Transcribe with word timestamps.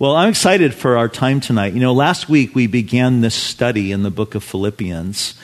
Well, 0.00 0.14
I'm 0.14 0.28
excited 0.28 0.74
for 0.74 0.96
our 0.96 1.08
time 1.08 1.40
tonight. 1.40 1.74
You 1.74 1.80
know, 1.80 1.92
last 1.92 2.28
week 2.28 2.54
we 2.54 2.68
began 2.68 3.20
this 3.20 3.34
study 3.34 3.90
in 3.90 4.04
the 4.04 4.12
book 4.12 4.36
of 4.36 4.44
Philippians, 4.44 5.34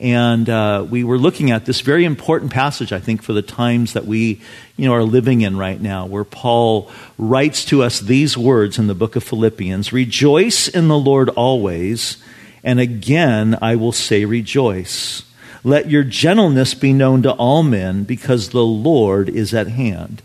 and 0.00 0.50
uh, 0.50 0.84
we 0.90 1.04
were 1.04 1.16
looking 1.16 1.52
at 1.52 1.64
this 1.64 1.80
very 1.80 2.04
important 2.04 2.50
passage, 2.50 2.92
I 2.92 2.98
think, 2.98 3.22
for 3.22 3.32
the 3.32 3.40
times 3.40 3.92
that 3.92 4.06
we, 4.06 4.40
you 4.76 4.88
know, 4.88 4.94
are 4.94 5.04
living 5.04 5.42
in 5.42 5.56
right 5.56 5.80
now, 5.80 6.06
where 6.06 6.24
Paul 6.24 6.90
writes 7.18 7.64
to 7.66 7.84
us 7.84 8.00
these 8.00 8.36
words 8.36 8.80
in 8.80 8.88
the 8.88 8.96
book 8.96 9.14
of 9.14 9.22
Philippians: 9.22 9.92
"Rejoice 9.92 10.66
in 10.66 10.88
the 10.88 10.98
Lord 10.98 11.28
always, 11.28 12.16
and 12.64 12.80
again 12.80 13.56
I 13.62 13.76
will 13.76 13.92
say, 13.92 14.24
rejoice. 14.24 15.22
Let 15.62 15.88
your 15.88 16.02
gentleness 16.02 16.74
be 16.74 16.92
known 16.92 17.22
to 17.22 17.32
all 17.34 17.62
men, 17.62 18.02
because 18.02 18.48
the 18.48 18.66
Lord 18.66 19.28
is 19.28 19.54
at 19.54 19.68
hand." 19.68 20.20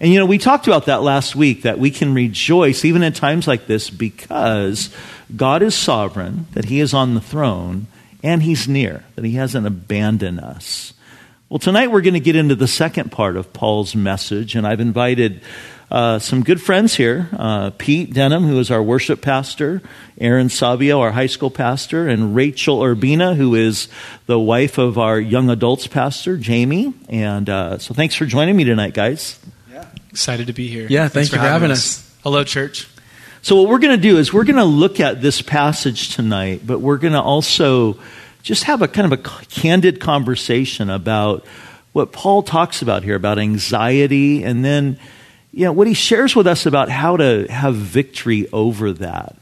And 0.00 0.12
you 0.12 0.18
know, 0.18 0.26
we 0.26 0.38
talked 0.38 0.66
about 0.66 0.86
that 0.86 1.02
last 1.02 1.36
week 1.36 1.62
that 1.62 1.78
we 1.78 1.90
can 1.90 2.14
rejoice 2.14 2.84
even 2.84 3.02
in 3.02 3.12
times 3.12 3.46
like 3.46 3.66
this 3.66 3.90
because 3.90 4.90
God 5.34 5.62
is 5.62 5.74
sovereign, 5.74 6.46
that 6.52 6.66
He 6.66 6.80
is 6.80 6.92
on 6.94 7.14
the 7.14 7.20
throne, 7.20 7.86
and 8.22 8.42
He's 8.42 8.66
near, 8.66 9.04
that 9.14 9.24
He 9.24 9.32
hasn't 9.32 9.66
abandoned 9.66 10.40
us. 10.40 10.92
Well, 11.48 11.58
tonight 11.58 11.92
we're 11.92 12.00
going 12.00 12.14
to 12.14 12.20
get 12.20 12.36
into 12.36 12.56
the 12.56 12.66
second 12.66 13.12
part 13.12 13.36
of 13.36 13.52
Paul's 13.52 13.94
message, 13.94 14.56
and 14.56 14.66
I've 14.66 14.80
invited 14.80 15.40
uh, 15.90 16.18
some 16.18 16.42
good 16.42 16.60
friends 16.60 16.96
here 16.96 17.28
uh, 17.38 17.70
Pete 17.78 18.12
Denham, 18.12 18.44
who 18.44 18.58
is 18.58 18.70
our 18.70 18.82
worship 18.82 19.20
pastor, 19.20 19.80
Aaron 20.18 20.48
Savio, 20.48 21.00
our 21.00 21.12
high 21.12 21.26
school 21.26 21.50
pastor, 21.50 22.08
and 22.08 22.34
Rachel 22.34 22.80
Urbina, 22.80 23.36
who 23.36 23.54
is 23.54 23.88
the 24.26 24.40
wife 24.40 24.78
of 24.78 24.98
our 24.98 25.20
young 25.20 25.50
adults 25.50 25.86
pastor, 25.86 26.36
Jamie. 26.36 26.92
And 27.08 27.48
uh, 27.48 27.78
so 27.78 27.94
thanks 27.94 28.16
for 28.16 28.26
joining 28.26 28.56
me 28.56 28.64
tonight, 28.64 28.94
guys. 28.94 29.38
Excited 30.14 30.46
to 30.46 30.52
be 30.52 30.68
here. 30.68 30.86
Yeah, 30.88 31.08
thanks, 31.08 31.12
thanks 31.12 31.30
for, 31.30 31.36
for, 31.36 31.42
having 31.42 31.72
us. 31.72 31.98
us. 31.98 32.16
Hello, 32.22 32.44
church. 32.44 32.88
So, 33.42 33.56
what 33.56 33.68
we're 33.68 33.80
going 33.80 33.96
to 33.96 34.00
do 34.00 34.16
is 34.16 34.32
we're 34.32 34.44
going 34.44 34.54
to 34.54 34.64
look 34.64 35.00
at 35.00 35.20
this 35.20 35.42
passage 35.42 36.14
tonight, 36.14 36.62
but 36.64 36.78
we're 36.78 36.98
going 36.98 37.14
to 37.14 37.20
also 37.20 37.98
just 38.44 38.62
have 38.62 38.80
a 38.80 38.86
kind 38.86 39.12
of 39.12 39.18
a 39.18 39.22
candid 39.48 39.98
conversation 39.98 40.88
about 40.88 41.44
what 41.92 42.12
Paul 42.12 42.44
talks 42.44 42.80
about 42.80 43.02
here 43.02 43.16
about 43.16 43.40
anxiety 43.40 44.44
and 44.44 44.64
then 44.64 45.00
you 45.50 45.64
know, 45.64 45.72
what 45.72 45.88
he 45.88 45.94
shares 45.94 46.36
with 46.36 46.46
us 46.46 46.64
about 46.64 46.90
how 46.90 47.16
to 47.16 47.48
have 47.50 47.74
victory 47.74 48.48
over 48.52 48.92
that. 48.92 49.34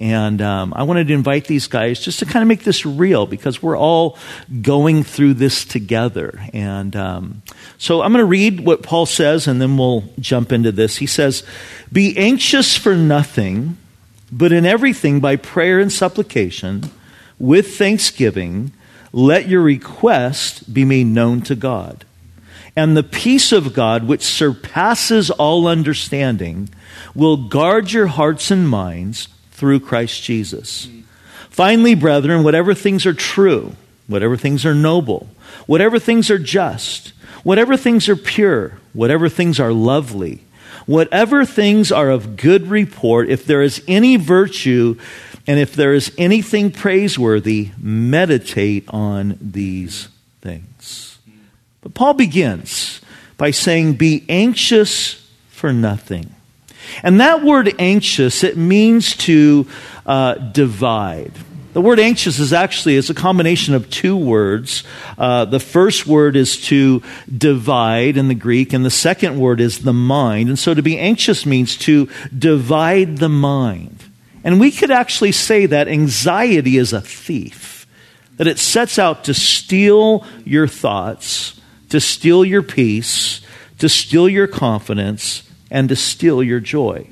And 0.00 0.40
um, 0.40 0.72
I 0.74 0.84
wanted 0.84 1.08
to 1.08 1.14
invite 1.14 1.44
these 1.44 1.66
guys 1.66 2.00
just 2.00 2.20
to 2.20 2.24
kind 2.24 2.42
of 2.42 2.48
make 2.48 2.64
this 2.64 2.86
real 2.86 3.26
because 3.26 3.62
we're 3.62 3.76
all 3.76 4.16
going 4.62 5.04
through 5.04 5.34
this 5.34 5.66
together. 5.66 6.40
And 6.54 6.96
um, 6.96 7.42
so 7.76 8.00
I'm 8.00 8.10
going 8.10 8.22
to 8.22 8.24
read 8.24 8.60
what 8.60 8.82
Paul 8.82 9.04
says 9.04 9.46
and 9.46 9.60
then 9.60 9.76
we'll 9.76 10.04
jump 10.18 10.52
into 10.52 10.72
this. 10.72 10.96
He 10.96 11.06
says, 11.06 11.44
Be 11.92 12.16
anxious 12.16 12.78
for 12.78 12.94
nothing, 12.94 13.76
but 14.32 14.52
in 14.52 14.64
everything 14.64 15.20
by 15.20 15.36
prayer 15.36 15.78
and 15.78 15.92
supplication, 15.92 16.84
with 17.38 17.76
thanksgiving, 17.76 18.72
let 19.12 19.48
your 19.48 19.60
request 19.60 20.72
be 20.72 20.86
made 20.86 21.08
known 21.08 21.42
to 21.42 21.54
God. 21.54 22.06
And 22.74 22.96
the 22.96 23.02
peace 23.02 23.52
of 23.52 23.74
God, 23.74 24.08
which 24.08 24.22
surpasses 24.22 25.30
all 25.30 25.66
understanding, 25.66 26.70
will 27.14 27.48
guard 27.48 27.92
your 27.92 28.06
hearts 28.06 28.50
and 28.50 28.66
minds 28.66 29.28
through 29.60 29.78
Christ 29.78 30.22
Jesus. 30.22 30.88
Finally, 31.50 31.94
brethren, 31.94 32.42
whatever 32.42 32.72
things 32.72 33.04
are 33.04 33.12
true, 33.12 33.76
whatever 34.06 34.34
things 34.34 34.64
are 34.64 34.74
noble, 34.74 35.28
whatever 35.66 35.98
things 35.98 36.30
are 36.30 36.38
just, 36.38 37.08
whatever 37.42 37.76
things 37.76 38.08
are 38.08 38.16
pure, 38.16 38.78
whatever 38.94 39.28
things 39.28 39.60
are 39.60 39.70
lovely, 39.70 40.42
whatever 40.86 41.44
things 41.44 41.92
are 41.92 42.08
of 42.08 42.38
good 42.38 42.68
report, 42.68 43.28
if 43.28 43.44
there 43.44 43.60
is 43.60 43.84
any 43.86 44.16
virtue 44.16 44.98
and 45.46 45.60
if 45.60 45.74
there 45.74 45.92
is 45.92 46.10
anything 46.16 46.70
praiseworthy, 46.70 47.72
meditate 47.78 48.86
on 48.88 49.36
these 49.42 50.08
things. 50.40 51.18
But 51.82 51.92
Paul 51.92 52.14
begins 52.14 53.02
by 53.36 53.50
saying, 53.50 53.94
Be 53.94 54.24
anxious 54.26 55.30
for 55.50 55.70
nothing. 55.70 56.34
And 57.02 57.20
that 57.20 57.42
word 57.42 57.74
anxious, 57.78 58.44
it 58.44 58.56
means 58.56 59.16
to 59.18 59.66
uh, 60.06 60.34
divide. 60.34 61.32
The 61.72 61.80
word 61.80 62.00
anxious 62.00 62.40
is 62.40 62.52
actually 62.52 62.96
is 62.96 63.10
a 63.10 63.14
combination 63.14 63.74
of 63.74 63.88
two 63.90 64.16
words. 64.16 64.82
Uh, 65.16 65.44
the 65.44 65.60
first 65.60 66.04
word 66.04 66.34
is 66.34 66.60
to 66.66 67.00
divide 67.36 68.16
in 68.16 68.26
the 68.26 68.34
Greek, 68.34 68.72
and 68.72 68.84
the 68.84 68.90
second 68.90 69.38
word 69.38 69.60
is 69.60 69.78
the 69.78 69.92
mind. 69.92 70.48
And 70.48 70.58
so 70.58 70.74
to 70.74 70.82
be 70.82 70.98
anxious 70.98 71.46
means 71.46 71.76
to 71.78 72.08
divide 72.36 73.18
the 73.18 73.28
mind. 73.28 74.02
And 74.42 74.58
we 74.58 74.72
could 74.72 74.90
actually 74.90 75.32
say 75.32 75.66
that 75.66 75.86
anxiety 75.86 76.76
is 76.76 76.92
a 76.92 77.00
thief, 77.00 77.86
that 78.36 78.48
it 78.48 78.58
sets 78.58 78.98
out 78.98 79.24
to 79.24 79.34
steal 79.34 80.26
your 80.44 80.66
thoughts, 80.66 81.60
to 81.90 82.00
steal 82.00 82.44
your 82.44 82.62
peace, 82.62 83.42
to 83.78 83.88
steal 83.88 84.28
your 84.28 84.48
confidence, 84.48 85.48
and 85.70 85.88
to 85.88 85.96
steal 85.96 86.42
your 86.42 86.60
joy. 86.60 87.06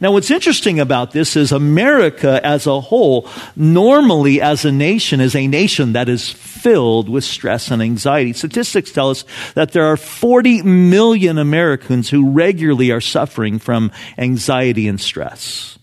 Now, 0.00 0.12
what's 0.12 0.30
interesting 0.30 0.80
about 0.80 1.12
this 1.12 1.36
is 1.36 1.52
America 1.52 2.40
as 2.44 2.66
a 2.66 2.80
whole, 2.80 3.28
normally 3.56 4.40
as 4.40 4.64
a 4.64 4.72
nation, 4.72 5.20
is 5.20 5.36
a 5.36 5.46
nation 5.46 5.92
that 5.92 6.08
is 6.08 6.30
filled 6.30 7.08
with 7.08 7.24
stress 7.24 7.70
and 7.70 7.82
anxiety. 7.82 8.32
Statistics 8.32 8.92
tell 8.92 9.10
us 9.10 9.24
that 9.54 9.72
there 9.72 9.84
are 9.84 9.96
40 9.96 10.62
million 10.62 11.38
Americans 11.38 12.08
who 12.08 12.30
regularly 12.30 12.90
are 12.90 13.00
suffering 13.00 13.58
from 13.58 13.92
anxiety 14.18 14.88
and 14.88 15.00
stress. 15.00 15.78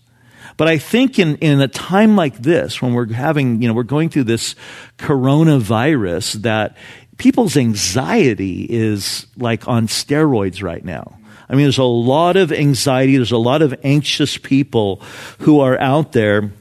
But 0.56 0.68
I 0.68 0.78
think 0.78 1.18
in, 1.18 1.36
in 1.36 1.60
a 1.60 1.68
time 1.68 2.16
like 2.16 2.36
this, 2.42 2.82
when 2.82 2.92
we're 2.92 3.12
having, 3.12 3.62
you 3.62 3.68
know, 3.68 3.74
we're 3.74 3.82
going 3.82 4.10
through 4.10 4.24
this 4.24 4.54
coronavirus, 4.98 6.42
that 6.42 6.76
people's 7.16 7.56
anxiety 7.56 8.66
is 8.68 9.26
like 9.36 9.68
on 9.68 9.86
steroids 9.86 10.62
right 10.62 10.84
now. 10.84 11.19
I 11.50 11.54
mean, 11.54 11.64
there's 11.64 11.78
a 11.78 11.82
lot 11.82 12.36
of 12.36 12.52
anxiety, 12.52 13.16
there's 13.16 13.32
a 13.32 13.36
lot 13.36 13.60
of 13.60 13.74
anxious 13.82 14.38
people 14.38 15.02
who 15.40 15.58
are 15.60 15.78
out 15.80 16.12
there. 16.12 16.52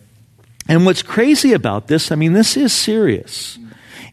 And 0.67 0.85
what's 0.85 1.03
crazy 1.03 1.53
about 1.53 1.87
this, 1.87 2.11
I 2.11 2.15
mean, 2.15 2.33
this 2.33 2.57
is 2.57 2.73
serious. 2.73 3.59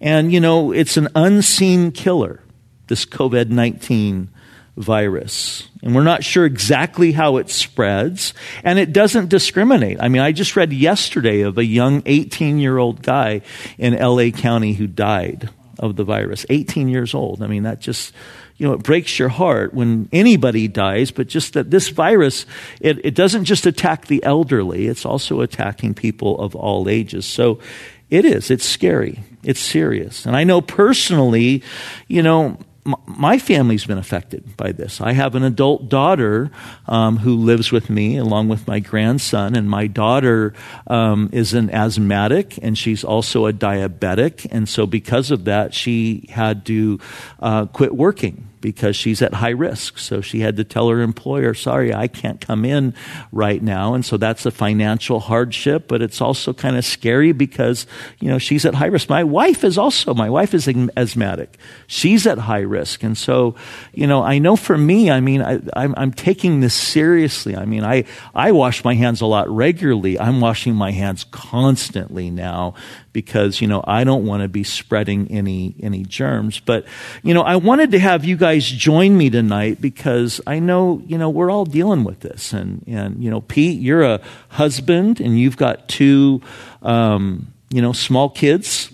And, 0.03 0.31
you 0.31 0.39
know, 0.39 0.73
it's 0.73 0.99
an 0.99 1.09
unseen 1.15 1.93
killer, 1.93 2.43
this 2.89 3.07
COVID 3.07 3.49
19 3.49 4.29
virus. 4.77 5.67
And 5.83 5.95
we're 5.95 6.03
not 6.03 6.23
sure 6.23 6.45
exactly 6.45 7.13
how 7.13 7.39
it 7.39 7.49
spreads. 7.49 8.35
And 8.63 8.79
it 8.79 8.93
doesn't 8.93 9.31
discriminate. 9.31 9.97
I 10.01 10.09
mean, 10.09 10.21
I 10.21 10.33
just 10.33 10.57
read 10.57 10.75
yesterday 10.75 11.41
of 11.41 11.57
a 11.57 11.65
young 11.65 12.03
18 12.05 12.59
year 12.59 12.77
old 12.77 13.03
guy 13.03 13.41
in 13.79 13.95
LA 13.95 14.29
County 14.29 14.75
who 14.75 14.87
died 14.87 15.49
of 15.79 15.97
the 15.97 16.05
virus. 16.05 16.45
18 16.51 16.89
years 16.89 17.15
old. 17.15 17.43
I 17.43 17.47
mean, 17.47 17.63
that 17.63 17.81
just 17.81 18.13
you 18.57 18.67
know, 18.67 18.73
it 18.73 18.83
breaks 18.83 19.19
your 19.19 19.29
heart 19.29 19.75
when 19.75 20.09
anybody 20.13 20.67
dies, 20.67 21.11
but 21.11 21.27
just 21.27 21.53
that 21.53 21.71
this 21.71 21.89
virus, 21.89 22.47
it, 22.81 23.05
it 23.05 23.15
doesn't 23.15 23.45
just 23.45 23.67
attack 23.67 24.07
the 24.07 24.23
elderly, 24.25 24.87
it's 24.87 25.05
also 25.05 25.41
attacking 25.41 25.95
people 25.95 26.41
of 26.41 26.55
all 26.55 26.89
ages. 26.89 27.27
So 27.27 27.61
it 28.09 28.25
is, 28.25 28.51
it's 28.51 28.65
scary, 28.65 29.21
it's 29.43 29.61
serious. 29.61 30.25
And 30.27 30.37
I 30.37 30.45
know 30.45 30.61
personally, 30.61 31.63
you 32.09 32.23
know, 32.23 32.59
my 33.07 33.39
family's 33.39 33.85
been 33.85 33.99
affected 33.99 34.57
by 34.57 34.73
this. 34.73 35.01
I 35.01 35.13
have 35.13 35.35
an 35.35 35.43
adult 35.43 35.89
daughter 35.89 36.51
um, 36.87 37.17
who 37.19 37.37
lives 37.37 37.73
with 37.73 37.91
me 37.91 38.17
along 38.17 38.49
with 38.49 38.67
my 38.67 38.81
grandson, 38.81 39.57
and 39.57 39.69
my 39.69 39.87
daughter 39.87 40.55
um, 40.87 41.29
is 41.33 41.55
an 41.55 41.71
asthmatic 41.71 42.59
and 42.63 42.79
she's 42.79 43.05
also 43.05 43.47
a 43.47 43.53
diabetic. 43.53 44.47
And 44.51 44.69
so, 44.69 44.87
because 44.87 45.31
of 45.31 45.45
that, 45.45 45.75
she 45.75 46.27
had 46.31 46.65
to 46.67 47.01
uh, 47.41 47.67
quit 47.67 47.95
working 47.95 48.49
because 48.67 48.97
she's 48.97 49.23
at 49.23 49.33
high 49.33 49.51
risk. 49.51 49.97
So 49.97 50.21
she 50.21 50.41
had 50.41 50.57
to 50.57 50.65
tell 50.65 50.89
her 50.89 51.01
employer, 51.01 51.55
sorry, 51.55 51.95
I 51.95 52.09
can't 52.09 52.41
come 52.41 52.65
in 52.65 52.95
right 53.31 53.63
now. 53.63 53.95
And 53.95 54.05
so 54.05 54.17
that's 54.17 54.45
a 54.45 54.51
financial 54.51 55.21
hardship, 55.21 55.87
but 55.87 56.03
it's 56.03 56.21
also 56.21 56.53
kind 56.53 56.77
of 56.77 56.85
scary 56.85 57.31
because, 57.31 57.87
you 58.19 58.27
know, 58.27 58.39
she's 58.39 58.67
at 58.67 58.75
high 58.75 58.87
risk. 58.87 59.09
My 59.09 59.23
wife 59.23 59.63
is 59.63 59.79
also, 59.79 60.15
my 60.15 60.29
wife 60.29 60.53
is 60.53 60.69
asthmatic. 60.97 61.59
She's 61.87 62.27
at 62.27 62.39
high 62.39 62.63
risk. 62.63 63.05
And 63.05 63.17
so, 63.17 63.55
you 63.95 64.09
know, 64.09 64.25
I 64.25 64.41
know 64.41 64.57
for 64.57 64.77
me, 64.77 65.13
I 65.13 65.21
mean, 65.21 65.43
I, 65.43 65.61
I'm, 65.75 65.95
I'm 65.97 66.11
taking 66.11 66.59
this 66.59 66.75
seriously. 66.75 67.55
I 67.55 67.67
mean, 67.67 67.85
I, 67.85 68.03
I 68.35 68.51
wash 68.51 68.83
my 68.83 68.97
hands 68.97 69.21
a 69.21 69.27
lot 69.27 69.49
regularly. 69.49 70.19
I'm 70.19 70.41
washing 70.41 70.75
my 70.75 70.91
hands 70.91 71.23
constantly 71.31 72.31
now 72.31 72.75
because, 73.17 73.63
you 73.63 73.67
know, 73.67 73.83
I 73.87 74.05
don't 74.05 74.27
want 74.27 74.43
to 74.43 74.49
be 74.49 74.63
spreading 74.63 75.31
any, 75.31 75.75
any 75.83 76.03
germs. 76.03 76.61
But, 76.61 76.85
you 77.23 77.33
know, 77.33 77.41
I 77.41 77.57
wanted 77.57 77.93
to 77.93 77.99
have 77.99 78.27
you 78.27 78.37
guys 78.37 78.67
join 78.67 79.17
me 79.17 79.31
tonight 79.31 79.81
because 79.81 80.39
I 80.47 80.59
know, 80.59 81.01
you 81.07 81.17
know, 81.17 81.31
we're 81.31 81.51
all 81.51 81.65
dealing 81.65 82.05
with 82.05 82.21
this. 82.21 82.53
And, 82.53 82.85
and 82.87 83.25
you 83.25 83.31
know, 83.31 83.41
Pete, 83.41 83.81
you're 83.81 84.03
a 84.03 84.21
husband 84.51 85.19
and 85.19 85.41
you've 85.41 85.57
got 85.57 85.89
two, 85.89 86.43
um, 86.83 87.55
you 87.71 87.81
know, 87.81 87.95
small 87.95 88.29
kids 88.29 88.91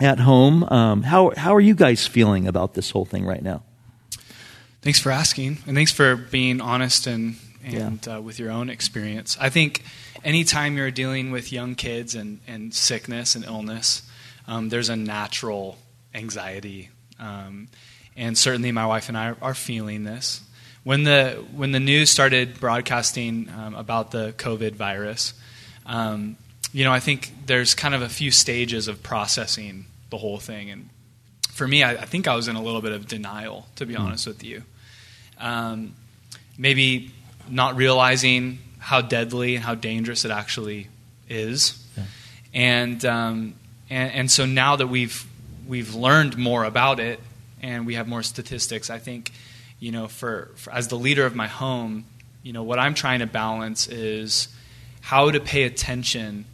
at 0.00 0.18
home. 0.18 0.64
Um, 0.64 1.02
how, 1.02 1.32
how 1.36 1.54
are 1.54 1.60
you 1.60 1.74
guys 1.74 2.06
feeling 2.06 2.48
about 2.48 2.72
this 2.72 2.90
whole 2.90 3.04
thing 3.04 3.26
right 3.26 3.42
now? 3.42 3.62
Thanks 4.80 4.98
for 4.98 5.10
asking, 5.10 5.58
and 5.66 5.76
thanks 5.76 5.92
for 5.92 6.16
being 6.16 6.62
honest 6.62 7.06
and 7.06 7.36
and 7.64 8.06
yeah. 8.06 8.16
uh, 8.18 8.20
with 8.20 8.38
your 8.38 8.52
own 8.52 8.70
experience. 8.70 9.36
I 9.40 9.50
think 9.50 9.82
anytime 10.26 10.76
you're 10.76 10.90
dealing 10.90 11.30
with 11.30 11.52
young 11.52 11.76
kids 11.76 12.16
and, 12.16 12.40
and 12.48 12.74
sickness 12.74 13.36
and 13.36 13.44
illness, 13.44 14.02
um, 14.48 14.68
there's 14.68 14.88
a 14.88 14.96
natural 14.96 15.78
anxiety. 16.14 16.90
Um, 17.20 17.68
and 18.16 18.36
certainly 18.36 18.72
my 18.72 18.86
wife 18.86 19.08
and 19.08 19.16
I 19.16 19.30
are, 19.30 19.36
are, 19.40 19.54
feeling 19.54 20.02
this. 20.02 20.42
When 20.82 21.04
the, 21.04 21.44
when 21.54 21.72
the 21.72 21.80
news 21.80 22.10
started 22.10 22.58
broadcasting 22.58 23.48
um, 23.56 23.74
about 23.74 24.10
the 24.10 24.34
COVID 24.36 24.72
virus, 24.72 25.32
um, 25.86 26.36
you 26.72 26.84
know, 26.84 26.92
I 26.92 27.00
think 27.00 27.32
there's 27.46 27.74
kind 27.74 27.94
of 27.94 28.02
a 28.02 28.08
few 28.08 28.30
stages 28.30 28.88
of 28.88 29.02
processing 29.02 29.86
the 30.10 30.18
whole 30.18 30.38
thing. 30.38 30.70
And 30.70 30.88
for 31.50 31.66
me, 31.66 31.84
I, 31.84 31.92
I 31.92 32.04
think 32.04 32.26
I 32.26 32.34
was 32.34 32.48
in 32.48 32.56
a 32.56 32.62
little 32.62 32.82
bit 32.82 32.92
of 32.92 33.06
denial, 33.06 33.66
to 33.76 33.86
be 33.86 33.94
mm. 33.94 34.00
honest 34.00 34.26
with 34.26 34.42
you. 34.42 34.62
Um, 35.38 35.94
maybe 36.58 37.12
not 37.48 37.76
realizing 37.76 38.58
how 38.86 39.00
deadly 39.00 39.56
and 39.56 39.64
how 39.64 39.74
dangerous 39.74 40.24
it 40.24 40.30
actually 40.30 40.86
is. 41.28 41.84
Yeah. 41.96 42.04
And, 42.54 43.04
um, 43.04 43.54
and, 43.90 44.12
and 44.12 44.30
so 44.30 44.46
now 44.46 44.76
that 44.76 44.86
we've 44.86 45.26
we've 45.66 45.96
learned 45.96 46.38
more 46.38 46.62
about 46.62 47.00
it 47.00 47.18
and 47.60 47.84
we 47.84 47.94
have 47.94 48.06
more 48.06 48.22
statistics, 48.22 48.88
I 48.88 49.00
think 49.00 49.32
you 49.80 49.90
know 49.90 50.06
for, 50.06 50.52
for 50.54 50.72
as 50.72 50.86
the 50.86 50.94
leader 50.94 51.26
of 51.26 51.34
my 51.34 51.48
home, 51.48 52.04
you 52.44 52.52
know 52.52 52.62
what 52.62 52.78
I'm 52.78 52.94
trying 52.94 53.18
to 53.18 53.26
balance 53.26 53.88
is 53.88 54.46
how 55.00 55.32
to 55.32 55.40
pay 55.40 55.64
attention 55.64 56.44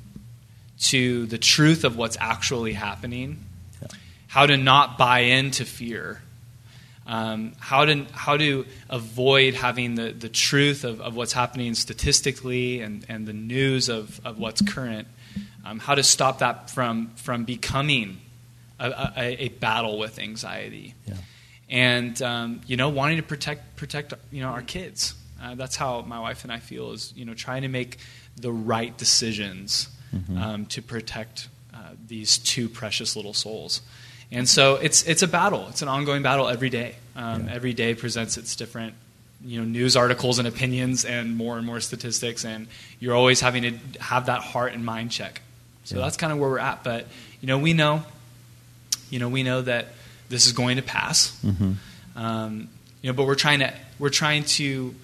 to 0.85 1.27
the 1.27 1.37
truth 1.37 1.85
of 1.85 1.99
what's 1.99 2.17
actually 2.19 2.73
happening, 2.73 3.45
yeah. 3.83 3.89
how 4.27 4.47
to 4.47 4.57
not 4.57 4.97
buy 4.97 5.19
into 5.19 5.67
fear 5.67 6.23
um, 7.07 7.53
how 7.59 7.85
to 7.85 8.05
how 8.13 8.37
to 8.37 8.65
avoid 8.89 9.55
having 9.55 9.97
the, 9.97 10.13
the 10.13 10.29
truth 10.29 10.85
of, 10.85 11.01
of 11.01 11.17
what's 11.17 11.33
happening 11.33 11.75
statistically 11.75 12.81
and, 12.81 13.05
and 13.09 13.27
the 13.27 13.33
news 13.33 13.89
of, 13.89 14.21
of 14.25 14.39
what's 14.39 14.63
current, 14.63 15.09
um, 15.65 15.79
how 15.79 15.95
to 15.95 16.03
stop 16.03 16.39
that 16.39 16.71
from 16.71 17.11
from 17.17 17.45
becoming 17.45 18.19
a, 18.79 19.13
a, 19.17 19.45
a 19.45 19.49
battle 19.49 19.99
with 19.99 20.19
anxiety, 20.19 20.95
yeah. 21.07 21.15
and 21.69 22.23
um, 22.23 22.61
you 22.67 22.77
know 22.77 22.89
wanting 22.89 23.17
to 23.17 23.23
protect 23.23 23.77
protect 23.77 24.15
you 24.31 24.43
know 24.43 24.49
our 24.49 24.63
kids. 24.63 25.15
Uh, 25.43 25.57
that's 25.57 25.75
how 25.75 26.03
my 26.03 26.21
wife 26.21 26.45
and 26.45 26.53
I 26.53 26.61
feel 26.61 26.93
is 26.93 27.13
you 27.17 27.25
know 27.25 27.35
trying 27.35 27.63
to 27.63 27.69
make 27.69 27.99
the 28.37 28.53
right 28.53 28.97
decisions 28.97 29.89
mm-hmm. 30.15 30.39
Um, 30.39 30.67
to 30.67 30.83
protect 30.83 31.49
uh, 31.75 31.79
these 32.07 32.39
two 32.39 32.69
precious 32.69 33.17
little 33.17 33.35
souls. 33.35 33.81
And 34.33 34.49
so 34.49 34.77
it's 34.77 35.07
it's 35.07 35.23
a 35.23 35.29
battle. 35.29 35.67
It's 35.69 35.83
an 35.83 35.89
ongoing 35.89 36.23
battle 36.23 36.49
every 36.49 36.71
day. 36.71 36.97
Um, 37.15 37.47
yeah. 37.47 37.55
Every 37.55 37.75
day 37.75 37.95
presents 37.95 38.39
its 38.39 38.57
different 38.57 38.95
you 39.45 39.61
know 39.61 39.67
news 39.67 39.97
articles 39.97 40.39
and 40.39 40.49
opinions 40.49 41.05
and 41.05 41.37
more 41.37 41.59
and 41.59 41.67
more 41.67 41.81
statistics, 41.81 42.45
and 42.45 42.67
you're 42.99 43.15
always 43.15 43.41
having 43.41 43.63
to 43.63 44.01
have 44.01 44.27
that 44.27 44.41
heart 44.41 44.73
and 44.73 44.85
mind 44.85 45.11
check. 45.11 45.43
So 45.85 45.97
yeah. 45.97 46.03
that's 46.03 46.17
kind 46.17 46.33
of 46.33 46.39
where 46.39 46.49
we're 46.49 46.59
at. 46.59 46.83
But 46.83 47.07
you 47.41 47.47
know 47.47 47.59
we 47.59 47.75
know, 47.75 48.05
you 49.11 49.19
know 49.19 49.29
we 49.29 49.43
know 49.43 49.61
that 49.61 49.89
this 50.31 50.47
is 50.47 50.53
going 50.53 50.77
to 50.77 50.83
pass. 50.83 51.39
Mm-hmm. 51.45 51.73
Um, 52.17 52.69
you 53.03 53.11
know, 53.11 53.17
but 53.17 53.27
we're 53.27 53.35
trying 53.35 53.59
to 53.59 53.75
we're 53.99 54.09
trying 54.09 54.45
to 54.45 54.95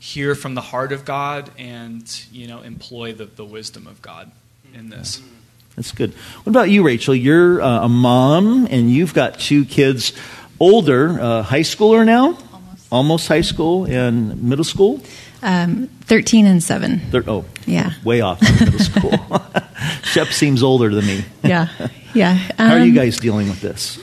hear 0.00 0.34
from 0.34 0.56
the 0.56 0.60
heart 0.60 0.90
of 0.90 1.04
God 1.04 1.48
and 1.56 2.24
you 2.32 2.48
know 2.48 2.62
employ 2.62 3.12
the, 3.12 3.26
the 3.26 3.44
wisdom 3.44 3.86
of 3.86 4.02
God 4.02 4.32
in 4.74 4.88
this. 4.90 5.20
Mm-hmm. 5.20 5.34
That's 5.76 5.92
good. 5.92 6.12
What 6.44 6.50
about 6.50 6.70
you, 6.70 6.82
Rachel? 6.82 7.14
You're 7.14 7.62
uh, 7.62 7.84
a 7.84 7.88
mom, 7.88 8.66
and 8.70 8.90
you've 8.90 9.14
got 9.14 9.38
two 9.40 9.64
kids, 9.64 10.12
older, 10.60 11.18
uh, 11.18 11.42
high 11.42 11.60
schooler 11.60 12.04
now, 12.04 12.36
almost, 12.52 12.86
almost 12.92 13.28
high 13.28 13.40
school 13.40 13.84
and 13.86 14.42
middle 14.42 14.64
school. 14.64 15.00
Um, 15.42 15.88
Thirteen 16.02 16.46
and 16.46 16.62
seven. 16.62 17.00
Thir- 17.10 17.24
oh, 17.26 17.44
yeah, 17.66 17.92
way 18.04 18.20
off 18.20 18.40
middle 18.60 18.78
school. 18.78 19.12
Shep 20.02 20.28
seems 20.28 20.62
older 20.62 20.94
than 20.94 21.06
me. 21.06 21.24
yeah, 21.42 21.68
yeah. 22.14 22.38
Um, 22.58 22.68
How 22.68 22.74
are 22.74 22.78
you 22.80 22.90
um, 22.90 22.94
guys 22.94 23.18
dealing 23.18 23.48
with 23.48 23.60
this? 23.60 23.98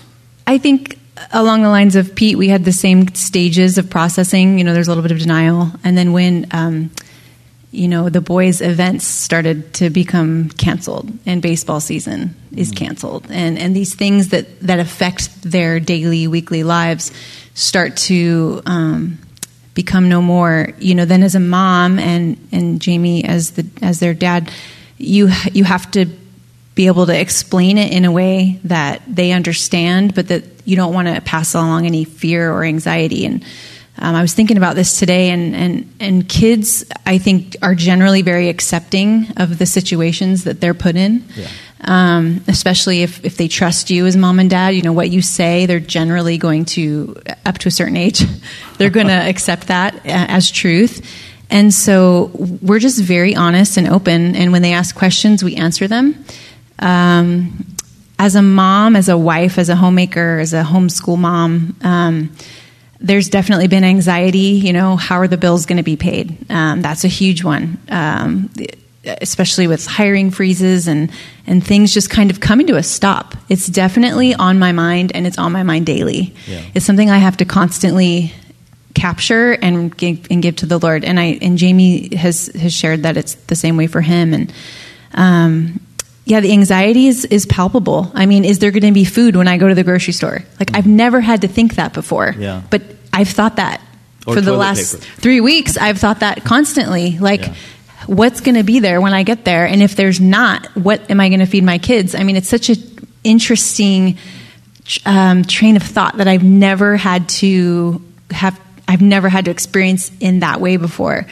I 0.48 0.58
think 0.58 0.98
along 1.32 1.62
the 1.62 1.70
lines 1.70 1.96
of 1.96 2.16
Pete, 2.16 2.38
we 2.38 2.50
had 2.50 2.66
the 2.66 2.72
same 2.72 3.14
stages 3.14 3.78
of 3.78 3.90
processing. 3.90 4.58
You 4.58 4.64
know, 4.64 4.74
there's 4.74 4.88
a 4.88 4.92
little 4.92 5.04
bit 5.04 5.12
of 5.12 5.20
denial, 5.20 5.72
and 5.84 5.98
then 5.98 6.14
when 6.14 6.48
um, 6.52 6.90
you 7.72 7.88
know, 7.88 8.10
the 8.10 8.22
boys' 8.22 8.62
events 8.62 9.06
started 9.06 9.74
to 9.76 9.90
become 9.90 10.50
canceled, 10.50 11.12
and 11.26 11.42
baseball 11.42 11.80
season 11.80 12.36
is 12.56 12.72
mm-hmm. 12.72 12.86
canceled, 12.86 13.28
and 13.30 13.60
and 13.60 13.76
these 13.76 13.94
things 13.94 14.30
that 14.30 14.60
that 14.62 14.80
affect 14.80 15.44
their 15.44 15.80
daily, 15.80 16.28
weekly 16.28 16.64
lives 16.64 17.12
start 17.54 17.98
to 17.98 18.62
um, 18.66 19.20
become 19.76 20.10
no 20.10 20.22
more. 20.22 20.70
You 20.80 20.96
know, 20.96 21.06
then 21.06 21.22
as 21.22 21.36
a 21.36 21.40
mom 21.40 22.00
and 22.00 22.48
and 22.52 22.82
Jamie 22.82 23.24
as 23.24 23.52
the 23.52 23.68
as 23.84 24.00
their 24.00 24.16
dad, 24.16 24.52
you 24.98 25.30
you 25.54 25.64
have 25.64 25.92
to 25.92 26.08
be 26.74 26.88
able 26.88 27.06
to 27.06 27.20
explain 27.20 27.78
it 27.78 27.92
in 27.92 28.06
a 28.06 28.12
way 28.12 28.60
that 28.64 29.04
they 29.08 29.32
understand, 29.32 30.16
but 30.16 30.30
that 30.30 30.44
you 30.66 30.76
don't 30.76 30.94
want 30.94 31.08
to 31.08 31.22
pass 31.22 31.54
along 31.54 31.86
any 31.86 32.04
fear 32.04 32.52
or 32.52 32.64
anxiety 32.64 33.26
and 33.26 33.44
um, 34.02 34.16
I 34.16 34.22
was 34.22 34.34
thinking 34.34 34.58
about 34.58 34.76
this 34.76 34.98
today, 34.98 35.30
and, 35.30 35.54
and, 35.56 35.94
and 36.00 36.28
kids, 36.28 36.86
I 37.06 37.18
think, 37.18 37.58
are 37.62 37.76
generally 37.76 38.22
very 38.22 38.48
accepting 38.48 39.28
of 39.38 39.58
the 39.58 39.66
situations 39.66 40.46
that 40.46 40.62
they're 40.62 40.74
put 40.74 40.96
in. 40.96 41.24
Yeah. 41.36 41.48
Um, 41.82 42.42
especially 42.48 43.04
if, 43.04 43.24
if 43.24 43.38
they 43.38 43.48
trust 43.48 43.90
you 43.90 44.06
as 44.06 44.18
mom 44.18 44.40
and 44.40 44.50
dad, 44.50 44.70
you 44.70 44.82
know, 44.82 44.92
what 44.92 45.10
you 45.10 45.22
say, 45.22 45.66
they're 45.66 45.80
generally 45.80 46.38
going 46.38 46.66
to, 46.66 47.16
up 47.46 47.58
to 47.60 47.68
a 47.68 47.72
certain 47.72 47.98
age, 47.98 48.22
they're 48.78 48.90
going 48.90 49.08
to 49.08 49.14
accept 49.14 49.68
that 49.68 49.96
uh, 49.96 50.00
as 50.06 50.50
truth. 50.50 51.06
And 51.50 51.74
so 51.74 52.32
we're 52.34 52.80
just 52.80 53.02
very 53.02 53.36
honest 53.36 53.78
and 53.78 53.88
open. 53.88 54.36
And 54.36 54.52
when 54.52 54.62
they 54.62 54.74
ask 54.74 54.96
questions, 54.96 55.44
we 55.44 55.56
answer 55.56 55.88
them. 55.88 56.24
Um, 56.80 57.66
as 58.18 58.36
a 58.36 58.42
mom, 58.42 58.96
as 58.96 59.10
a 59.10 59.18
wife, 59.18 59.58
as 59.58 59.70
a 59.70 59.76
homemaker, 59.76 60.40
as 60.40 60.54
a 60.54 60.64
homeschool 60.64 61.18
mom, 61.18 61.76
um, 61.82 62.32
there's 63.00 63.30
definitely 63.30 63.68
been 63.68 63.84
anxiety. 63.84 64.60
You 64.60 64.74
know, 64.74 64.96
how 64.96 65.18
are 65.18 65.28
the 65.28 65.38
bills 65.38 65.66
going 65.66 65.78
to 65.78 65.84
be 65.84 65.96
paid? 65.96 66.50
Um, 66.50 66.82
that's 66.82 67.04
a 67.04 67.08
huge 67.08 67.44
one, 67.44 67.78
um, 67.90 68.52
especially 69.06 69.68
with 69.68 69.86
hiring 69.86 70.32
freezes 70.32 70.88
and 70.88 71.12
and 71.48 71.66
things 71.66 71.94
just 71.94 72.10
kind 72.10 72.30
of 72.30 72.40
coming 72.40 72.68
to 72.68 72.76
a 72.76 72.84
stop. 72.84 73.36
It's 73.48 73.68
definitely 73.68 74.34
on 74.34 74.60
my 74.60 74.72
mind, 74.72 75.12
and 75.16 75.26
it's 75.26 75.38
on 75.38 75.52
my 75.52 75.64
mind 75.64 75.86
daily. 75.86 76.34
Yeah. 76.48 76.62
It's 76.76 76.86
something 76.86 77.10
I 77.10 77.18
have 77.18 77.38
to 77.38 77.46
constantly 77.46 78.34
capture 78.96 79.54
and 79.54 79.96
give, 79.96 80.28
and 80.30 80.42
give 80.42 80.58
to 80.58 80.66
the 80.66 80.78
Lord. 80.78 81.06
And 81.06 81.20
I 81.20 81.38
and 81.42 81.58
Jamie 81.58 82.16
has 82.16 82.48
has 82.48 82.74
shared 82.74 83.04
that 83.04 83.18
it's 83.18 83.36
the 83.36 83.56
same 83.56 83.78
way 83.78 83.88
for 83.88 84.02
him. 84.02 84.34
And 84.34 84.54
um, 85.14 85.80
yeah, 86.30 86.42
the 86.42 86.52
anxiety 86.52 87.08
is, 87.08 87.26
is 87.26 87.48
palpable. 87.48 88.12
I 88.14 88.28
mean, 88.28 88.46
is 88.46 88.60
there 88.60 88.70
going 88.70 88.84
to 88.84 88.92
be 88.92 89.04
food 89.04 89.36
when 89.36 89.48
I 89.48 89.58
go 89.58 89.68
to 89.68 89.74
the 89.74 89.84
grocery 89.84 90.14
store? 90.14 90.44
Like, 90.60 90.76
I've 90.76 90.86
never 90.86 91.22
had 91.22 91.42
to 91.42 91.48
think 91.48 91.76
that 91.76 91.92
before. 91.92 92.36
Yeah. 92.38 92.62
But 92.70 92.84
I've 93.20 93.30
thought 93.30 93.58
that 93.58 93.82
or 94.26 94.36
for 94.36 94.42
the 94.42 94.54
last 94.54 95.02
paper. 95.02 95.22
three 95.22 95.42
weeks. 95.42 95.76
I've 95.76 95.98
thought 95.98 96.22
that 96.22 96.46
constantly. 96.46 97.20
Like, 97.20 97.42
yeah. 97.42 97.54
what's 98.08 98.40
going 98.40 98.56
to 98.56 98.64
be 98.64 98.80
there 98.80 99.02
when 99.02 99.14
I 99.14 99.24
get 99.24 99.44
there? 99.44 99.66
And 99.66 99.82
if 99.82 99.96
there's 99.96 100.22
not, 100.22 100.66
what 100.76 101.12
am 101.12 101.20
I 101.20 101.28
going 101.28 101.42
to 101.42 101.46
feed 101.46 101.66
my 101.66 101.80
kids? 101.80 102.16
I 102.16 102.24
mean, 102.24 102.38
it's 102.38 102.48
such 102.48 102.70
an 102.70 102.78
interesting 103.26 104.18
um, 105.06 105.44
train 105.44 105.76
of 105.76 105.84
thought 105.84 106.18
that 106.18 106.28
I've 106.30 106.44
never 106.44 106.96
had 106.96 107.28
to 107.30 108.02
have, 108.32 108.60
I've 108.88 109.02
never 109.02 109.28
had 109.28 109.46
to 109.46 109.52
experience 109.52 110.12
in 110.22 110.40
that 110.40 110.62
way 110.62 110.78
before. 110.78 111.28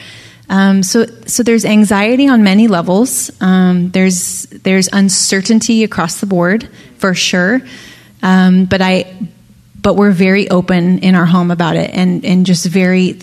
Um, 0.50 0.82
so, 0.82 1.06
so 1.26 1.42
there's 1.42 1.64
anxiety 1.64 2.28
on 2.28 2.42
many 2.42 2.68
levels. 2.68 3.30
Um, 3.40 3.90
there's 3.90 4.46
there's 4.46 4.88
uncertainty 4.92 5.84
across 5.84 6.20
the 6.20 6.26
board 6.26 6.68
for 6.98 7.14
sure. 7.14 7.60
Um, 8.22 8.64
but 8.64 8.80
I, 8.80 9.14
but 9.88 9.94
we're 9.94 10.10
very 10.10 10.50
open 10.50 10.98
in 10.98 11.14
our 11.14 11.24
home 11.24 11.50
about 11.50 11.74
it, 11.74 11.88
and 11.94 12.22
and 12.22 12.44
just 12.44 12.66
very. 12.66 13.20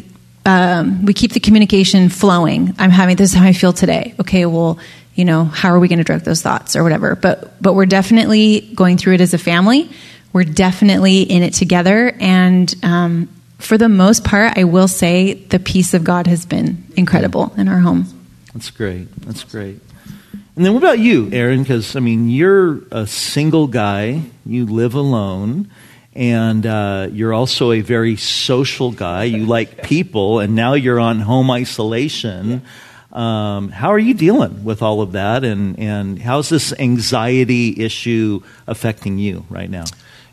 Um, 0.48 1.05
we 1.05 1.13
keep 1.13 1.31
the 1.31 1.39
communication 1.39 2.10
flowing. 2.10 2.74
I'm 2.79 2.89
having 2.89 3.17
this 3.17 3.34
is 3.34 3.38
how 3.38 3.45
I 3.45 3.53
feel 3.53 3.72
today. 3.72 4.15
Okay, 4.19 4.48
well, 4.48 4.79
you 5.13 5.25
know, 5.25 5.43
how 5.43 5.69
are 5.69 5.79
we 5.79 5.88
going 5.88 6.00
to 6.00 6.03
direct 6.03 6.25
those 6.25 6.41
thoughts 6.41 6.75
or 6.75 6.81
whatever? 6.81 7.15
But 7.15 7.62
but 7.62 7.75
we're 7.75 7.86
definitely 7.86 8.62
going 8.74 8.98
through 8.98 9.13
it 9.13 9.22
as 9.22 9.36
a 9.36 9.38
family. 9.38 9.91
We're 10.34 10.43
definitely 10.43 11.22
in 11.22 11.43
it 11.43 11.53
together, 11.53 12.12
and 12.19 12.74
um, 12.81 13.29
for 13.60 13.77
the 13.77 13.88
most 13.88 14.24
part, 14.24 14.57
I 14.57 14.63
will 14.63 14.88
say 14.88 15.36
the 15.36 15.60
peace 15.60 15.93
of 15.93 16.03
God 16.03 16.25
has 16.25 16.48
been 16.48 16.84
incredible 16.98 17.53
in 17.57 17.67
our 17.67 17.77
home. 17.77 18.07
That's 18.55 18.72
great. 18.72 19.05
That's 19.22 19.43
great. 19.43 19.79
And 20.55 20.65
then 20.65 20.74
what 20.74 20.81
about 20.81 20.98
you, 20.98 21.29
Aaron? 21.31 21.62
Because, 21.62 21.95
I 21.95 22.00
mean, 22.00 22.27
you're 22.27 22.81
a 22.89 23.05
single 23.05 23.67
guy, 23.67 24.24
you 24.48 24.65
live 24.65 24.95
alone, 24.95 25.69
and 26.15 26.65
uh, 26.65 27.10
you're 27.12 27.34
also 27.34 27.72
a 27.72 27.81
very 27.81 28.15
social 28.15 28.91
guy. 28.91 29.25
You 29.25 29.45
like 29.45 29.84
people, 29.84 30.39
and 30.39 30.55
now 30.55 30.74
you're 30.74 31.00
on 31.00 31.19
home 31.19 31.51
isolation. 31.51 32.62
Um, 33.12 33.69
how 33.69 33.89
are 33.89 34.00
you 34.00 34.13
dealing 34.13 34.63
with 34.63 34.81
all 34.81 35.01
of 35.01 35.13
that, 35.13 35.43
and, 35.43 35.77
and 35.79 36.19
how's 36.19 36.50
this 36.50 36.74
anxiety 36.79 37.81
issue 37.84 38.41
affecting 38.67 39.17
you 39.17 39.45
right 39.50 39.69
now? 39.69 39.86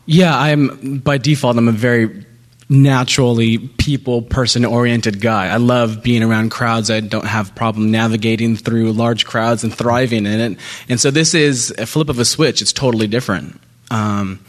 Yeah, 0.05 0.37
I'm 0.37 0.99
by 0.99 1.17
default, 1.17 1.57
I'm 1.57 1.67
a 1.67 1.71
very 1.71 2.25
naturally 2.69 3.57
people 3.57 4.21
person 4.21 4.65
oriented 4.65 5.21
guy. 5.21 5.47
I 5.47 5.57
love 5.57 6.01
being 6.01 6.23
around 6.23 6.49
crowds. 6.49 6.89
I 6.89 7.01
don't 7.01 7.25
have 7.25 7.53
problem 7.55 7.91
navigating 7.91 8.55
through 8.55 8.93
large 8.93 9.25
crowds 9.25 9.63
and 9.63 9.73
thriving 9.73 10.25
in 10.25 10.39
it. 10.39 10.57
And 10.89 10.99
so 10.99 11.11
this 11.11 11.33
is 11.33 11.73
a 11.77 11.85
flip 11.85 12.09
of 12.09 12.19
a 12.19 12.25
switch. 12.25 12.61
It's 12.61 12.73
totally 12.73 13.07
different. 13.07 13.61
Um, 13.91 14.39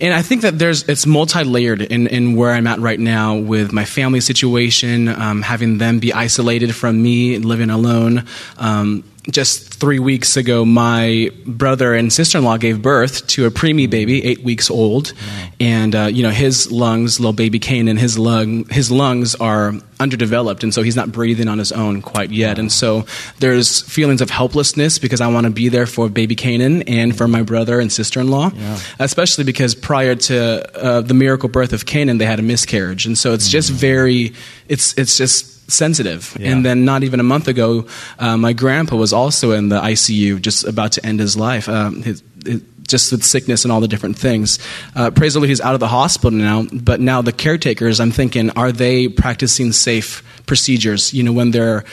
and 0.00 0.14
I 0.14 0.22
think 0.22 0.42
that 0.42 0.58
there's 0.58 0.88
it's 0.88 1.06
multi-layered 1.06 1.82
in, 1.82 2.06
in 2.06 2.36
where 2.36 2.52
I'm 2.52 2.66
at 2.66 2.78
right 2.78 2.98
now 2.98 3.36
with 3.36 3.72
my 3.72 3.84
family 3.84 4.20
situation, 4.20 5.08
um, 5.08 5.42
having 5.42 5.78
them 5.78 5.98
be 5.98 6.12
isolated 6.12 6.74
from 6.74 7.02
me, 7.02 7.38
living 7.38 7.70
alone. 7.70 8.26
Um, 8.58 9.04
just 9.30 9.74
three 9.74 9.98
weeks 9.98 10.36
ago, 10.36 10.64
my 10.64 11.30
brother 11.46 11.94
and 11.94 12.12
sister 12.12 12.38
in 12.38 12.44
law 12.44 12.56
gave 12.56 12.82
birth 12.82 13.26
to 13.28 13.46
a 13.46 13.50
preemie 13.50 13.88
baby, 13.88 14.24
eight 14.24 14.42
weeks 14.42 14.70
old, 14.70 15.12
and 15.58 15.94
uh, 15.94 16.04
you 16.06 16.22
know 16.22 16.30
his 16.30 16.70
lungs, 16.70 17.20
little 17.20 17.32
baby 17.32 17.58
Canaan, 17.58 17.96
his 17.96 18.18
lung, 18.18 18.64
his 18.66 18.90
lungs 18.90 19.34
are 19.36 19.72
underdeveloped, 19.98 20.62
and 20.62 20.72
so 20.72 20.82
he's 20.82 20.96
not 20.96 21.12
breathing 21.12 21.48
on 21.48 21.58
his 21.58 21.72
own 21.72 22.02
quite 22.02 22.30
yet. 22.30 22.58
And 22.58 22.72
so 22.72 23.04
there's 23.38 23.82
feelings 23.82 24.20
of 24.20 24.30
helplessness 24.30 24.98
because 24.98 25.20
I 25.20 25.28
want 25.28 25.44
to 25.44 25.50
be 25.50 25.68
there 25.68 25.86
for 25.86 26.08
baby 26.08 26.34
Canaan 26.34 26.82
and 26.82 27.16
for 27.16 27.28
my 27.28 27.42
brother 27.42 27.80
and 27.80 27.92
sister 27.92 28.20
in 28.20 28.28
law, 28.28 28.50
yeah. 28.54 28.78
especially 28.98 29.44
because 29.44 29.74
prior 29.74 30.14
to 30.14 30.76
uh, 30.76 31.00
the 31.02 31.14
miracle 31.14 31.48
birth 31.48 31.72
of 31.72 31.86
Canaan, 31.86 32.18
they 32.18 32.26
had 32.26 32.38
a 32.38 32.42
miscarriage, 32.42 33.06
and 33.06 33.16
so 33.16 33.32
it's 33.32 33.44
mm-hmm. 33.44 33.52
just 33.52 33.70
very, 33.70 34.32
it's 34.68 34.96
it's 34.98 35.16
just 35.16 35.59
sensitive. 35.70 36.36
Yeah. 36.38 36.50
And 36.50 36.64
then 36.64 36.84
not 36.84 37.02
even 37.02 37.20
a 37.20 37.24
month 37.24 37.48
ago, 37.48 37.86
uh, 38.18 38.36
my 38.36 38.52
grandpa 38.52 38.96
was 38.96 39.12
also 39.12 39.52
in 39.52 39.68
the 39.68 39.80
ICU, 39.80 40.40
just 40.40 40.64
about 40.64 40.92
to 40.92 41.06
end 41.06 41.20
his 41.20 41.36
life. 41.36 41.68
Um, 41.68 42.02
his, 42.02 42.22
his, 42.44 42.62
just 42.90 43.12
with 43.12 43.24
sickness 43.24 43.64
and 43.64 43.72
all 43.72 43.80
the 43.80 43.88
different 43.88 44.18
things. 44.18 44.58
Uh, 44.94 45.10
praise 45.10 45.34
the 45.34 45.40
Lord, 45.40 45.48
he's 45.48 45.60
out 45.60 45.74
of 45.74 45.80
the 45.80 45.88
hospital 45.88 46.32
now. 46.32 46.66
But 46.72 47.00
now 47.00 47.22
the 47.22 47.32
caretakers, 47.32 48.00
I'm 48.00 48.10
thinking, 48.10 48.50
are 48.50 48.72
they 48.72 49.08
practicing 49.08 49.72
safe 49.72 50.24
procedures? 50.46 51.14
You 51.14 51.22
know, 51.22 51.32
when 51.32 51.52
they're 51.52 51.84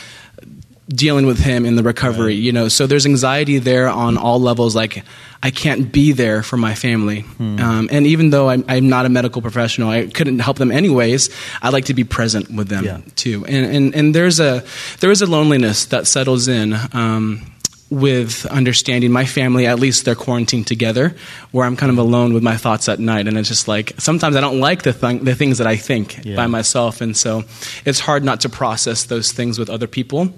dealing 0.89 1.25
with 1.25 1.39
him 1.39 1.65
in 1.65 1.75
the 1.75 1.83
recovery, 1.83 2.33
right. 2.33 2.43
you 2.43 2.51
know. 2.51 2.67
So 2.67 2.87
there's 2.87 3.05
anxiety 3.05 3.59
there 3.59 3.87
on 3.87 4.17
all 4.17 4.39
levels. 4.39 4.75
Like 4.75 5.03
I 5.43 5.51
can't 5.51 5.91
be 5.91 6.11
there 6.13 6.43
for 6.43 6.57
my 6.57 6.75
family, 6.75 7.21
hmm. 7.21 7.59
um, 7.59 7.89
and 7.91 8.07
even 8.07 8.29
though 8.29 8.49
I'm, 8.49 8.63
I'm, 8.67 8.89
not 8.89 9.05
a 9.05 9.09
medical 9.09 9.41
professional, 9.41 9.89
I 9.89 10.07
couldn't 10.07 10.39
help 10.39 10.57
them 10.57 10.71
anyways. 10.71 11.29
I 11.61 11.69
like 11.69 11.85
to 11.85 11.93
be 11.93 12.03
present 12.03 12.49
with 12.49 12.69
them 12.69 12.85
yeah. 12.85 13.01
too. 13.15 13.45
And, 13.45 13.75
and 13.75 13.95
and 13.95 14.15
there's 14.15 14.39
a 14.39 14.63
there 14.99 15.11
is 15.11 15.21
a 15.21 15.27
loneliness 15.27 15.85
that 15.87 16.07
settles 16.07 16.47
in. 16.47 16.75
Um, 16.93 17.53
with 17.89 18.45
understanding 18.47 19.13
my 19.13 19.23
family, 19.23 19.65
at 19.65 19.79
least 19.79 20.03
they're 20.03 20.13
quarantined 20.13 20.67
together, 20.67 21.15
where 21.51 21.65
I'm 21.65 21.77
kind 21.77 21.89
of 21.89 21.97
alone 21.97 22.33
with 22.33 22.43
my 22.43 22.57
thoughts 22.57 22.89
at 22.89 22.99
night. 22.99 23.29
And 23.29 23.37
it's 23.37 23.47
just 23.47 23.69
like, 23.69 23.93
sometimes 23.97 24.35
I 24.35 24.41
don't 24.41 24.59
like 24.59 24.83
the, 24.83 24.91
th- 24.91 25.21
the 25.21 25.35
things 25.35 25.59
that 25.59 25.67
I 25.67 25.77
think 25.77 26.25
yeah. 26.25 26.35
by 26.35 26.47
myself. 26.47 26.99
And 26.99 27.15
so 27.15 27.45
it's 27.85 28.01
hard 28.01 28.25
not 28.25 28.41
to 28.41 28.49
process 28.49 29.05
those 29.05 29.31
things 29.31 29.57
with 29.57 29.69
other 29.69 29.87
people 29.87 30.33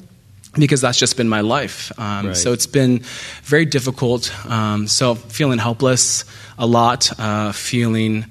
because 0.54 0.82
that's 0.82 0.98
just 0.98 1.18
been 1.18 1.30
my 1.30 1.42
life. 1.42 1.92
Um, 2.00 2.28
right. 2.28 2.38
So 2.38 2.54
it's 2.54 2.68
been 2.68 3.00
very 3.44 3.66
difficult. 3.66 4.34
Um, 4.46 4.88
so 4.88 5.16
feeling 5.16 5.60
helpless 5.60 6.26
a 6.58 6.66
lot, 6.66 7.12
uh, 7.20 7.52
feeling 7.52 8.26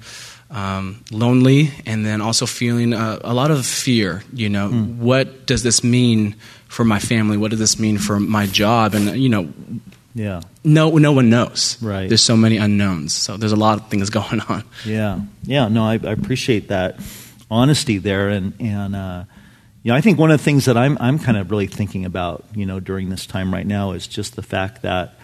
um, 0.49 1.03
lonely, 1.11 1.71
and 1.85 2.05
then 2.05 2.21
also 2.21 2.45
feeling 2.45 2.93
uh, 2.93 3.19
a 3.23 3.33
lot 3.33 3.51
of 3.51 3.65
fear. 3.65 4.23
You 4.33 4.49
know, 4.49 4.69
mm. 4.69 4.97
what 4.97 5.45
does 5.45 5.63
this 5.63 5.83
mean 5.83 6.35
for 6.67 6.83
my 6.83 6.99
family? 6.99 7.37
What 7.37 7.51
does 7.51 7.59
this 7.59 7.79
mean 7.79 7.97
for 7.97 8.19
my 8.19 8.45
job? 8.47 8.93
And 8.95 9.17
you 9.17 9.29
know. 9.29 9.51
Yeah. 10.15 10.41
No, 10.63 10.97
no 10.97 11.11
one 11.13 11.29
knows. 11.29 11.81
Right. 11.81 12.09
There's 12.09 12.23
so 12.23 12.35
many 12.35 12.57
unknowns. 12.57 13.13
So 13.13 13.37
there's 13.37 13.51
a 13.51 13.55
lot 13.55 13.79
of 13.79 13.89
things 13.89 14.09
going 14.09 14.41
on. 14.41 14.63
Yeah. 14.83 15.21
Yeah. 15.43 15.67
No, 15.67 15.83
I, 15.83 15.93
I 15.93 16.11
appreciate 16.11 16.69
that 16.69 16.99
honesty 17.49 17.97
there, 17.99 18.29
and 18.29 18.53
and 18.59 18.95
uh, 18.95 19.23
you 19.83 19.91
know, 19.91 19.95
I 19.95 20.01
think 20.01 20.19
one 20.19 20.29
of 20.31 20.37
the 20.37 20.43
things 20.43 20.65
that 20.65 20.75
I'm, 20.75 20.97
I'm 20.99 21.19
kind 21.19 21.37
of 21.37 21.51
really 21.51 21.67
thinking 21.67 22.03
about, 22.03 22.43
you 22.53 22.65
know, 22.65 22.79
during 22.79 23.09
this 23.09 23.25
time 23.25 23.53
right 23.53 23.65
now 23.65 23.91
is 23.91 24.07
just 24.07 24.35
the 24.35 24.41
fact 24.41 24.81
that, 24.81 25.17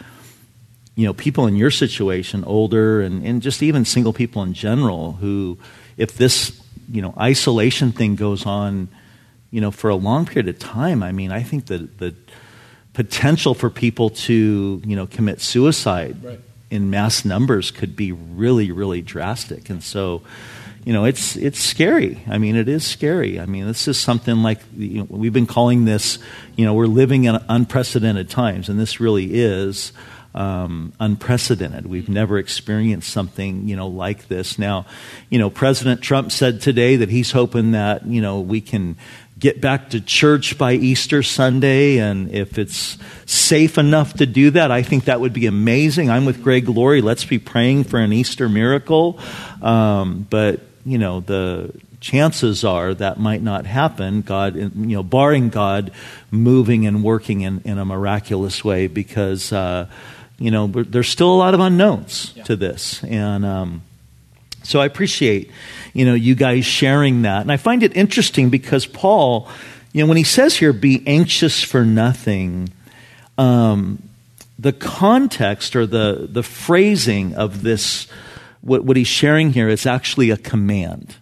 you 0.95 1.05
know, 1.05 1.13
people 1.13 1.45
in 1.45 1.57
your 1.57 1.71
situation, 1.71 2.45
older 2.45 3.01
and, 3.01 3.25
and 3.25 3.41
just 3.41 3.61
even 3.61 3.83
single 3.83 4.13
people 4.13 4.43
in 4.43 4.53
general, 4.53 5.13
who, 5.13 5.57
if 5.97 6.15
this, 6.15 6.61
you 6.89 7.01
know, 7.01 7.13
isolation 7.19 7.91
thing 7.91 8.15
goes 8.15 8.45
on, 8.45 8.87
you 9.51 9.59
know, 9.59 9.71
for 9.71 9.89
a 9.89 9.95
long 9.95 10.25
period 10.25 10.47
of 10.47 10.57
time, 10.57 11.03
I 11.03 11.11
mean, 11.11 11.33
I 11.33 11.43
think 11.43 11.65
that 11.65 11.97
the 11.97 12.15
potential 12.93 13.53
for 13.53 13.69
people 13.69 14.09
to, 14.09 14.81
you 14.85 14.95
know, 14.95 15.05
commit 15.05 15.41
suicide 15.41 16.23
right. 16.23 16.39
in 16.71 16.89
mass 16.89 17.25
numbers 17.25 17.71
could 17.71 17.97
be 17.97 18.13
really, 18.13 18.71
really 18.71 19.01
drastic. 19.01 19.69
And 19.69 19.83
so, 19.83 20.21
you 20.85 20.93
know, 20.93 21.05
it's 21.05 21.35
it's 21.35 21.59
scary. 21.59 22.23
I 22.27 22.37
mean, 22.37 22.55
it 22.55 22.69
is 22.69 22.85
scary. 22.85 23.39
I 23.39 23.47
mean, 23.47 23.65
this 23.65 23.87
is 23.87 23.97
something 23.97 24.43
like 24.43 24.59
you 24.77 24.99
know, 24.99 25.07
we've 25.09 25.33
been 25.33 25.47
calling 25.47 25.85
this. 25.85 26.19
You 26.55 26.63
know, 26.63 26.75
we're 26.75 26.85
living 26.85 27.23
in 27.23 27.43
unprecedented 27.49 28.29
times, 28.29 28.69
and 28.69 28.79
this 28.79 28.99
really 28.99 29.33
is 29.33 29.93
um, 30.35 30.93
unprecedented. 30.99 31.87
We've 31.87 32.07
never 32.07 32.37
experienced 32.37 33.09
something 33.09 33.67
you 33.67 33.75
know 33.75 33.87
like 33.87 34.27
this. 34.27 34.59
Now, 34.59 34.85
you 35.31 35.39
know, 35.39 35.49
President 35.49 36.01
Trump 36.01 36.31
said 36.31 36.61
today 36.61 36.97
that 36.97 37.09
he's 37.09 37.31
hoping 37.31 37.71
that 37.71 38.05
you 38.05 38.21
know 38.21 38.41
we 38.41 38.61
can 38.61 38.95
get 39.39 39.59
back 39.59 39.89
to 39.89 39.99
church 39.99 40.55
by 40.55 40.73
Easter 40.73 41.23
Sunday, 41.23 41.97
and 41.97 42.29
if 42.29 42.59
it's 42.59 42.99
safe 43.25 43.79
enough 43.79 44.13
to 44.13 44.27
do 44.27 44.51
that, 44.51 44.69
I 44.69 44.83
think 44.83 45.05
that 45.05 45.19
would 45.19 45.33
be 45.33 45.47
amazing. 45.47 46.11
I'm 46.11 46.25
with 46.25 46.43
Greg 46.43 46.69
Laurie. 46.69 47.01
Let's 47.01 47.25
be 47.25 47.39
praying 47.39 47.85
for 47.85 47.99
an 47.99 48.13
Easter 48.13 48.47
miracle. 48.47 49.19
Um, 49.63 50.27
but 50.29 50.61
you 50.85 50.97
know, 50.97 51.19
the 51.19 51.71
chances 51.99 52.63
are 52.63 52.93
that 52.93 53.19
might 53.19 53.41
not 53.41 53.65
happen, 53.65 54.21
God, 54.21 54.55
you 54.55 54.69
know, 54.75 55.01
barring 55.03 55.49
God 55.49 55.91
moving 56.29 56.85
and 56.85 57.03
working 57.03 57.41
in, 57.41 57.61
in 57.65 57.79
a 57.79 57.85
miraculous 57.85 58.63
way, 58.63 58.85
because, 58.85 59.51
uh, 59.51 59.87
you 60.37 60.51
know, 60.51 60.67
there's 60.67 61.09
still 61.09 61.33
a 61.33 61.35
lot 61.35 61.55
of 61.55 61.59
unknowns 61.59 62.33
yeah. 62.35 62.43
to 62.43 62.55
this. 62.55 63.03
And 63.03 63.43
um, 63.43 63.81
so 64.61 64.79
I 64.79 64.85
appreciate, 64.85 65.49
you 65.93 66.05
know, 66.05 66.13
you 66.13 66.35
guys 66.35 66.65
sharing 66.65 67.23
that. 67.23 67.41
And 67.41 67.51
I 67.51 67.57
find 67.57 67.81
it 67.81 67.95
interesting 67.97 68.49
because 68.49 68.85
Paul, 68.85 69.49
you 69.91 70.03
know, 70.03 70.07
when 70.07 70.17
he 70.17 70.23
says 70.23 70.55
here, 70.55 70.73
be 70.73 71.01
anxious 71.07 71.63
for 71.63 71.83
nothing, 71.83 72.69
um, 73.37 74.03
the 74.59 74.73
context 74.73 75.75
or 75.75 75.85
the, 75.85 76.27
the 76.29 76.43
phrasing 76.43 77.33
of 77.33 77.63
this 77.63 78.07
what, 78.65 78.83
what 78.83 78.97
he's 78.97 79.07
sharing 79.07 79.53
here 79.53 79.69
is 79.69 79.85
actually 79.85 80.31
a 80.31 80.37
command. 80.37 81.15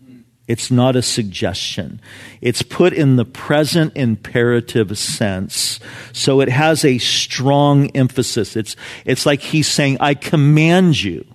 It's 0.47 0.71
not 0.71 0.95
a 0.95 1.01
suggestion. 1.01 2.01
It's 2.41 2.61
put 2.61 2.93
in 2.93 3.17
the 3.17 3.25
present 3.25 3.93
imperative 3.95 4.97
sense. 4.97 5.79
So 6.11 6.41
it 6.41 6.49
has 6.49 6.83
a 6.83 6.97
strong 6.97 7.89
emphasis. 7.91 8.55
It's, 8.55 8.75
it's 9.05 9.25
like 9.25 9.41
he's 9.41 9.67
saying, 9.67 9.97
I 9.99 10.15
command 10.15 11.01
you 11.01 11.25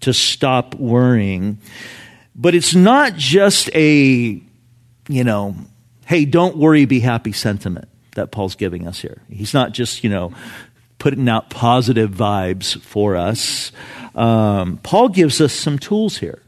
to 0.00 0.12
stop 0.12 0.74
worrying. 0.74 1.58
But 2.34 2.54
it's 2.54 2.74
not 2.74 3.14
just 3.14 3.70
a, 3.74 4.40
you 5.08 5.24
know, 5.24 5.56
hey, 6.06 6.24
don't 6.24 6.56
worry, 6.56 6.84
be 6.84 7.00
happy 7.00 7.32
sentiment 7.32 7.88
that 8.14 8.30
Paul's 8.30 8.56
giving 8.56 8.86
us 8.86 9.00
here. 9.00 9.22
He's 9.28 9.54
not 9.54 9.72
just, 9.72 10.04
you 10.04 10.10
know, 10.10 10.32
putting 11.02 11.28
out 11.28 11.50
positive 11.50 12.12
vibes 12.12 12.80
for 12.80 13.16
us. 13.16 13.72
Um, 14.14 14.76
Paul 14.84 15.08
gives 15.08 15.40
us 15.40 15.52
some 15.52 15.76
tools 15.76 16.18
here 16.18 16.40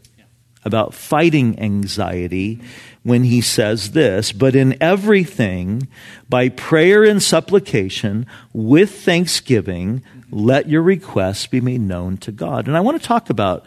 about 0.63 0.93
fighting 0.93 1.59
anxiety 1.59 2.61
when 3.03 3.25
he 3.25 3.41
says 3.41 3.91
this, 3.91 4.31
but 4.31 4.55
in 4.55 4.81
everything, 4.81 5.89
by 6.29 6.47
prayer 6.47 7.03
and 7.03 7.21
supplication, 7.21 8.25
with 8.53 8.91
thanksgiving, 9.03 10.01
let 10.31 10.69
your 10.69 10.83
requests 10.83 11.47
be 11.47 11.59
made 11.59 11.81
known 11.81 12.15
to 12.19 12.31
God. 12.31 12.69
And 12.69 12.77
I 12.77 12.79
want 12.79 13.01
to 13.01 13.05
talk 13.05 13.29
about 13.29 13.65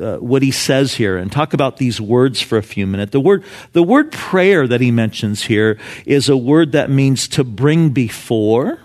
uh, 0.00 0.18
what 0.18 0.42
he 0.42 0.52
says 0.52 0.94
here 0.94 1.16
and 1.16 1.32
talk 1.32 1.52
about 1.52 1.78
these 1.78 2.00
words 2.00 2.40
for 2.40 2.58
a 2.58 2.62
few 2.62 2.86
minutes. 2.86 3.10
The 3.10 3.18
word, 3.18 3.42
the 3.72 3.82
word 3.82 4.12
prayer 4.12 4.68
that 4.68 4.80
he 4.80 4.92
mentions 4.92 5.42
here 5.42 5.80
is 6.06 6.28
a 6.28 6.36
word 6.36 6.70
that 6.72 6.90
means 6.90 7.26
to 7.28 7.42
bring 7.42 7.90
before 7.90 8.78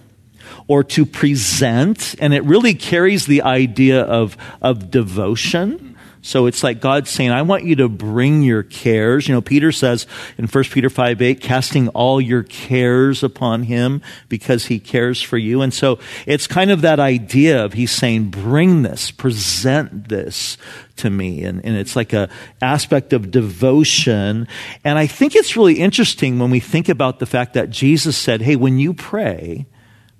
or 0.68 0.84
to 0.84 1.06
present, 1.06 2.16
and 2.20 2.34
it 2.34 2.44
really 2.44 2.74
carries 2.74 3.26
the 3.26 3.42
idea 3.42 4.02
of, 4.02 4.38
of 4.62 4.90
devotion. 4.90 5.94
So 6.26 6.46
it's 6.46 6.64
like 6.64 6.80
God 6.80 7.06
saying, 7.06 7.32
I 7.32 7.42
want 7.42 7.66
you 7.66 7.76
to 7.76 7.90
bring 7.90 8.44
your 8.44 8.64
cares. 8.64 9.28
You 9.28 9.36
know, 9.36 9.42
Peter 9.42 9.74
says 9.74 10.08
in 10.38 10.48
1 10.48 10.64
Peter 10.66 10.90
5 10.90 11.22
8, 11.22 11.42
casting 11.42 11.90
all 11.90 12.22
your 12.22 12.44
cares 12.44 13.24
upon 13.24 13.64
him 13.64 14.02
because 14.30 14.68
he 14.68 14.80
cares 14.80 15.22
for 15.22 15.38
you. 15.38 15.62
And 15.62 15.74
so 15.74 16.00
it's 16.26 16.48
kind 16.48 16.72
of 16.72 16.80
that 16.82 17.02
idea 17.02 17.64
of 17.64 17.74
he's 17.74 17.92
saying, 17.92 18.30
bring 18.30 18.84
this, 18.84 19.12
present 19.12 20.08
this 20.08 20.58
to 20.96 21.10
me. 21.10 21.44
And, 21.44 21.64
and 21.66 21.76
it's 21.76 21.98
like 21.98 22.14
a 22.14 22.30
aspect 22.62 23.12
of 23.12 23.30
devotion. 23.30 24.48
And 24.86 24.98
I 24.98 25.08
think 25.08 25.36
it's 25.36 25.58
really 25.58 25.80
interesting 25.80 26.40
when 26.40 26.52
we 26.52 26.62
think 26.62 26.88
about 26.88 27.20
the 27.20 27.26
fact 27.26 27.54
that 27.56 27.70
Jesus 27.70 28.16
said, 28.16 28.42
hey, 28.42 28.56
when 28.56 28.80
you 28.80 28.94
pray, 28.94 29.66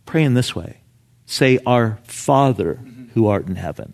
Pray 0.06 0.24
in 0.24 0.34
this 0.34 0.56
way 0.56 0.82
say, 1.26 1.60
Our 1.66 2.00
Father 2.04 2.76
who 3.14 3.28
art 3.28 3.48
in 3.48 3.56
heaven. 3.56 3.94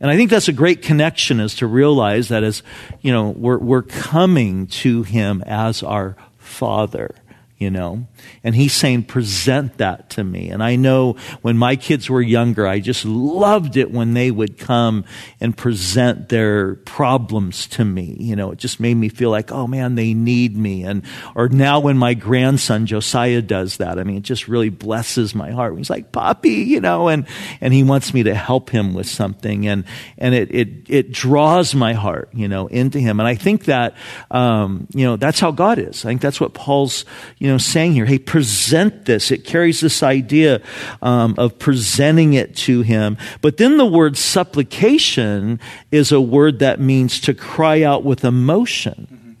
And 0.00 0.10
I 0.10 0.16
think 0.16 0.30
that's 0.30 0.48
a 0.48 0.52
great 0.52 0.82
connection 0.82 1.40
is 1.40 1.56
to 1.56 1.66
realize 1.66 2.28
that 2.28 2.44
as, 2.44 2.62
you 3.00 3.12
know, 3.12 3.30
we're, 3.30 3.58
we're 3.58 3.82
coming 3.82 4.66
to 4.68 5.02
him 5.02 5.42
as 5.44 5.82
our 5.82 6.16
father 6.36 7.14
you 7.58 7.70
know? 7.70 8.06
And 8.44 8.54
he's 8.54 8.72
saying, 8.72 9.04
present 9.04 9.78
that 9.78 10.10
to 10.10 10.24
me. 10.24 10.50
And 10.50 10.62
I 10.62 10.76
know 10.76 11.16
when 11.42 11.56
my 11.56 11.76
kids 11.76 12.08
were 12.08 12.22
younger, 12.22 12.66
I 12.66 12.80
just 12.80 13.04
loved 13.04 13.76
it 13.76 13.90
when 13.90 14.14
they 14.14 14.30
would 14.30 14.58
come 14.58 15.04
and 15.40 15.56
present 15.56 16.28
their 16.28 16.76
problems 16.76 17.66
to 17.68 17.84
me. 17.84 18.16
You 18.18 18.36
know, 18.36 18.50
it 18.52 18.58
just 18.58 18.80
made 18.80 18.94
me 18.94 19.08
feel 19.08 19.30
like, 19.30 19.52
oh 19.52 19.66
man, 19.66 19.94
they 19.94 20.14
need 20.14 20.56
me. 20.56 20.84
And, 20.84 21.04
or 21.34 21.48
now 21.48 21.80
when 21.80 21.98
my 21.98 22.14
grandson 22.14 22.86
Josiah 22.86 23.42
does 23.42 23.78
that, 23.78 23.98
I 23.98 24.04
mean, 24.04 24.16
it 24.16 24.22
just 24.22 24.48
really 24.48 24.70
blesses 24.70 25.34
my 25.34 25.50
heart. 25.50 25.76
He's 25.76 25.90
like, 25.90 26.12
Poppy, 26.12 26.50
you 26.50 26.80
know, 26.80 27.08
and, 27.08 27.26
and 27.60 27.72
he 27.74 27.82
wants 27.82 28.14
me 28.14 28.22
to 28.24 28.34
help 28.34 28.70
him 28.70 28.94
with 28.94 29.08
something. 29.08 29.66
And, 29.66 29.84
and 30.16 30.34
it, 30.34 30.54
it, 30.54 30.68
it 30.88 31.12
draws 31.12 31.74
my 31.74 31.92
heart, 31.92 32.30
you 32.32 32.48
know, 32.48 32.66
into 32.66 32.98
him. 32.98 33.20
And 33.20 33.28
I 33.28 33.34
think 33.34 33.64
that, 33.66 33.94
um, 34.30 34.86
you 34.94 35.04
know, 35.04 35.16
that's 35.16 35.40
how 35.40 35.50
God 35.50 35.78
is. 35.78 36.04
I 36.04 36.08
think 36.08 36.20
that's 36.20 36.40
what 36.40 36.54
Paul's, 36.54 37.04
you 37.38 37.48
know, 37.48 37.58
saying 37.58 37.92
here. 37.92 38.06
Hey, 38.08 38.18
present 38.18 39.04
this. 39.04 39.30
It 39.30 39.44
carries 39.44 39.80
this 39.80 40.02
idea 40.02 40.62
um, 41.02 41.34
of 41.36 41.58
presenting 41.58 42.32
it 42.32 42.56
to 42.56 42.82
him. 42.82 43.18
But 43.42 43.58
then 43.58 43.76
the 43.76 43.86
word 43.86 44.16
supplication 44.16 45.60
is 45.92 46.10
a 46.10 46.20
word 46.20 46.60
that 46.60 46.80
means 46.80 47.20
to 47.20 47.34
cry 47.34 47.82
out 47.82 48.04
with 48.04 48.24
emotion. 48.24 49.36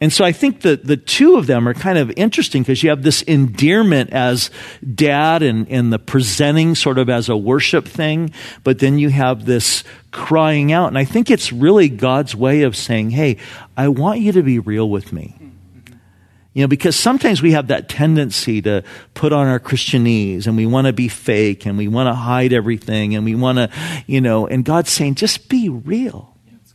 And 0.00 0.12
so 0.12 0.24
I 0.24 0.32
think 0.32 0.62
that 0.62 0.86
the 0.86 0.96
two 0.96 1.36
of 1.36 1.46
them 1.46 1.66
are 1.66 1.74
kind 1.74 1.98
of 1.98 2.12
interesting 2.16 2.62
because 2.62 2.82
you 2.82 2.90
have 2.90 3.02
this 3.02 3.22
endearment 3.22 4.12
as 4.12 4.50
dad 4.94 5.42
and, 5.42 5.68
and 5.68 5.92
the 5.92 5.98
presenting 5.98 6.74
sort 6.74 6.98
of 6.98 7.08
as 7.08 7.28
a 7.28 7.36
worship 7.36 7.86
thing, 7.86 8.32
but 8.64 8.80
then 8.80 8.98
you 8.98 9.08
have 9.08 9.46
this 9.46 9.82
crying 10.10 10.72
out. 10.72 10.88
And 10.88 10.98
I 10.98 11.04
think 11.04 11.30
it's 11.30 11.52
really 11.52 11.88
God's 11.88 12.36
way 12.36 12.62
of 12.62 12.76
saying, 12.76 13.10
hey, 13.10 13.38
I 13.76 13.88
want 13.88 14.20
you 14.20 14.32
to 14.32 14.42
be 14.42 14.58
real 14.58 14.90
with 14.90 15.12
me. 15.12 15.43
You 16.54 16.62
know, 16.62 16.68
because 16.68 16.94
sometimes 16.94 17.42
we 17.42 17.50
have 17.52 17.66
that 17.66 17.88
tendency 17.88 18.62
to 18.62 18.84
put 19.12 19.32
on 19.32 19.48
our 19.48 19.58
Christianese 19.58 20.46
and 20.46 20.56
we 20.56 20.66
want 20.66 20.86
to 20.86 20.92
be 20.92 21.08
fake 21.08 21.66
and 21.66 21.76
we 21.76 21.88
want 21.88 22.06
to 22.06 22.14
hide 22.14 22.52
everything 22.52 23.16
and 23.16 23.24
we 23.24 23.34
want 23.34 23.58
to, 23.58 23.70
you 24.06 24.20
know, 24.20 24.46
and 24.46 24.64
God's 24.64 24.90
saying, 24.90 25.16
just 25.16 25.48
be 25.48 25.68
real. 25.68 26.32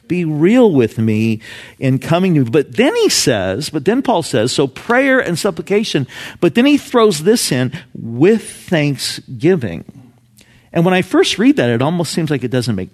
Be 0.10 0.26
real 0.26 0.74
with 0.74 0.98
me 0.98 1.40
in 1.78 1.98
coming 1.98 2.34
to 2.34 2.44
me. 2.44 2.50
But 2.50 2.76
then 2.76 2.94
he 2.98 3.08
says, 3.08 3.70
but 3.70 3.86
then 3.86 4.02
Paul 4.02 4.22
says, 4.22 4.52
so 4.52 4.68
prayer 4.68 5.20
and 5.20 5.40
supplication, 5.40 6.08
but 6.42 6.56
then 6.56 6.66
he 6.66 6.78
throws 6.78 7.24
this 7.24 7.50
in 7.52 7.72
with 7.94 8.44
thanksgiving. 8.44 9.86
And 10.74 10.84
when 10.84 10.94
I 10.94 11.04
first 11.04 11.40
read 11.40 11.56
that, 11.56 11.70
it 11.70 11.82
almost 11.82 12.12
seems 12.12 12.30
like 12.30 12.44
it 12.44 12.52
doesn't 12.52 12.76
make, 12.76 12.90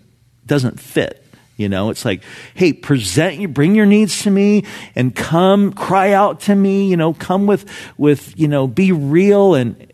doesn't 0.46 0.80
fit. 0.80 1.25
You 1.56 1.70
know, 1.70 1.90
it's 1.90 2.04
like, 2.04 2.22
hey, 2.54 2.74
present 2.74 3.38
you, 3.38 3.48
bring 3.48 3.76
your 3.76 3.86
needs 3.86 4.24
to 4.24 4.32
me 4.32 4.66
and 4.94 5.16
come 5.16 5.72
cry 5.72 6.12
out 6.12 6.42
to 6.42 6.56
me, 6.56 6.90
you 6.90 6.98
know, 6.98 7.14
come 7.14 7.48
with, 7.48 7.66
with, 7.98 8.38
you 8.38 8.50
know, 8.50 8.68
be 8.68 8.92
real 8.92 9.56
and, 9.56 9.92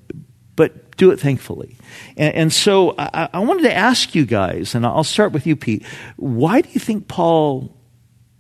but 0.55 0.97
do 0.97 1.11
it 1.11 1.19
thankfully. 1.19 1.77
And, 2.17 2.35
and 2.35 2.53
so 2.53 2.95
I, 2.97 3.29
I 3.33 3.39
wanted 3.39 3.63
to 3.63 3.73
ask 3.73 4.15
you 4.15 4.25
guys, 4.25 4.73
and 4.73 4.85
I'll 4.85 5.03
start 5.03 5.33
with 5.33 5.45
you, 5.45 5.55
Pete. 5.55 5.85
Why 6.15 6.61
do 6.61 6.69
you 6.71 6.79
think 6.79 7.07
Paul 7.07 7.77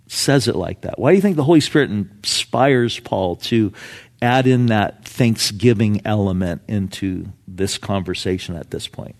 says 0.07 0.47
it 0.47 0.55
like 0.55 0.81
that? 0.81 0.97
Why 0.97 1.11
do 1.11 1.15
you 1.15 1.21
think 1.21 1.35
the 1.35 1.43
Holy 1.43 1.61
Spirit 1.61 1.91
inspires 1.91 2.99
Paul 2.99 3.35
to 3.37 3.71
add 4.19 4.47
in 4.47 4.67
that 4.67 5.05
thanksgiving 5.05 6.01
element 6.05 6.63
into 6.67 7.27
this 7.47 7.77
conversation 7.77 8.55
at 8.55 8.71
this 8.71 8.87
point? 8.87 9.15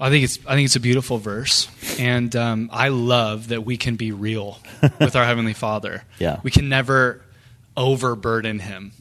I 0.00 0.10
think 0.10 0.24
it's 0.24 0.38
I 0.46 0.54
think 0.54 0.66
it's 0.66 0.76
a 0.76 0.80
beautiful 0.80 1.18
verse, 1.18 1.68
and 1.98 2.34
um, 2.36 2.70
I 2.72 2.88
love 2.88 3.48
that 3.48 3.64
we 3.64 3.76
can 3.76 3.96
be 3.96 4.12
real 4.12 4.58
with 5.00 5.16
our 5.16 5.24
heavenly 5.24 5.54
Father. 5.54 6.04
Yeah, 6.18 6.40
we 6.42 6.50
can 6.50 6.68
never 6.68 7.22
overburden 7.76 8.58
Him. 8.60 8.92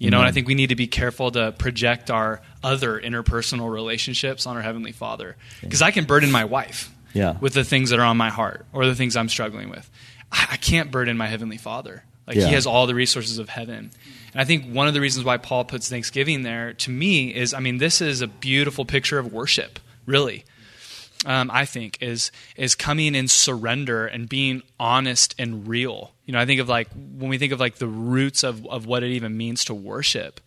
You 0.00 0.10
know, 0.10 0.18
and 0.18 0.26
I 0.26 0.32
think 0.32 0.48
we 0.48 0.54
need 0.54 0.68
to 0.68 0.76
be 0.76 0.88
careful 0.88 1.30
to 1.30 1.52
project 1.52 2.10
our 2.10 2.42
other 2.62 3.00
interpersonal 3.00 3.72
relationships 3.72 4.44
on 4.44 4.56
our 4.56 4.62
heavenly 4.62 4.92
Father, 4.92 5.36
because 5.60 5.82
I 5.82 5.92
can 5.92 6.04
burden 6.04 6.30
my 6.30 6.44
wife 6.44 6.92
yeah. 7.14 7.38
with 7.40 7.54
the 7.54 7.64
things 7.64 7.90
that 7.90 7.98
are 7.98 8.04
on 8.04 8.16
my 8.16 8.28
heart 8.28 8.66
or 8.72 8.86
the 8.86 8.94
things 8.94 9.16
I'm 9.16 9.28
struggling 9.28 9.70
with. 9.70 9.88
I, 10.30 10.48
I 10.52 10.56
can't 10.56 10.90
burden 10.90 11.16
my 11.16 11.28
heavenly 11.28 11.56
Father. 11.56 12.04
Like 12.26 12.36
yeah. 12.36 12.46
He 12.48 12.54
has 12.54 12.66
all 12.66 12.86
the 12.86 12.94
resources 12.94 13.38
of 13.38 13.48
heaven. 13.48 13.90
And 14.32 14.40
I 14.40 14.44
think 14.44 14.66
one 14.66 14.88
of 14.88 14.94
the 14.94 15.00
reasons 15.00 15.24
why 15.24 15.36
Paul 15.36 15.64
puts 15.64 15.88
Thanksgiving 15.88 16.42
there 16.42 16.72
to 16.74 16.90
me 16.90 17.34
is, 17.34 17.54
I 17.54 17.60
mean, 17.60 17.78
this 17.78 18.00
is 18.00 18.20
a 18.20 18.26
beautiful 18.26 18.84
picture 18.84 19.18
of 19.18 19.32
worship 19.32 19.78
really. 20.06 20.44
Um, 21.26 21.50
I 21.50 21.64
think 21.64 21.96
is 22.02 22.30
is 22.54 22.74
coming 22.74 23.14
in 23.14 23.28
surrender 23.28 24.06
and 24.06 24.28
being 24.28 24.62
honest 24.78 25.34
and 25.38 25.66
real. 25.66 26.12
You 26.26 26.32
know, 26.32 26.38
I 26.38 26.44
think 26.44 26.60
of 26.60 26.68
like 26.68 26.88
when 26.92 27.30
we 27.30 27.38
think 27.38 27.52
of 27.52 27.60
like 27.60 27.76
the 27.76 27.86
roots 27.86 28.42
of 28.42 28.66
of 28.66 28.84
what 28.84 29.02
it 29.02 29.10
even 29.10 29.36
means 29.36 29.64
to 29.66 29.74
worship. 29.74 30.40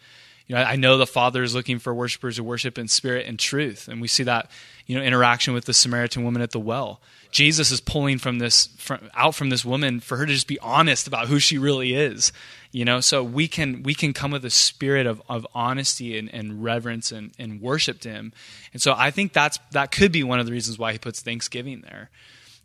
You 0.46 0.56
know, 0.56 0.62
I 0.62 0.76
know 0.76 0.98
the 0.98 1.08
Father 1.08 1.44
is 1.44 1.56
looking 1.56 1.80
for 1.80 1.94
worshipers 1.94 2.38
who 2.38 2.44
worship 2.44 2.78
in 2.78 2.88
spirit 2.88 3.26
and 3.26 3.40
truth, 3.40 3.88
and 3.88 4.00
we 4.00 4.08
see 4.08 4.24
that 4.24 4.52
you 4.88 4.98
know 4.98 5.04
interaction 5.04 5.54
with 5.54 5.66
the 5.66 5.74
Samaritan 5.74 6.24
woman 6.24 6.42
at 6.42 6.52
the 6.52 6.60
well. 6.60 7.00
Jesus 7.30 7.72
is 7.72 7.82
pulling 7.82 8.18
from 8.18 8.40
this 8.40 8.68
from, 8.78 9.10
out 9.14 9.36
from 9.36 9.50
this 9.50 9.64
woman 9.64 10.00
for 10.00 10.18
her 10.18 10.26
to 10.26 10.34
just 10.34 10.48
be 10.48 10.58
honest 10.60 11.08
about 11.08 11.28
who 11.28 11.40
she 11.40 11.58
really 11.58 11.94
is 11.94 12.32
you 12.72 12.86
know? 12.86 13.00
So 13.00 13.24
we 13.24 13.48
can 13.48 13.84
we 13.84 13.94
can 13.94 14.14
come 14.14 14.32
with 14.32 14.46
a 14.46 14.50
spirit 14.50 15.08
of, 15.08 15.22
of 15.28 15.48
honesty 15.54 16.18
and, 16.18 16.32
and 16.34 16.64
reverence 16.64 17.12
and, 17.12 17.32
and 17.40 17.62
worship 17.62 18.00
to 18.02 18.10
him. 18.10 18.34
And 18.72 18.82
so 18.82 18.94
i 18.96 19.12
think 19.12 19.34
that's 19.34 19.60
that 19.72 19.92
could 19.92 20.12
be 20.12 20.24
one 20.24 20.40
of 20.40 20.46
the 20.46 20.52
reasons 20.52 20.78
why 20.78 20.92
he 20.92 21.00
puts 21.00 21.22
thanksgiving 21.22 21.82
there. 21.82 22.10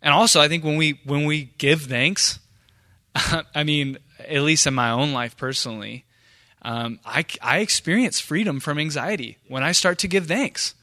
And 0.01 0.13
also 0.13 0.39
i 0.41 0.47
think 0.47 0.63
when 0.63 0.77
we 0.77 0.99
when 1.05 1.25
we 1.25 1.45
give 1.57 1.83
thanks 1.83 2.39
i 3.55 3.63
mean 3.63 3.97
at 4.19 4.41
least 4.41 4.67
in 4.67 4.73
my 4.73 4.91
own 4.91 5.13
life 5.13 5.35
personally 5.35 6.05
um, 6.65 6.99
I, 7.05 7.25
I 7.41 7.59
experience 7.59 8.21
freedom 8.21 8.59
from 8.59 8.79
anxiety 8.79 9.37
when 9.47 9.63
i 9.63 9.73
start 9.73 9.97
to 9.99 10.07
give 10.07 10.27
thanks 10.27 10.75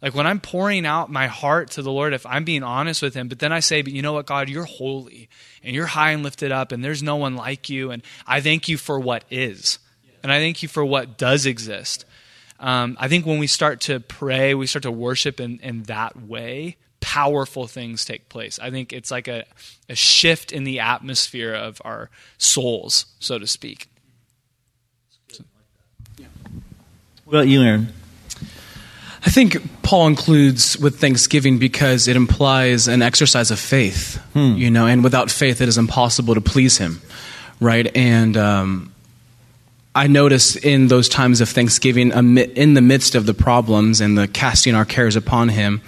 like 0.00 0.14
when 0.14 0.26
I'm 0.26 0.40
pouring 0.40 0.86
out 0.86 1.10
my 1.10 1.26
heart 1.26 1.72
to 1.72 1.82
the 1.82 1.90
Lord, 1.90 2.12
if 2.12 2.24
I'm 2.24 2.44
being 2.44 2.62
honest 2.62 3.02
with 3.02 3.14
Him, 3.14 3.28
but 3.28 3.40
then 3.40 3.52
I 3.52 3.60
say, 3.60 3.82
but 3.82 3.92
you 3.92 4.02
know 4.02 4.12
what, 4.12 4.26
God, 4.26 4.48
you're 4.48 4.64
holy 4.64 5.28
and 5.62 5.74
you're 5.74 5.86
high 5.86 6.12
and 6.12 6.22
lifted 6.22 6.52
up 6.52 6.70
and 6.70 6.84
there's 6.84 7.02
no 7.02 7.16
one 7.16 7.34
like 7.34 7.68
you. 7.68 7.90
And 7.90 8.02
I 8.26 8.40
thank 8.40 8.68
you 8.68 8.76
for 8.76 9.00
what 9.00 9.24
is. 9.30 9.78
And 10.22 10.30
I 10.30 10.38
thank 10.38 10.62
you 10.62 10.68
for 10.68 10.84
what 10.84 11.18
does 11.18 11.46
exist. 11.46 12.04
Um, 12.60 12.96
I 13.00 13.08
think 13.08 13.26
when 13.26 13.38
we 13.38 13.46
start 13.46 13.80
to 13.82 14.00
pray, 14.00 14.54
we 14.54 14.66
start 14.66 14.82
to 14.84 14.90
worship 14.90 15.40
in, 15.40 15.58
in 15.60 15.84
that 15.84 16.20
way, 16.20 16.76
powerful 17.00 17.66
things 17.66 18.04
take 18.04 18.28
place. 18.28 18.58
I 18.58 18.70
think 18.70 18.92
it's 18.92 19.10
like 19.10 19.28
a, 19.28 19.44
a 19.88 19.94
shift 19.94 20.52
in 20.52 20.64
the 20.64 20.80
atmosphere 20.80 21.54
of 21.54 21.80
our 21.84 22.10
souls, 22.36 23.06
so 23.18 23.38
to 23.38 23.46
speak. 23.46 23.88
What 27.24 27.40
about 27.40 27.48
you, 27.48 27.62
Aaron? 27.62 27.92
I 29.24 29.30
think 29.30 29.82
Paul 29.82 30.06
includes 30.06 30.78
with 30.78 31.00
thanksgiving 31.00 31.58
because 31.58 32.06
it 32.06 32.16
implies 32.16 32.86
an 32.88 33.02
exercise 33.02 33.50
of 33.50 33.58
faith, 33.58 34.16
hmm. 34.32 34.54
you 34.54 34.70
know, 34.70 34.86
and 34.86 35.02
without 35.02 35.30
faith 35.30 35.60
it 35.60 35.68
is 35.68 35.78
impossible 35.78 36.34
to 36.34 36.40
please 36.40 36.78
him, 36.78 37.00
right? 37.60 37.94
And 37.96 38.36
um, 38.36 38.92
I 39.94 40.06
notice 40.06 40.54
in 40.54 40.86
those 40.86 41.08
times 41.08 41.40
of 41.40 41.48
thanksgiving, 41.48 42.12
in 42.12 42.74
the 42.74 42.80
midst 42.80 43.16
of 43.16 43.26
the 43.26 43.34
problems 43.34 44.00
and 44.00 44.16
the 44.16 44.28
casting 44.28 44.76
our 44.76 44.84
cares 44.84 45.16
upon 45.16 45.48
him, 45.48 45.82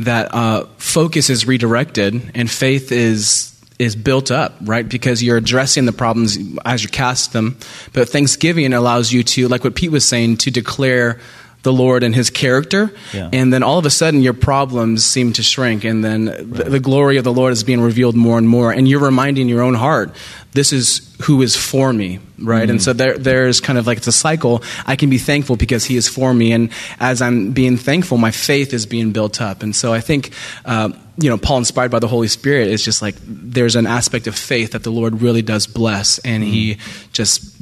that 0.00 0.34
uh, 0.34 0.66
focus 0.76 1.30
is 1.30 1.46
redirected 1.46 2.32
and 2.34 2.50
faith 2.50 2.92
is 2.92 3.52
is 3.78 3.94
built 3.94 4.30
up, 4.30 4.54
right? 4.62 4.88
Because 4.88 5.22
you're 5.22 5.36
addressing 5.36 5.84
the 5.84 5.92
problems 5.92 6.38
as 6.64 6.82
you 6.82 6.88
cast 6.88 7.32
them. 7.34 7.58
But 7.92 8.08
Thanksgiving 8.08 8.72
allows 8.72 9.12
you 9.12 9.22
to, 9.22 9.48
like 9.48 9.64
what 9.64 9.74
Pete 9.74 9.90
was 9.90 10.06
saying, 10.06 10.38
to 10.38 10.50
declare 10.50 11.20
the 11.66 11.72
Lord 11.72 12.04
and 12.04 12.14
His 12.14 12.30
character, 12.30 12.94
yeah. 13.12 13.28
and 13.32 13.52
then 13.52 13.64
all 13.64 13.76
of 13.76 13.84
a 13.86 13.90
sudden 13.90 14.22
your 14.22 14.34
problems 14.34 15.04
seem 15.04 15.32
to 15.32 15.42
shrink, 15.42 15.82
and 15.82 16.04
then 16.04 16.26
right. 16.26 16.48
the, 16.48 16.64
the, 16.70 16.80
glory 16.80 17.16
of 17.16 17.24
the 17.24 17.32
Lord 17.32 17.52
is 17.52 17.64
being 17.64 17.80
revealed 17.80 18.14
more 18.14 18.38
and 18.38 18.48
more, 18.48 18.70
and 18.70 18.86
you're 18.86 19.00
reminding 19.00 19.48
your 19.48 19.62
own 19.62 19.74
heart, 19.74 20.14
this 20.52 20.72
is 20.72 21.12
who 21.22 21.42
is 21.42 21.56
for 21.56 21.92
me, 21.92 22.20
right? 22.38 22.62
Mm-hmm. 22.62 22.70
And 22.70 22.82
so 22.82 22.92
there, 22.92 23.18
there's 23.18 23.60
kind 23.60 23.80
of 23.80 23.86
like 23.88 23.98
it's 23.98 24.06
a 24.06 24.12
cycle. 24.12 24.62
I 24.86 24.94
can 24.94 25.10
be 25.10 25.18
thankful 25.18 25.56
because 25.56 25.84
He 25.84 25.96
is 25.96 26.08
for 26.08 26.32
me, 26.32 26.52
and 26.52 26.70
as 27.00 27.20
I'm 27.20 27.50
being 27.50 27.76
thankful, 27.76 28.16
my 28.16 28.30
faith 28.30 28.72
is 28.72 28.86
being 28.86 29.10
built 29.10 29.40
up, 29.40 29.62
and 29.62 29.74
so 29.74 29.92
I 29.92 30.00
think. 30.00 30.32
Uh, 30.64 30.90
you 31.18 31.30
know, 31.30 31.38
Paul, 31.38 31.56
inspired 31.56 31.90
by 31.90 31.98
the 31.98 32.08
Holy 32.08 32.28
Spirit, 32.28 32.68
is 32.68 32.84
just 32.84 33.00
like 33.00 33.14
there's 33.26 33.74
an 33.74 33.86
aspect 33.86 34.26
of 34.26 34.36
faith 34.36 34.72
that 34.72 34.82
the 34.82 34.90
Lord 34.90 35.22
really 35.22 35.40
does 35.40 35.66
bless, 35.66 36.18
and 36.18 36.44
mm-hmm. 36.44 36.52
He 36.52 36.78
just 37.14 37.56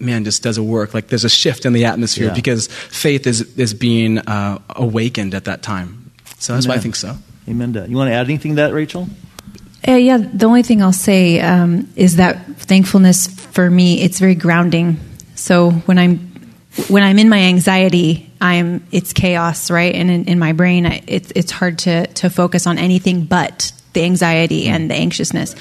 man, 0.00 0.24
just 0.24 0.42
does 0.42 0.58
a 0.58 0.62
work. 0.62 0.94
Like 0.94 1.08
there's 1.08 1.24
a 1.24 1.28
shift 1.28 1.66
in 1.66 1.72
the 1.72 1.84
atmosphere 1.84 2.28
yeah. 2.28 2.34
because 2.34 2.66
faith 2.68 3.26
is 3.26 3.56
is 3.56 3.74
being 3.74 4.18
uh, 4.18 4.58
awakened 4.70 5.34
at 5.34 5.44
that 5.44 5.62
time. 5.62 6.10
So 6.38 6.54
that's 6.54 6.66
Amen. 6.66 6.76
why 6.76 6.78
I 6.78 6.82
think 6.82 6.96
so. 6.96 7.16
Amen. 7.48 7.74
You 7.88 7.96
want 7.96 8.08
to 8.08 8.14
add 8.14 8.26
anything 8.26 8.52
to 8.52 8.62
that, 8.62 8.72
Rachel? 8.72 9.08
Uh, 9.86 9.92
yeah, 9.92 10.18
the 10.18 10.46
only 10.46 10.62
thing 10.62 10.82
I'll 10.82 10.92
say 10.92 11.40
um, 11.40 11.90
is 11.96 12.16
that 12.16 12.44
thankfulness 12.56 13.26
for 13.26 13.70
me, 13.70 14.02
it's 14.02 14.18
very 14.18 14.34
grounding. 14.34 14.98
So 15.34 15.70
when 15.70 15.98
I'm 15.98 16.18
when 16.88 17.02
I'm 17.02 17.18
in 17.18 17.28
my 17.28 17.38
anxiety, 17.38 18.30
I'm 18.40 18.86
it's 18.90 19.12
chaos, 19.12 19.70
right? 19.70 19.94
And 19.94 20.10
in, 20.10 20.24
in 20.26 20.38
my 20.38 20.52
brain, 20.52 20.86
I, 20.86 21.02
it's 21.06 21.32
it's 21.34 21.50
hard 21.50 21.78
to 21.80 22.06
to 22.06 22.28
focus 22.28 22.66
on 22.66 22.78
anything 22.78 23.24
but 23.24 23.72
the 23.94 24.04
anxiety 24.04 24.66
and 24.66 24.90
the 24.90 24.94
anxiousness. 24.94 25.54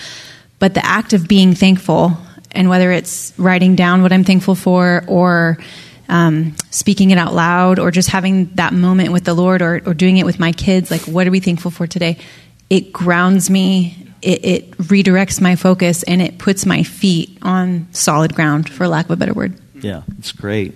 But 0.60 0.74
the 0.74 0.86
act 0.86 1.14
of 1.14 1.28
being 1.28 1.54
thankful, 1.54 2.18
and 2.58 2.70
whether 2.70 2.92
it's 2.92 3.32
writing 3.38 3.76
down 3.76 4.02
what 4.02 4.12
I'm 4.12 4.24
thankful 4.24 4.56
for, 4.56 5.04
or 5.08 5.60
um, 6.10 6.56
speaking 6.72 7.12
it 7.12 7.18
out 7.18 7.34
loud, 7.34 7.78
or 7.78 7.92
just 7.92 8.10
having 8.10 8.48
that 8.56 8.74
moment 8.74 9.12
with 9.12 9.24
the 9.24 9.36
Lord, 9.36 9.62
or 9.62 9.82
or 9.86 9.94
doing 9.94 10.18
it 10.18 10.26
with 10.26 10.40
my 10.40 10.52
kids, 10.52 10.90
like 10.90 11.02
what 11.02 11.28
are 11.28 11.32
we 11.32 11.40
thankful 11.40 11.72
for 11.72 11.86
today? 11.86 12.18
It 12.70 12.92
grounds 12.92 13.50
me. 13.50 13.96
It, 14.24 14.44
it 14.44 14.72
redirects 14.78 15.40
my 15.40 15.56
focus, 15.56 16.02
and 16.04 16.22
it 16.22 16.40
puts 16.40 16.66
my 16.66 16.82
feet 16.82 17.38
on 17.44 17.88
solid 17.92 18.34
ground, 18.34 18.68
for 18.68 18.88
lack 18.88 19.06
of 19.06 19.12
a 19.12 19.16
better 19.16 19.34
word. 19.34 19.54
Yeah, 19.76 20.02
it's 20.18 20.32
great. 20.32 20.74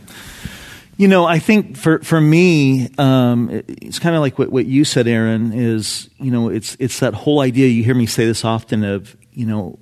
You 0.98 1.08
know, 1.08 1.26
I 1.26 1.40
think 1.40 1.78
for 1.78 1.98
for 2.04 2.22
me, 2.22 2.90
um, 3.00 3.50
it's 3.68 3.98
kind 3.98 4.16
of 4.16 4.22
like 4.22 4.38
what, 4.38 4.52
what 4.52 4.68
you 4.68 4.86
said, 4.86 5.08
Aaron. 5.08 5.52
Is 5.52 6.12
you 6.20 6.30
know, 6.30 6.50
it's 6.50 6.78
it's 6.80 7.00
that 7.00 7.16
whole 7.16 7.40
idea. 7.40 7.68
You 7.68 7.84
hear 7.84 7.96
me 7.96 8.06
say 8.06 8.28
this 8.28 8.46
often 8.46 8.84
of 8.84 9.18
you 9.34 9.48
know, 9.48 9.80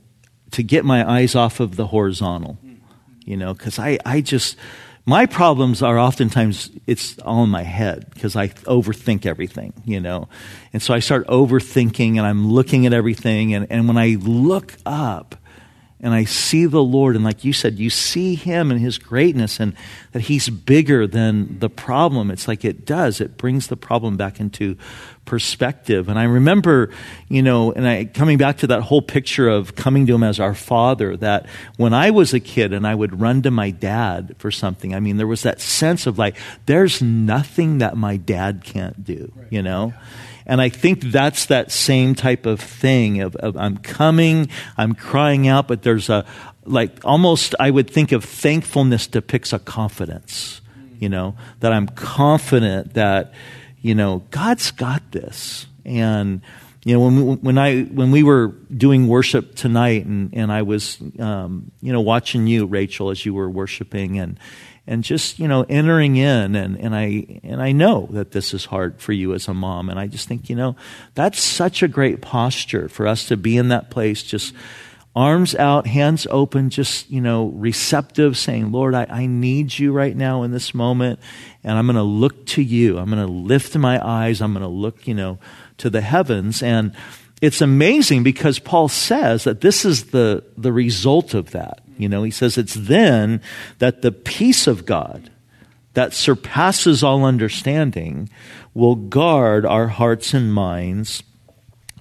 to 0.51 0.63
get 0.63 0.85
my 0.85 1.09
eyes 1.09 1.35
off 1.35 1.59
of 1.59 1.75
the 1.75 1.87
horizontal. 1.87 2.57
You 3.25 3.37
know, 3.37 3.53
because 3.53 3.77
I 3.77 3.99
I 4.05 4.21
just 4.21 4.55
my 5.05 5.25
problems 5.25 5.81
are 5.81 5.97
oftentimes 5.99 6.71
it's 6.87 7.17
all 7.19 7.43
in 7.43 7.49
my 7.49 7.63
head 7.63 8.09
because 8.13 8.35
I 8.35 8.49
overthink 8.49 9.25
everything. 9.25 9.73
You 9.85 9.99
know, 9.99 10.29
and 10.73 10.81
so 10.81 10.93
I 10.93 10.99
start 10.99 11.27
overthinking 11.27 12.17
and 12.17 12.21
I'm 12.21 12.51
looking 12.51 12.85
at 12.85 12.93
everything, 12.93 13.53
and 13.53 13.67
and 13.69 13.87
when 13.87 13.97
I 13.97 14.17
look 14.19 14.73
up 14.85 15.35
and 16.01 16.13
I 16.13 16.23
see 16.23 16.65
the 16.65 16.83
Lord, 16.83 17.15
and 17.15 17.25
like 17.25 17.43
you 17.43 17.51
said, 17.51 17.77
you 17.77 17.89
see 17.89 18.35
Him 18.35 18.71
and 18.71 18.79
His 18.79 18.97
greatness, 18.97 19.59
and 19.59 19.73
that 20.13 20.21
He's 20.21 20.49
bigger 20.49 21.05
than 21.05 21.59
the 21.59 21.69
problem. 21.69 22.31
It's 22.31 22.47
like 22.47 22.63
it 22.63 22.85
does, 22.85 23.19
it 23.19 23.37
brings 23.37 23.67
the 23.67 23.75
problem 23.75 24.15
back 24.15 24.39
into 24.39 24.77
perspective. 25.25 26.09
And 26.09 26.17
I 26.17 26.23
remember, 26.23 26.89
you 27.27 27.43
know, 27.43 27.71
and 27.71 27.87
I 27.87 28.05
coming 28.05 28.37
back 28.37 28.57
to 28.59 28.67
that 28.67 28.81
whole 28.81 29.01
picture 29.01 29.47
of 29.47 29.75
coming 29.75 30.07
to 30.07 30.15
Him 30.15 30.23
as 30.23 30.39
our 30.39 30.55
Father, 30.55 31.17
that 31.17 31.47
when 31.77 31.93
I 31.93 32.11
was 32.11 32.33
a 32.33 32.39
kid 32.39 32.73
and 32.73 32.87
I 32.87 32.95
would 32.95 33.19
run 33.19 33.41
to 33.43 33.51
my 33.51 33.69
dad 33.69 34.35
for 34.39 34.51
something, 34.51 34.95
I 34.95 34.99
mean, 34.99 35.17
there 35.17 35.27
was 35.27 35.43
that 35.43 35.61
sense 35.61 36.07
of 36.07 36.17
like, 36.17 36.35
there's 36.65 37.01
nothing 37.01 37.79
that 37.79 37.97
my 37.97 38.17
dad 38.17 38.63
can't 38.63 39.03
do, 39.03 39.31
you 39.49 39.61
know? 39.61 39.93
And 40.49 40.59
I 40.59 40.69
think 40.69 41.01
that's 41.01 41.45
that 41.45 41.71
same 41.71 42.15
type 42.15 42.47
of 42.47 42.59
thing 42.59 43.21
of, 43.21 43.35
of, 43.35 43.55
I'm 43.55 43.77
coming, 43.77 44.49
I'm 44.77 44.95
crying 44.95 45.47
out, 45.47 45.67
but 45.67 45.83
there's 45.83 46.09
a, 46.09 46.25
like 46.65 47.05
almost, 47.05 47.53
I 47.59 47.69
would 47.69 47.87
think 47.87 48.11
of 48.11 48.25
thankfulness 48.25 49.05
depicts 49.05 49.53
a 49.53 49.59
confidence, 49.59 50.61
you 50.97 51.07
know, 51.07 51.35
that 51.59 51.71
I'm 51.71 51.87
confident 51.87 52.95
that, 52.95 53.31
you 53.79 53.93
know, 53.93 54.23
God's 54.31 54.71
got 54.71 55.11
this. 55.11 55.67
And, 55.85 56.41
you 56.83 56.95
know, 56.95 57.01
when 57.01 57.27
we, 57.27 57.35
when 57.35 57.57
I 57.59 57.83
when 57.83 58.09
we 58.09 58.23
were 58.23 58.47
doing 58.75 59.07
worship 59.07 59.53
tonight, 59.53 60.05
and, 60.05 60.33
and 60.33 60.51
I 60.51 60.63
was, 60.63 60.97
um, 61.19 61.71
you 61.79 61.93
know, 61.93 62.01
watching 62.01 62.47
you, 62.47 62.65
Rachel, 62.65 63.11
as 63.11 63.23
you 63.23 63.35
were 63.35 63.49
worshiping, 63.49 64.17
and 64.17 64.39
and 64.87 65.03
just 65.03 65.39
you 65.39 65.47
know 65.47 65.65
entering 65.69 66.15
in 66.15 66.55
and, 66.55 66.77
and 66.77 66.95
I 66.95 67.39
and 67.43 67.61
I 67.61 67.71
know 67.71 68.07
that 68.11 68.31
this 68.31 68.53
is 68.53 68.65
hard 68.65 68.99
for 68.99 69.13
you 69.13 69.33
as 69.33 69.47
a 69.47 69.53
mom 69.53 69.89
and 69.89 69.99
I 69.99 70.07
just 70.07 70.27
think 70.27 70.49
you 70.49 70.55
know 70.55 70.75
that's 71.15 71.41
such 71.41 71.83
a 71.83 71.87
great 71.87 72.21
posture 72.21 72.89
for 72.89 73.07
us 73.07 73.27
to 73.27 73.37
be 73.37 73.57
in 73.57 73.69
that 73.69 73.89
place 73.91 74.23
just 74.23 74.53
arms 75.15 75.55
out 75.55 75.87
hands 75.87 76.27
open 76.29 76.69
just 76.69 77.09
you 77.09 77.21
know 77.21 77.47
receptive 77.47 78.37
saying 78.37 78.71
Lord 78.71 78.95
I, 78.95 79.05
I 79.09 79.25
need 79.25 79.77
you 79.77 79.91
right 79.91 80.15
now 80.15 80.43
in 80.43 80.51
this 80.51 80.73
moment 80.73 81.19
and 81.63 81.77
I'm 81.77 81.85
going 81.85 81.95
to 81.95 82.03
look 82.03 82.45
to 82.47 82.61
you. 82.61 82.97
I'm 82.97 83.09
going 83.09 83.25
to 83.25 83.31
lift 83.31 83.75
my 83.75 84.05
eyes. 84.05 84.41
I'm 84.41 84.53
going 84.53 84.63
to 84.63 84.67
look 84.67 85.07
you 85.07 85.13
know 85.13 85.39
to 85.77 85.89
the 85.89 86.01
heavens. 86.01 86.63
And 86.63 86.93
it's 87.41 87.61
amazing 87.61 88.23
because 88.23 88.59
Paul 88.59 88.87
says 88.87 89.43
that 89.43 89.61
this 89.61 89.85
is 89.85 90.05
the 90.05 90.43
the 90.57 90.71
result 90.71 91.33
of 91.33 91.51
that 91.51 91.81
you 91.99 92.07
know, 92.07 92.23
he 92.23 92.31
says 92.31 92.57
it's 92.57 92.73
then 92.73 93.41
that 93.79 94.01
the 94.01 94.11
peace 94.11 94.67
of 94.67 94.85
God 94.85 95.29
that 95.93 96.13
surpasses 96.13 97.03
all 97.03 97.25
understanding 97.25 98.29
will 98.73 98.95
guard 98.95 99.65
our 99.65 99.87
hearts 99.87 100.33
and 100.33 100.53
minds 100.53 101.23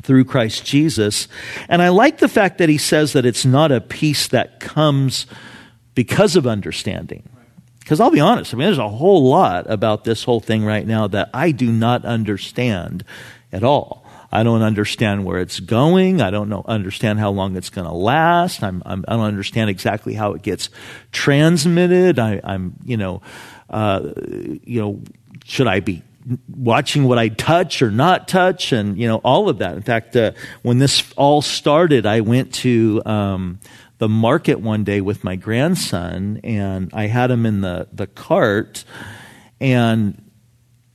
through 0.05 0.25
Christ 0.25 0.65
Jesus. 0.65 1.27
And 1.69 1.83
I 1.83 1.89
like 1.89 2.19
the 2.19 2.29
fact 2.29 2.59
that 2.59 2.69
he 2.69 2.79
says 2.79 3.13
that 3.13 3.27
it's 3.27 3.45
not 3.45 3.73
a 3.73 3.81
peace 3.81 4.29
that 4.29 4.61
comes 4.61 5.27
because 5.97 6.37
of 6.37 6.47
understanding. 6.47 7.29
Because 7.81 7.99
I'll 7.99 8.13
be 8.13 8.21
honest, 8.21 8.55
I 8.55 8.57
mean, 8.57 8.67
there's 8.67 8.79
a 8.79 8.89
whole 8.89 9.29
lot 9.29 9.69
about 9.69 10.05
this 10.05 10.23
whole 10.23 10.41
thing 10.41 10.65
right 10.65 10.87
now 10.87 11.09
that 11.09 11.31
I 11.35 11.51
do 11.51 11.73
not 11.73 12.05
understand 12.05 13.03
at 13.51 13.65
all. 13.65 14.08
I 14.31 14.43
don't 14.43 14.63
understand 14.63 15.25
where 15.25 15.41
it's 15.41 15.61
going. 15.61 16.21
I 16.21 16.31
don't 16.31 16.49
know, 16.49 16.63
understand 16.67 17.19
how 17.19 17.31
long 17.31 17.57
it's 17.57 17.71
going 17.71 17.87
to 17.87 17.95
last. 17.95 18.63
I'm, 18.63 18.83
I'm, 18.85 19.05
I 19.09 19.13
do 19.13 19.19
not 19.19 19.27
understand 19.27 19.71
exactly 19.71 20.15
how 20.15 20.35
it 20.35 20.43
gets 20.43 20.69
transmitted. 21.13 22.19
I, 22.19 22.41
am 22.45 22.75
you 22.85 22.97
know, 22.97 23.23
uh, 23.71 24.13
you 24.65 24.81
know, 24.81 25.01
should 25.45 25.67
I 25.67 25.81
be 25.81 26.03
watching 26.47 27.05
what 27.05 27.19
I 27.19 27.29
touch 27.29 27.81
or 27.81 27.91
not 27.91 28.29
touch, 28.29 28.73
and 28.73 28.99
you 28.99 29.09
know, 29.09 29.17
all 29.19 29.49
of 29.49 29.59
that. 29.59 29.77
In 29.77 29.83
fact, 29.83 30.15
uh, 30.15 30.33
when 30.63 30.79
this 30.79 31.11
all 31.17 31.43
started, 31.43 32.07
I 32.07 32.21
went 32.21 32.55
to. 32.55 33.03
Um, 33.07 33.61
the 33.99 34.09
market 34.09 34.61
one 34.61 34.85
day 34.85 35.01
with 35.01 35.25
my 35.25 35.35
grandson, 35.35 36.41
and 36.45 36.89
I 36.95 37.09
had 37.09 37.33
him 37.33 37.45
in 37.45 37.63
the, 37.63 37.89
the 37.93 38.07
cart, 38.07 38.85
and 39.61 40.28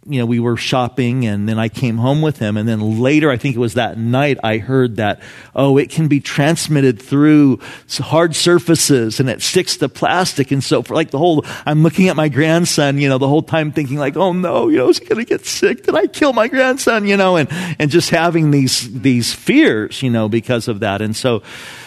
you 0.05 0.19
know, 0.19 0.25
we 0.25 0.39
were 0.39 0.57
shopping 0.57 1.25
and 1.25 1.47
then 1.47 1.57
I 1.57 1.69
came 1.69 1.97
home 1.97 2.21
with 2.21 2.37
him. 2.37 2.57
And 2.57 2.67
then 2.67 2.99
later, 2.99 3.31
I 3.31 3.37
think 3.37 3.55
it 3.55 3.59
was 3.59 3.75
that 3.75 3.97
night, 3.97 4.37
I 4.43 4.57
heard 4.57 4.97
that, 4.97 5.21
oh, 5.55 5.77
it 5.77 5.89
can 5.89 6.07
be 6.07 6.19
transmitted 6.19 7.01
through 7.01 7.59
hard 7.89 8.35
surfaces 8.35 9.19
and 9.19 9.29
it 9.29 9.41
sticks 9.41 9.77
to 9.77 9.87
plastic. 9.87 10.51
And 10.51 10.63
so 10.63 10.81
for 10.81 10.93
like 10.93 11.11
the 11.11 11.17
whole, 11.17 11.45
I'm 11.65 11.83
looking 11.83 12.09
at 12.09 12.15
my 12.15 12.27
grandson, 12.27 12.97
you 12.97 13.07
know, 13.07 13.17
the 13.17 13.27
whole 13.27 13.43
time 13.43 13.71
thinking 13.71 13.97
like, 13.97 14.17
oh 14.17 14.33
no, 14.33 14.67
you 14.67 14.77
know, 14.77 14.89
is 14.89 14.99
he 14.99 15.05
going 15.05 15.23
to 15.23 15.29
get 15.29 15.45
sick? 15.45 15.83
Did 15.83 15.95
I 15.95 16.07
kill 16.07 16.33
my 16.33 16.47
grandson? 16.47 17.07
You 17.07 17.15
know, 17.15 17.37
and, 17.37 17.47
and 17.79 17.89
just 17.89 18.09
having 18.09 18.51
these, 18.51 19.01
these 19.01 19.33
fears, 19.33 20.03
you 20.03 20.09
know, 20.09 20.27
because 20.27 20.67
of 20.67 20.81
that. 20.81 21.01
And 21.01 21.15
so 21.15 21.43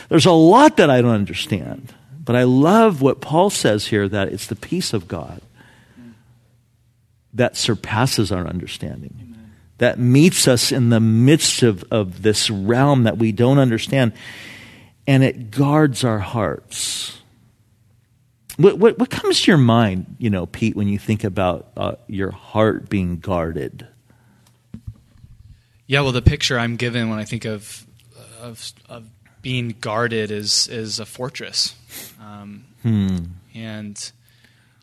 there's 0.08 0.26
a 0.26 0.32
lot 0.32 0.78
that 0.78 0.88
I 0.88 1.02
don't 1.02 1.10
understand. 1.10 1.92
But 2.24 2.34
I 2.34 2.42
love 2.42 3.02
what 3.02 3.20
Paul 3.20 3.50
says 3.50 3.86
here 3.86 4.08
that 4.08 4.32
it's 4.32 4.48
the 4.48 4.56
peace 4.56 4.92
of 4.92 5.06
God 5.06 5.40
that 7.36 7.56
surpasses 7.56 8.32
our 8.32 8.46
understanding, 8.46 9.14
Amen. 9.20 9.52
that 9.78 9.98
meets 9.98 10.48
us 10.48 10.72
in 10.72 10.90
the 10.90 11.00
midst 11.00 11.62
of, 11.62 11.84
of 11.90 12.22
this 12.22 12.50
realm 12.50 13.04
that 13.04 13.18
we 13.18 13.32
don't 13.32 13.58
understand, 13.58 14.12
and 15.06 15.22
it 15.22 15.50
guards 15.50 16.04
our 16.04 16.18
hearts. 16.18 17.20
What, 18.56 18.78
what, 18.78 18.98
what 18.98 19.10
comes 19.10 19.42
to 19.42 19.50
your 19.50 19.58
mind, 19.58 20.16
you 20.18 20.30
know, 20.30 20.46
Pete, 20.46 20.74
when 20.74 20.88
you 20.88 20.98
think 20.98 21.24
about 21.24 21.68
uh, 21.76 21.96
your 22.06 22.30
heart 22.30 22.88
being 22.88 23.18
guarded? 23.18 23.86
Yeah, 25.86 26.00
well, 26.00 26.12
the 26.12 26.22
picture 26.22 26.58
I'm 26.58 26.76
given 26.76 27.10
when 27.10 27.18
I 27.18 27.24
think 27.24 27.44
of 27.44 27.86
of, 28.40 28.72
of 28.88 29.06
being 29.42 29.76
guarded 29.80 30.30
is 30.30 30.68
is 30.68 30.98
a 30.98 31.06
fortress, 31.06 31.74
um, 32.20 32.64
hmm. 32.82 33.18
and 33.54 34.12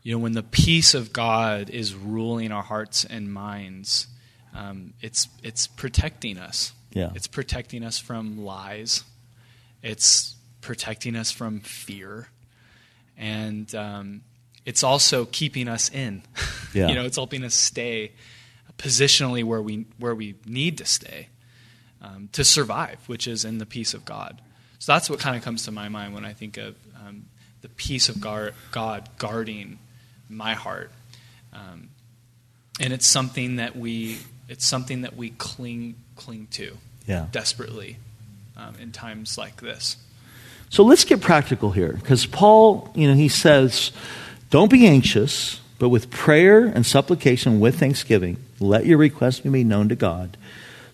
you 0.04 0.12
know, 0.12 0.20
when 0.20 0.34
the 0.34 0.44
peace 0.44 0.94
of 0.94 1.14
God 1.14 1.70
is 1.70 1.96
ruling 1.96 2.52
our 2.52 2.62
hearts 2.62 3.06
and 3.06 3.34
minds, 3.34 4.08
um, 4.54 4.94
it's 5.02 5.30
it's 5.42 5.66
protecting 5.66 6.38
us. 6.38 6.74
Yeah. 6.92 7.12
It's 7.16 7.28
protecting 7.28 7.84
us 7.84 7.98
from 7.98 8.44
lies. 8.44 9.04
It's 9.82 10.36
protecting 10.62 11.16
us 11.16 11.32
from 11.32 11.62
fear, 11.62 12.28
and 13.18 13.74
um, 13.74 14.22
it's 14.66 14.84
also 14.84 15.26
keeping 15.26 15.68
us 15.68 15.90
in. 15.90 16.24
Yeah. 16.74 16.88
you 16.88 16.96
know, 16.96 17.06
it's 17.06 17.18
helping 17.18 17.44
us 17.44 17.54
stay 17.54 18.14
positionally 18.80 19.44
where 19.44 19.62
we 19.62 19.86
where 20.00 20.16
we 20.16 20.34
need 20.44 20.80
to 20.80 20.86
stay 20.86 21.28
um, 22.02 22.30
to 22.32 22.44
survive, 22.44 22.98
which 23.06 23.28
is 23.28 23.46
in 23.46 23.60
the 23.60 23.68
peace 23.68 23.94
of 23.94 24.06
God. 24.06 24.42
So 24.80 24.92
that's 24.92 25.08
what 25.08 25.20
kind 25.20 25.36
of 25.38 25.44
comes 25.44 25.66
to 25.66 25.72
my 25.72 25.88
mind 25.88 26.16
when 26.16 26.26
I 26.26 26.34
think 26.34 26.58
of 26.58 26.76
um, 27.00 27.26
the 27.62 27.70
peace 27.70 28.10
of 28.10 28.20
God, 28.20 28.56
God 28.72 29.08
guarding 29.20 29.78
my 30.36 30.54
heart. 30.54 30.92
Um, 31.54 31.90
and 32.80 32.92
it's 32.94 33.08
something 33.08 33.58
that 33.58 33.76
we 33.76 34.18
it's 34.50 34.66
something 34.66 35.02
that 35.02 35.16
we 35.16 35.30
cling 35.32 35.96
cling 36.16 36.48
to 36.52 36.78
yeah. 37.08 37.28
desperately 37.32 37.98
um, 38.58 38.76
in 38.82 38.92
times 38.92 39.38
like 39.38 39.62
this. 39.62 39.98
So 40.70 40.84
let's 40.84 41.06
get 41.06 41.22
practical 41.22 41.72
here, 41.72 41.94
because 41.94 42.26
Paul, 42.26 42.92
you 42.96 43.08
know, 43.08 43.14
he 43.14 43.30
says, 43.30 43.92
"Don't 44.50 44.72
be 44.72 44.88
anxious, 44.88 45.62
but 45.78 45.90
with 45.90 46.10
prayer 46.10 46.66
and 46.66 46.86
supplication, 46.86 47.60
with 47.60 47.80
thanksgiving, 47.80 48.38
let 48.60 48.86
your 48.86 48.98
requests 48.98 49.42
be 49.42 49.50
made 49.50 49.68
known 49.68 49.90
to 49.90 49.96
God." 49.96 50.36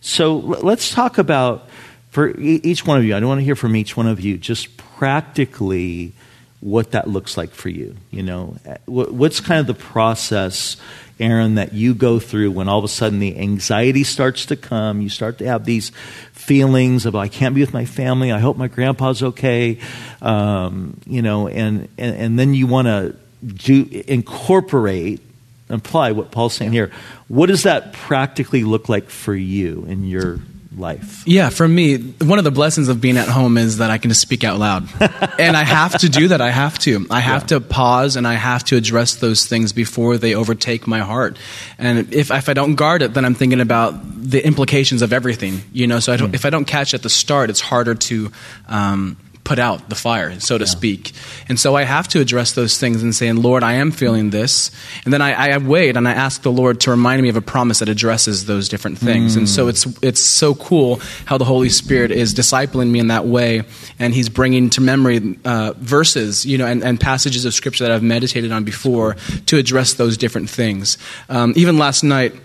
So 0.01 0.37
let's 0.37 0.91
talk 0.91 1.17
about 1.17 1.69
for 2.09 2.37
each 2.39 2.85
one 2.85 2.97
of 2.97 3.05
you. 3.05 3.15
I 3.15 3.19
don't 3.19 3.29
want 3.29 3.39
to 3.39 3.45
hear 3.45 3.55
from 3.55 3.75
each 3.75 3.95
one 3.95 4.07
of 4.07 4.19
you 4.19 4.37
just 4.37 4.75
practically 4.77 6.13
what 6.61 6.91
that 6.91 7.07
looks 7.07 7.37
like 7.37 7.51
for 7.51 7.69
you. 7.69 7.95
You 8.11 8.23
know, 8.23 8.57
what's 8.85 9.39
kind 9.39 9.59
of 9.59 9.67
the 9.67 9.81
process, 9.81 10.77
Aaron, 11.19 11.55
that 11.55 11.73
you 11.73 11.93
go 11.93 12.19
through 12.19 12.51
when 12.51 12.67
all 12.67 12.79
of 12.79 12.85
a 12.85 12.89
sudden 12.89 13.19
the 13.19 13.37
anxiety 13.37 14.03
starts 14.03 14.45
to 14.47 14.55
come? 14.55 15.01
You 15.01 15.09
start 15.09 15.37
to 15.39 15.45
have 15.45 15.65
these 15.65 15.91
feelings 16.33 17.05
of 17.05 17.15
I 17.15 17.27
can't 17.27 17.55
be 17.55 17.61
with 17.61 17.73
my 17.73 17.85
family. 17.85 18.31
I 18.31 18.39
hope 18.39 18.57
my 18.57 18.67
grandpa's 18.67 19.23
okay. 19.23 19.79
Um, 20.21 20.99
you 21.05 21.21
know, 21.21 21.47
and, 21.47 21.87
and 21.97 22.15
and 22.15 22.39
then 22.39 22.53
you 22.53 22.67
want 22.67 22.87
to 22.87 23.15
do 23.41 23.87
incorporate 24.07 25.21
apply 25.69 26.11
what 26.11 26.31
Paul's 26.31 26.55
saying 26.55 26.71
here. 26.71 26.91
What 27.27 27.45
does 27.45 27.63
that 27.63 27.93
practically 27.93 28.63
look 28.63 28.89
like 28.89 29.09
for 29.09 29.35
you 29.35 29.85
in 29.87 30.03
your 30.03 30.39
life? 30.75 31.23
Yeah, 31.25 31.49
for 31.49 31.67
me, 31.67 31.97
one 31.97 32.37
of 32.37 32.43
the 32.43 32.51
blessings 32.51 32.89
of 32.89 33.01
being 33.01 33.17
at 33.17 33.27
home 33.27 33.57
is 33.57 33.77
that 33.77 33.89
I 33.89 33.97
can 33.97 34.09
just 34.09 34.21
speak 34.21 34.43
out 34.43 34.59
loud. 34.59 34.87
and 35.39 35.57
I 35.57 35.63
have 35.63 35.97
to 35.99 36.09
do 36.09 36.29
that. 36.29 36.41
I 36.41 36.51
have 36.51 36.77
to. 36.79 37.05
I 37.09 37.19
have 37.19 37.43
yeah. 37.43 37.47
to 37.47 37.61
pause 37.61 38.15
and 38.15 38.27
I 38.27 38.33
have 38.33 38.63
to 38.65 38.77
address 38.77 39.15
those 39.15 39.45
things 39.45 39.73
before 39.73 40.17
they 40.17 40.35
overtake 40.35 40.87
my 40.87 40.99
heart. 40.99 41.37
And 41.77 42.13
if, 42.13 42.31
if 42.31 42.49
I 42.49 42.53
don't 42.53 42.75
guard 42.75 43.01
it, 43.01 43.13
then 43.13 43.25
I'm 43.25 43.35
thinking 43.35 43.61
about 43.61 43.95
the 44.15 44.45
implications 44.45 45.01
of 45.01 45.11
everything, 45.13 45.61
you 45.73 45.87
know? 45.87 45.99
So 45.99 46.13
I 46.13 46.17
mm. 46.17 46.33
if 46.33 46.45
I 46.45 46.49
don't 46.49 46.65
catch 46.65 46.93
at 46.93 47.01
the 47.01 47.09
start, 47.09 47.49
it's 47.49 47.61
harder 47.61 47.95
to, 47.95 48.31
um, 48.67 49.17
put 49.49 49.57
out 49.57 49.89
the 49.89 49.95
fire, 49.95 50.39
so 50.39 50.59
to 50.59 50.63
yeah. 50.63 50.69
speak. 50.69 51.11
And 51.47 51.59
so 51.59 51.75
I 51.75 51.81
have 51.81 52.07
to 52.09 52.19
address 52.19 52.51
those 52.51 52.77
things 52.77 53.01
and 53.01 53.15
saying, 53.15 53.37
Lord, 53.37 53.63
I 53.63 53.73
am 53.73 53.89
feeling 53.89 54.29
this. 54.29 54.69
And 55.05 55.11
then 55.11 55.23
I, 55.23 55.53
I 55.53 55.57
wait 55.57 55.97
and 55.97 56.07
I 56.07 56.11
ask 56.11 56.43
the 56.43 56.51
Lord 56.51 56.81
to 56.81 56.91
remind 56.91 57.23
me 57.23 57.29
of 57.29 57.35
a 57.35 57.41
promise 57.41 57.79
that 57.79 57.89
addresses 57.89 58.45
those 58.45 58.69
different 58.69 58.99
things. 58.99 59.33
Mm. 59.33 59.39
And 59.39 59.49
so 59.49 59.65
mm. 59.65 59.69
it's, 59.69 60.03
it's 60.03 60.23
so 60.23 60.53
cool 60.53 61.01
how 61.25 61.39
the 61.39 61.45
Holy 61.45 61.69
Spirit 61.69 62.11
is 62.11 62.35
discipling 62.35 62.91
me 62.91 62.99
in 62.99 63.07
that 63.07 63.25
way. 63.25 63.63
And 63.97 64.13
He's 64.13 64.29
bringing 64.29 64.69
to 64.69 64.81
memory 64.81 65.39
uh, 65.43 65.73
verses, 65.77 66.45
you 66.45 66.59
know, 66.59 66.67
and, 66.67 66.83
and, 66.83 66.99
passages 66.99 67.45
of 67.45 67.55
Scripture 67.55 67.85
that 67.85 67.91
I've 67.91 68.03
meditated 68.03 68.51
on 68.51 68.65
before 68.65 69.15
to 69.47 69.57
address 69.57 69.95
those 69.95 70.15
different 70.15 70.51
things. 70.51 70.99
Um, 71.27 71.53
even 71.55 71.79
last 71.79 72.03
night, 72.03 72.35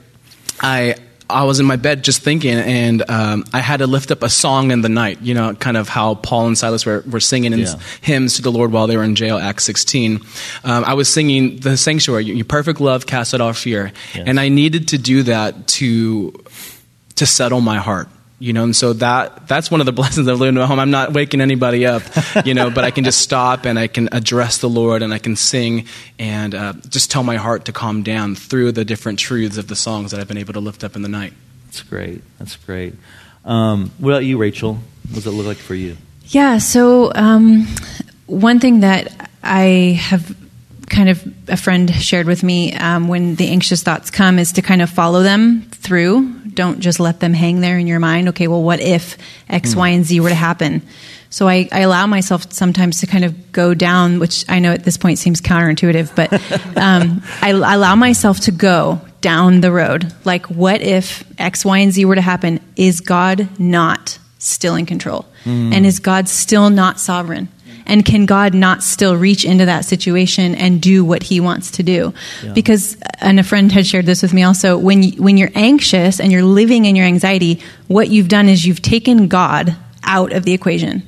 I 0.58 0.94
I 1.28 1.44
was 1.44 1.58
in 1.58 1.66
my 1.66 1.76
bed 1.76 2.04
just 2.04 2.22
thinking, 2.22 2.58
and 2.58 3.08
um, 3.10 3.44
I 3.52 3.60
had 3.60 3.78
to 3.78 3.87
lift 3.87 4.10
up 4.10 4.22
a 4.22 4.28
song 4.28 4.70
in 4.70 4.82
the 4.82 4.88
night. 4.88 5.22
You 5.22 5.34
know, 5.34 5.54
kind 5.54 5.76
of 5.76 5.88
how 5.88 6.16
Paul 6.16 6.48
and 6.48 6.58
Silas 6.58 6.84
were, 6.84 7.02
were 7.08 7.20
singing 7.20 7.52
yeah. 7.52 7.74
hymns 8.00 8.37
to 8.37 8.42
the 8.42 8.52
Lord 8.52 8.72
while 8.72 8.87
they 8.87 8.96
were 8.96 9.04
in 9.04 9.14
jail, 9.14 9.38
Acts 9.38 9.64
16. 9.64 10.20
Um, 10.64 10.84
I 10.84 10.94
was 10.94 11.12
singing 11.12 11.60
the 11.60 11.76
sanctuary, 11.76 12.24
"Your 12.24 12.44
perfect 12.44 12.80
love 12.80 13.06
casts 13.06 13.32
out 13.32 13.40
all 13.40 13.52
fear," 13.52 13.92
yes. 14.14 14.24
and 14.26 14.38
I 14.38 14.48
needed 14.48 14.88
to 14.88 14.98
do 14.98 15.22
that 15.24 15.66
to 15.68 16.32
to 17.16 17.26
settle 17.26 17.60
my 17.60 17.78
heart 17.78 18.08
you 18.44 18.52
know 18.52 18.62
and 18.62 18.76
so 18.76 18.92
that 18.92 19.48
that's 19.48 19.70
one 19.70 19.80
of 19.80 19.87
the 19.87 19.92
blessings 20.00 20.26
of 20.26 20.38
living 20.38 20.61
at 20.61 20.68
home. 20.68 20.78
I'm 20.78 20.90
not 20.90 21.14
waking 21.14 21.40
anybody 21.40 21.87
up 21.87 22.02
you 22.44 22.52
know 22.52 22.70
but 22.70 22.85
i 22.85 22.90
can 22.90 23.02
just 23.02 23.20
stop 23.20 23.64
and 23.64 23.78
i 23.78 23.87
can 23.87 24.11
address 24.12 24.59
the 24.59 24.68
lord 24.68 25.02
and 25.02 25.14
i 25.14 25.18
can 25.18 25.35
sing 25.35 25.87
and 26.18 26.54
uh, 26.54 26.74
just 26.90 27.11
tell 27.11 27.22
my 27.22 27.37
heart 27.37 27.64
to 27.64 27.72
calm 27.72 28.02
down 28.02 28.35
through 28.35 28.72
the 28.72 28.85
different 28.85 29.18
truths 29.18 29.57
of 29.57 29.68
the 29.68 29.76
songs 29.76 30.11
that 30.11 30.20
i've 30.20 30.28
been 30.28 30.37
able 30.37 30.52
to 30.52 30.61
lift 30.61 30.85
up 30.85 30.94
in 30.94 31.02
the 31.02 31.09
night. 31.09 31.33
That's 31.66 31.83
great. 31.83 32.22
That's 32.38 32.54
great. 32.57 32.94
Um, 33.44 33.90
what 33.98 34.11
about 34.11 34.24
you 34.24 34.37
rachel? 34.37 34.74
What 34.74 35.14
does 35.14 35.26
it 35.26 35.30
look 35.30 35.46
like 35.46 35.57
for 35.57 35.74
you? 35.74 35.96
Yeah 36.26 36.59
so 36.59 37.12
um, 37.14 37.66
one 38.26 38.61
thing 38.61 38.80
that 38.80 39.30
i 39.42 39.98
have 40.00 40.37
kind 40.94 41.09
of 41.09 41.35
a 41.48 41.57
friend 41.57 41.92
shared 41.94 42.26
with 42.26 42.42
me 42.42 42.72
um, 42.74 43.09
when 43.09 43.35
the 43.35 43.48
anxious 43.48 43.83
thoughts 43.83 44.11
come 44.11 44.38
is 44.38 44.52
to 44.52 44.62
kind 44.62 44.80
of 44.80 44.90
follow 44.90 45.22
them 45.22 45.62
through 45.70 46.44
don't 46.54 46.80
just 46.80 47.00
let 47.00 47.20
them 47.20 47.35
hang 47.35 47.61
there 47.61 47.78
in 47.78 47.87
your 47.87 48.00
mind. 48.00 48.28
Okay, 48.30 48.48
well, 48.48 48.62
what 48.62 48.80
if 48.80 49.18
X, 49.48 49.74
mm. 49.74 49.78
Y, 49.78 49.88
and 49.90 50.04
Z 50.04 50.20
were 50.20 50.28
to 50.28 50.35
happen? 50.35 50.83
So 51.30 51.48
I, 51.48 51.68
I, 51.72 51.80
allow 51.80 52.07
myself 52.07 52.52
sometimes 52.52 53.00
to 53.00 53.09
kind 53.09 53.24
of 53.24 53.50
go 53.50 53.74
down, 53.74 54.20
which 54.20 54.44
I 54.48 54.61
know 54.61 54.70
at 54.70 54.85
this 54.85 54.96
point 54.96 55.18
seems 55.18 55.40
counterintuitive, 55.40 56.14
but 56.14 56.33
um, 56.76 57.22
I, 57.42 57.50
I 57.50 57.74
allow 57.74 57.96
myself 57.96 58.40
to 58.40 58.52
go 58.52 59.00
down 59.20 59.61
the 59.61 59.72
road. 59.72 60.12
Like, 60.24 60.46
what 60.46 60.80
if 60.80 61.24
X, 61.38 61.64
Y, 61.64 61.78
and 61.78 61.92
Z 61.92 62.04
were 62.04 62.14
to 62.14 62.20
happen? 62.20 62.61
Is 62.76 63.00
God 63.00 63.48
not 63.59 64.18
still 64.38 64.76
in 64.76 64.87
control? 64.87 65.26
Mm. 65.44 65.74
And 65.74 65.87
is 65.87 65.98
God 65.98 66.28
still 66.28 66.70
not 66.70 67.00
sovereign? 67.00 67.48
And 67.86 68.04
can 68.04 68.26
God 68.26 68.54
not 68.54 68.82
still 68.82 69.16
reach 69.16 69.44
into 69.44 69.66
that 69.66 69.84
situation 69.84 70.54
and 70.54 70.80
do 70.80 71.04
what 71.04 71.22
He 71.22 71.40
wants 71.40 71.72
to 71.72 71.82
do? 71.82 72.14
Yeah. 72.42 72.52
Because, 72.52 72.96
and 73.20 73.38
a 73.38 73.44
friend 73.44 73.70
had 73.70 73.86
shared 73.86 74.06
this 74.06 74.22
with 74.22 74.32
me 74.32 74.42
also. 74.42 74.78
When 74.78 75.02
you, 75.02 75.22
when 75.22 75.36
you're 75.36 75.52
anxious 75.54 76.20
and 76.20 76.32
you're 76.32 76.42
living 76.42 76.86
in 76.86 76.96
your 76.96 77.06
anxiety, 77.06 77.60
what 77.88 78.08
you've 78.08 78.28
done 78.28 78.48
is 78.48 78.64
you've 78.64 78.82
taken 78.82 79.28
God 79.28 79.76
out 80.02 80.32
of 80.32 80.44
the 80.44 80.52
equation. 80.52 81.02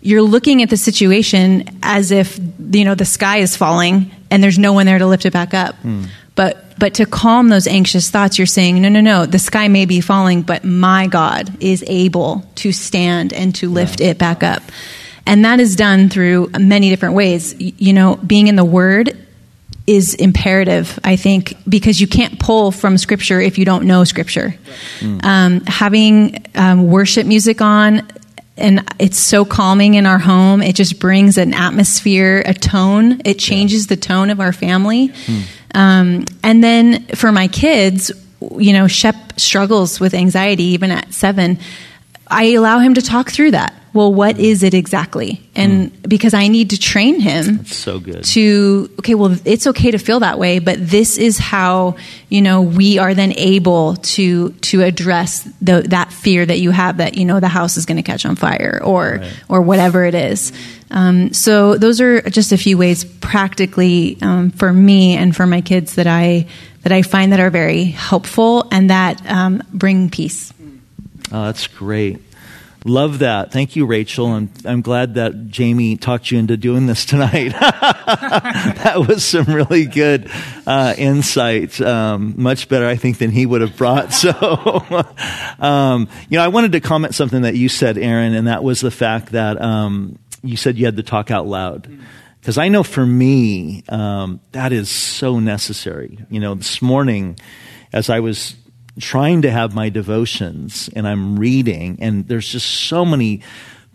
You're 0.00 0.22
looking 0.22 0.62
at 0.62 0.70
the 0.70 0.76
situation 0.76 1.78
as 1.82 2.10
if 2.10 2.38
you 2.70 2.84
know 2.84 2.94
the 2.94 3.04
sky 3.04 3.38
is 3.38 3.56
falling 3.56 4.10
and 4.30 4.42
there's 4.42 4.58
no 4.58 4.72
one 4.72 4.86
there 4.86 4.98
to 4.98 5.06
lift 5.06 5.26
it 5.26 5.32
back 5.32 5.54
up. 5.54 5.74
Hmm. 5.76 6.04
But 6.34 6.78
but 6.78 6.94
to 6.94 7.06
calm 7.06 7.48
those 7.48 7.66
anxious 7.66 8.08
thoughts, 8.08 8.38
you're 8.38 8.46
saying, 8.46 8.80
no, 8.80 8.88
no, 8.88 9.00
no. 9.00 9.26
The 9.26 9.40
sky 9.40 9.66
may 9.66 9.84
be 9.84 10.00
falling, 10.00 10.42
but 10.42 10.62
my 10.62 11.08
God 11.08 11.50
is 11.60 11.84
able 11.88 12.44
to 12.56 12.70
stand 12.70 13.32
and 13.32 13.52
to 13.56 13.68
lift 13.68 14.00
yeah. 14.00 14.10
it 14.10 14.18
back 14.18 14.44
up. 14.44 14.62
And 15.28 15.44
that 15.44 15.60
is 15.60 15.76
done 15.76 16.08
through 16.08 16.50
many 16.58 16.88
different 16.88 17.14
ways. 17.14 17.54
You 17.58 17.92
know, 17.92 18.16
being 18.16 18.48
in 18.48 18.56
the 18.56 18.64
Word 18.64 19.14
is 19.86 20.14
imperative, 20.14 20.98
I 21.04 21.16
think, 21.16 21.54
because 21.68 22.00
you 22.00 22.06
can't 22.06 22.40
pull 22.40 22.72
from 22.72 22.96
Scripture 22.96 23.38
if 23.38 23.58
you 23.58 23.66
don't 23.66 23.84
know 23.84 24.04
Scripture. 24.04 24.54
Mm. 25.00 25.24
Um, 25.24 25.60
having 25.66 26.46
um, 26.54 26.90
worship 26.90 27.26
music 27.26 27.60
on, 27.60 28.08
and 28.56 28.90
it's 28.98 29.18
so 29.18 29.44
calming 29.44 29.94
in 29.94 30.06
our 30.06 30.18
home. 30.18 30.62
It 30.62 30.74
just 30.74 30.98
brings 30.98 31.36
an 31.36 31.52
atmosphere, 31.52 32.42
a 32.46 32.54
tone. 32.54 33.20
It 33.26 33.38
changes 33.38 33.86
the 33.86 33.96
tone 33.96 34.30
of 34.30 34.40
our 34.40 34.54
family. 34.54 35.10
Mm. 35.10 35.42
Um, 35.74 36.24
and 36.42 36.64
then 36.64 37.04
for 37.08 37.32
my 37.32 37.48
kids, 37.48 38.10
you 38.56 38.72
know, 38.72 38.88
Shep 38.88 39.38
struggles 39.38 40.00
with 40.00 40.14
anxiety 40.14 40.64
even 40.64 40.90
at 40.90 41.12
seven. 41.12 41.58
I 42.26 42.52
allow 42.52 42.78
him 42.78 42.94
to 42.94 43.02
talk 43.02 43.30
through 43.30 43.50
that 43.50 43.74
well, 43.98 44.14
what 44.14 44.38
is 44.38 44.62
it 44.62 44.74
exactly? 44.74 45.42
And 45.56 45.92
mm. 45.92 46.08
because 46.08 46.32
I 46.32 46.46
need 46.46 46.70
to 46.70 46.78
train 46.78 47.18
him 47.18 47.56
That's 47.56 47.74
so 47.74 47.98
good. 47.98 48.22
to, 48.22 48.88
okay, 49.00 49.16
well, 49.16 49.36
it's 49.44 49.66
okay 49.66 49.90
to 49.90 49.98
feel 49.98 50.20
that 50.20 50.38
way, 50.38 50.60
but 50.60 50.78
this 50.78 51.18
is 51.18 51.36
how, 51.36 51.96
you 52.28 52.40
know, 52.40 52.62
we 52.62 52.98
are 52.98 53.12
then 53.12 53.32
able 53.36 53.96
to, 53.96 54.50
to 54.50 54.82
address 54.82 55.42
the, 55.60 55.82
that 55.88 56.12
fear 56.12 56.46
that 56.46 56.60
you 56.60 56.70
have 56.70 56.98
that, 56.98 57.16
you 57.16 57.24
know, 57.24 57.40
the 57.40 57.48
house 57.48 57.76
is 57.76 57.86
going 57.86 57.96
to 57.96 58.04
catch 58.04 58.24
on 58.24 58.36
fire 58.36 58.80
or, 58.84 59.18
right. 59.20 59.44
or 59.48 59.62
whatever 59.62 60.04
it 60.04 60.14
is. 60.14 60.52
Um, 60.92 61.32
so 61.32 61.74
those 61.76 62.00
are 62.00 62.22
just 62.22 62.52
a 62.52 62.56
few 62.56 62.78
ways 62.78 63.04
practically, 63.04 64.16
um, 64.22 64.52
for 64.52 64.72
me 64.72 65.16
and 65.16 65.34
for 65.34 65.44
my 65.44 65.60
kids 65.60 65.96
that 65.96 66.06
I, 66.06 66.46
that 66.84 66.92
I 66.92 67.02
find 67.02 67.32
that 67.32 67.40
are 67.40 67.50
very 67.50 67.86
helpful 67.86 68.68
and 68.70 68.90
that, 68.90 69.20
um, 69.28 69.60
bring 69.72 70.08
peace. 70.08 70.52
Oh, 71.32 71.46
that's 71.46 71.66
great. 71.66 72.22
Love 72.88 73.18
that. 73.18 73.52
Thank 73.52 73.76
you, 73.76 73.84
Rachel. 73.84 74.28
I'm, 74.28 74.50
I'm 74.64 74.80
glad 74.80 75.14
that 75.14 75.48
Jamie 75.48 75.98
talked 75.98 76.30
you 76.30 76.38
into 76.38 76.56
doing 76.56 76.86
this 76.86 77.04
tonight. 77.04 77.50
that 77.50 79.04
was 79.06 79.24
some 79.24 79.44
really 79.44 79.84
good 79.84 80.30
uh, 80.66 80.94
insight. 80.96 81.78
Um, 81.82 82.32
much 82.38 82.66
better, 82.70 82.86
I 82.86 82.96
think, 82.96 83.18
than 83.18 83.30
he 83.30 83.44
would 83.44 83.60
have 83.60 83.76
brought. 83.76 84.08
So, 84.18 84.32
um, 85.60 86.08
you 86.28 86.38
know, 86.38 86.44
I 86.44 86.48
wanted 86.48 86.72
to 86.72 86.80
comment 86.80 87.14
something 87.14 87.42
that 87.42 87.54
you 87.54 87.68
said, 87.68 87.98
Aaron, 87.98 88.34
and 88.34 88.46
that 88.46 88.64
was 88.64 88.80
the 88.80 88.90
fact 88.90 89.32
that 89.32 89.60
um, 89.60 90.18
you 90.42 90.56
said 90.56 90.76
you 90.76 90.86
had 90.86 90.96
to 90.96 91.02
talk 91.02 91.30
out 91.30 91.46
loud. 91.46 91.88
Because 92.40 92.58
I 92.58 92.68
know 92.68 92.82
for 92.82 93.04
me, 93.04 93.84
um, 93.88 94.40
that 94.52 94.72
is 94.72 94.88
so 94.88 95.38
necessary. 95.38 96.18
You 96.30 96.40
know, 96.40 96.54
this 96.54 96.80
morning, 96.82 97.38
as 97.92 98.10
I 98.10 98.20
was 98.20 98.56
trying 98.98 99.42
to 99.42 99.50
have 99.50 99.74
my 99.74 99.88
devotions 99.88 100.90
and 100.94 101.06
I'm 101.06 101.38
reading, 101.38 101.98
and 102.00 102.26
there's 102.28 102.48
just 102.48 102.66
so 102.66 103.04
many 103.04 103.42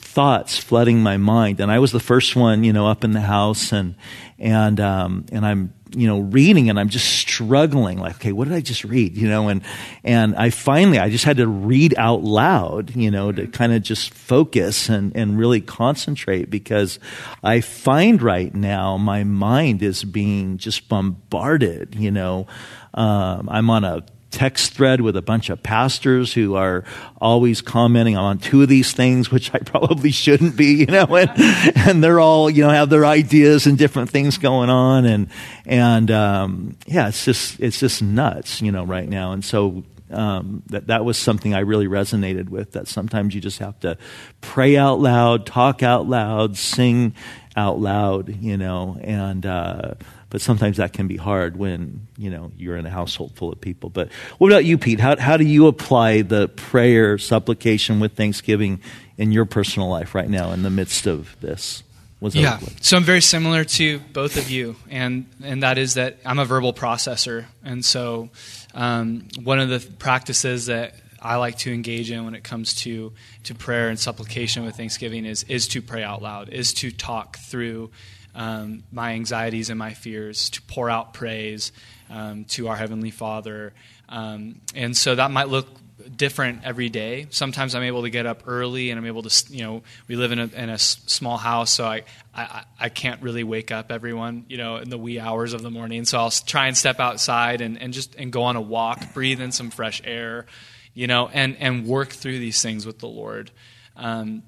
thoughts 0.03 0.57
flooding 0.57 1.01
my 1.01 1.17
mind. 1.17 1.59
And 1.59 1.71
I 1.71 1.79
was 1.79 1.91
the 1.91 1.99
first 1.99 2.35
one, 2.35 2.63
you 2.63 2.73
know, 2.73 2.87
up 2.87 3.03
in 3.03 3.11
the 3.11 3.21
house, 3.21 3.71
and 3.71 3.95
and 4.37 4.79
um, 4.79 5.25
and 5.31 5.45
I'm 5.45 5.73
you 5.95 6.07
know 6.07 6.19
reading, 6.19 6.69
and 6.69 6.79
I'm 6.79 6.89
just 6.89 7.07
struggling. 7.07 7.97
Like, 7.99 8.15
okay, 8.15 8.31
what 8.31 8.47
did 8.47 8.53
I 8.53 8.61
just 8.61 8.83
read? 8.83 9.17
You 9.17 9.27
know, 9.27 9.47
and 9.49 9.61
and 10.03 10.35
I 10.35 10.49
finally 10.49 10.99
I 10.99 11.09
just 11.09 11.25
had 11.25 11.37
to 11.37 11.47
read 11.47 11.95
out 11.97 12.23
loud, 12.23 12.95
you 12.95 13.09
know, 13.09 13.31
to 13.31 13.47
kind 13.47 13.73
of 13.73 13.81
just 13.81 14.13
focus 14.13 14.89
and 14.89 15.15
and 15.15 15.37
really 15.37 15.61
concentrate 15.61 16.49
because 16.49 16.99
I 17.43 17.61
find 17.61 18.21
right 18.21 18.53
now 18.53 18.97
my 18.97 19.23
mind 19.23 19.81
is 19.81 20.03
being 20.03 20.57
just 20.57 20.89
bombarded. 20.89 21.95
You 21.95 22.11
know, 22.11 22.47
um, 22.93 23.49
I'm 23.49 23.69
on 23.69 23.83
a 23.83 24.03
text 24.33 24.73
thread 24.73 24.99
with 24.99 25.15
a 25.15 25.21
bunch 25.21 25.49
of 25.49 25.61
pastors 25.61 26.33
who 26.33 26.55
are 26.55 26.83
always 27.21 27.61
commenting 27.61 28.17
on 28.17 28.39
two 28.39 28.63
of 28.63 28.67
these 28.67 28.91
things, 28.91 29.31
which 29.31 29.53
I 29.53 29.59
probably 29.59 30.11
shouldn't 30.11 30.57
be, 30.57 30.73
you 30.73 30.85
know, 30.87 31.05
and, 31.15 31.31
and 31.75 32.03
they're 32.03 32.19
all, 32.19 32.49
you 32.49 32.63
know, 32.63 32.69
have 32.69 32.89
their 32.89 33.05
ideas 33.05 33.67
and 33.67 33.77
different 33.77 34.09
things 34.09 34.37
going 34.37 34.69
on. 34.69 35.05
And, 35.05 35.27
and, 35.65 36.09
um, 36.11 36.75
yeah, 36.87 37.07
it's 37.07 37.23
just, 37.23 37.59
it's 37.59 37.79
just 37.79 38.01
nuts, 38.01 38.61
you 38.61 38.71
know, 38.71 38.83
right 38.83 39.07
now. 39.07 39.33
And 39.33 39.45
so, 39.45 39.83
um, 40.09 40.63
that 40.67 40.87
that 40.87 41.05
was 41.05 41.17
something 41.17 41.55
I 41.55 41.59
really 41.59 41.87
resonated 41.87 42.49
with. 42.49 42.73
That 42.73 42.87
sometimes 42.87 43.33
you 43.33 43.41
just 43.41 43.59
have 43.59 43.79
to 43.79 43.97
pray 44.41 44.77
out 44.77 44.99
loud, 44.99 45.47
talk 45.47 45.81
out 45.81 46.07
loud, 46.07 46.55
sing 46.55 47.15
out 47.55 47.79
loud, 47.79 48.29
you 48.41 48.57
know, 48.57 48.97
and 49.01 49.43
uh, 49.45 49.95
but 50.33 50.41
sometimes 50.41 50.77
that 50.77 50.93
can 50.93 51.07
be 51.07 51.15
hard 51.15 51.57
when 51.57 52.07
you 52.17 52.31
know 52.31 52.51
you're 52.57 52.75
in 52.75 52.87
a 52.87 52.89
household 52.89 53.35
full 53.35 53.51
of 53.51 53.61
people. 53.61 53.91
But 53.91 54.11
what 54.39 54.51
about 54.51 54.65
you, 54.65 54.79
Pete? 54.79 54.99
How 54.99 55.15
how 55.15 55.37
do 55.37 55.45
you 55.45 55.67
apply 55.67 56.23
the 56.23 56.47
prayer 56.49 57.19
supplication 57.19 57.99
with 57.99 58.13
Thanksgiving 58.13 58.81
in 59.15 59.31
your 59.31 59.45
personal 59.45 59.89
life 59.89 60.15
right 60.15 60.27
now 60.27 60.51
in 60.51 60.63
the 60.63 60.71
midst 60.71 61.05
of 61.05 61.39
this? 61.39 61.83
yeah, 62.31 62.59
so 62.81 62.97
I'm 62.97 63.03
very 63.03 63.21
similar 63.21 63.63
to 63.63 63.99
both 63.99 64.37
of 64.37 64.49
you, 64.49 64.75
and 64.89 65.27
and 65.43 65.61
that 65.61 65.77
is 65.77 65.93
that 65.93 66.17
I'm 66.25 66.39
a 66.39 66.45
verbal 66.45 66.73
processor, 66.73 67.45
and 67.63 67.85
so 67.85 68.29
um, 68.73 69.27
one 69.43 69.59
of 69.59 69.69
the 69.69 69.87
practices 69.99 70.65
that 70.65 70.95
I 71.21 71.35
like 71.35 71.59
to 71.59 71.71
engage 71.71 72.09
in 72.09 72.25
when 72.25 72.33
it 72.33 72.43
comes 72.43 72.73
to 72.75 73.13
to 73.43 73.53
prayer 73.53 73.89
and 73.89 73.99
supplication 73.99 74.65
with 74.65 74.77
Thanksgiving 74.77 75.25
is 75.25 75.43
is 75.43 75.67
to 75.67 75.81
pray 75.83 76.01
out 76.01 76.23
loud, 76.23 76.49
is 76.49 76.73
to 76.75 76.89
talk 76.89 77.37
through 77.37 77.91
um, 78.35 78.83
my 78.91 79.13
anxieties 79.13 79.69
and 79.69 79.79
my 79.79 79.93
fears, 79.93 80.49
to 80.51 80.61
pour 80.63 80.89
out 80.89 81.13
praise 81.13 81.71
um, 82.09 82.45
to 82.45 82.67
our 82.67 82.75
Heavenly 82.75 83.11
Father. 83.11 83.73
Um, 84.09 84.61
and 84.75 84.95
so 84.95 85.15
that 85.15 85.31
might 85.31 85.49
look 85.49 85.67
different 86.15 86.63
every 86.63 86.89
day. 86.89 87.27
Sometimes 87.29 87.75
I'm 87.75 87.83
able 87.83 88.03
to 88.03 88.09
get 88.09 88.25
up 88.25 88.43
early 88.47 88.89
and 88.89 88.99
I'm 88.99 89.05
able 89.05 89.23
to, 89.23 89.53
you 89.53 89.63
know, 89.63 89.83
we 90.07 90.15
live 90.15 90.31
in 90.31 90.39
a, 90.39 90.47
in 90.47 90.69
a 90.69 90.77
small 90.77 91.37
house, 91.37 91.71
so 91.71 91.85
I, 91.85 92.03
I, 92.33 92.63
I 92.79 92.89
can't 92.89 93.21
really 93.21 93.43
wake 93.43 93.71
up 93.71 93.91
everyone, 93.91 94.45
you 94.49 94.57
know, 94.57 94.77
in 94.77 94.89
the 94.89 94.97
wee 94.97 95.19
hours 95.19 95.53
of 95.53 95.61
the 95.61 95.71
morning. 95.71 96.05
So 96.05 96.17
I'll 96.17 96.31
try 96.31 96.67
and 96.67 96.77
step 96.77 96.99
outside 96.99 97.61
and, 97.61 97.81
and 97.81 97.93
just 97.93 98.15
and 98.15 98.31
go 98.31 98.43
on 98.43 98.55
a 98.55 98.61
walk, 98.61 99.13
breathe 99.13 99.39
in 99.39 99.51
some 99.51 99.69
fresh 99.69 100.01
air, 100.03 100.45
you 100.93 101.07
know, 101.07 101.29
and, 101.31 101.55
and 101.57 101.85
work 101.85 102.09
through 102.09 102.39
these 102.39 102.61
things 102.61 102.85
with 102.85 102.99
the 102.99 103.07
Lord. 103.07 103.51
Um, 103.95 104.43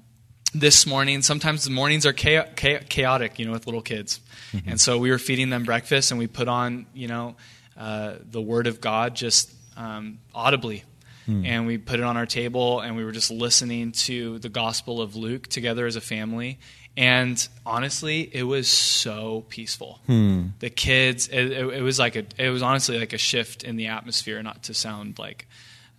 this 0.54 0.86
morning, 0.86 1.22
sometimes 1.22 1.64
the 1.64 1.70
mornings 1.70 2.06
are 2.06 2.12
chaotic, 2.12 3.38
you 3.38 3.46
know, 3.46 3.52
with 3.52 3.66
little 3.66 3.82
kids. 3.82 4.20
Mm-hmm. 4.52 4.70
And 4.70 4.80
so 4.80 4.98
we 4.98 5.10
were 5.10 5.18
feeding 5.18 5.50
them 5.50 5.64
breakfast 5.64 6.10
and 6.10 6.18
we 6.18 6.26
put 6.26 6.48
on, 6.48 6.86
you 6.94 7.08
know, 7.08 7.36
uh, 7.76 8.14
the 8.30 8.40
Word 8.40 8.66
of 8.66 8.80
God 8.80 9.14
just 9.14 9.52
um, 9.76 10.18
audibly. 10.34 10.84
Mm. 11.28 11.46
And 11.46 11.66
we 11.66 11.76
put 11.76 11.98
it 11.98 12.04
on 12.04 12.16
our 12.16 12.26
table 12.26 12.80
and 12.80 12.96
we 12.96 13.04
were 13.04 13.12
just 13.12 13.30
listening 13.30 13.92
to 13.92 14.38
the 14.38 14.48
Gospel 14.48 15.02
of 15.02 15.16
Luke 15.16 15.48
together 15.48 15.86
as 15.86 15.96
a 15.96 16.00
family. 16.00 16.58
And 16.96 17.46
honestly, 17.66 18.30
it 18.32 18.44
was 18.44 18.68
so 18.68 19.44
peaceful. 19.48 20.00
Hmm. 20.06 20.46
The 20.60 20.70
kids, 20.70 21.28
it, 21.28 21.52
it, 21.52 21.66
it, 21.74 21.82
was 21.82 21.98
like 21.98 22.16
a, 22.16 22.24
it 22.38 22.48
was 22.48 22.62
honestly 22.62 22.98
like 22.98 23.12
a 23.12 23.18
shift 23.18 23.64
in 23.64 23.76
the 23.76 23.88
atmosphere. 23.88 24.42
Not 24.42 24.62
to 24.64 24.74
sound 24.74 25.18
like 25.18 25.46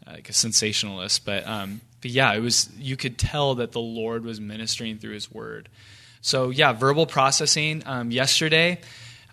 like 0.07 0.29
a 0.29 0.33
sensationalist, 0.33 1.25
but 1.25 1.45
um, 1.45 1.81
but 2.01 2.11
yeah, 2.11 2.33
it 2.33 2.39
was 2.39 2.69
you 2.77 2.95
could 2.95 3.17
tell 3.17 3.55
that 3.55 3.71
the 3.71 3.79
Lord 3.79 4.23
was 4.23 4.39
ministering 4.39 4.97
through 4.97 5.13
His 5.13 5.31
Word. 5.31 5.69
So 6.21 6.49
yeah, 6.49 6.73
verbal 6.73 7.05
processing. 7.05 7.83
Um, 7.85 8.11
yesterday, 8.11 8.79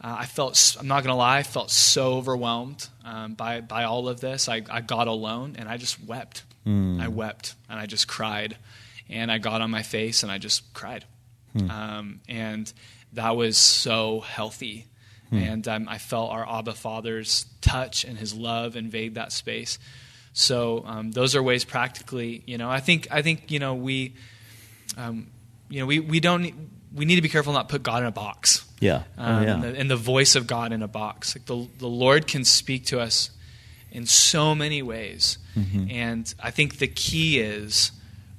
uh, 0.00 0.16
I 0.20 0.26
felt 0.26 0.76
I'm 0.78 0.88
not 0.88 1.02
gonna 1.02 1.16
lie, 1.16 1.38
I 1.38 1.42
felt 1.42 1.70
so 1.70 2.14
overwhelmed 2.14 2.88
um, 3.04 3.34
by 3.34 3.60
by 3.60 3.84
all 3.84 4.08
of 4.08 4.20
this. 4.20 4.48
I, 4.48 4.62
I 4.70 4.80
got 4.80 5.08
alone 5.08 5.56
and 5.58 5.68
I 5.68 5.76
just 5.76 6.02
wept. 6.04 6.42
Mm. 6.66 7.00
I 7.00 7.08
wept 7.08 7.54
and 7.68 7.78
I 7.78 7.86
just 7.86 8.08
cried, 8.08 8.56
and 9.08 9.30
I 9.30 9.38
got 9.38 9.60
on 9.60 9.70
my 9.70 9.82
face 9.82 10.22
and 10.22 10.32
I 10.32 10.38
just 10.38 10.72
cried, 10.72 11.04
mm. 11.54 11.70
um, 11.70 12.20
and 12.28 12.72
that 13.12 13.36
was 13.36 13.56
so 13.56 14.20
healthy. 14.20 14.86
Mm. 15.32 15.52
And 15.52 15.68
um, 15.68 15.88
I 15.88 15.98
felt 15.98 16.30
our 16.30 16.48
Abba 16.48 16.74
Father's 16.74 17.46
touch 17.60 18.04
and 18.04 18.18
His 18.18 18.34
love 18.34 18.76
invade 18.76 19.14
that 19.14 19.32
space. 19.32 19.78
So 20.34 20.82
um, 20.84 21.12
those 21.12 21.34
are 21.36 21.42
ways 21.42 21.64
practically. 21.64 22.42
You 22.44 22.58
know, 22.58 22.68
I 22.68 22.80
think 22.80 23.08
I 23.10 23.22
think 23.22 23.50
you 23.50 23.60
know 23.60 23.74
we, 23.74 24.14
um, 24.98 25.28
you 25.70 25.80
know, 25.80 25.86
we 25.86 26.00
we 26.00 26.20
don't 26.20 26.52
we 26.92 27.04
need 27.04 27.14
to 27.16 27.22
be 27.22 27.28
careful 27.28 27.52
not 27.52 27.68
put 27.68 27.82
God 27.82 28.02
in 28.02 28.08
a 28.08 28.12
box. 28.12 28.66
Yeah, 28.80 29.04
oh, 29.16 29.24
um, 29.24 29.42
yeah. 29.42 29.54
And, 29.54 29.62
the, 29.62 29.68
and, 29.76 29.90
the, 29.90 29.96
voice 29.96 30.36
of 30.36 30.46
God 30.46 30.72
in 30.72 30.82
a 30.82 30.88
box. 30.88 31.36
Like 31.36 31.46
the 31.46 31.68
the 31.78 31.88
Lord 31.88 32.26
can 32.26 32.44
speak 32.44 32.86
to 32.86 33.00
us 33.00 33.30
in 33.92 34.06
so 34.06 34.56
many 34.56 34.82
ways, 34.82 35.38
mm-hmm. 35.56 35.86
and 35.88 36.34
I 36.42 36.50
think 36.50 36.78
the 36.78 36.88
key 36.88 37.38
is 37.38 37.92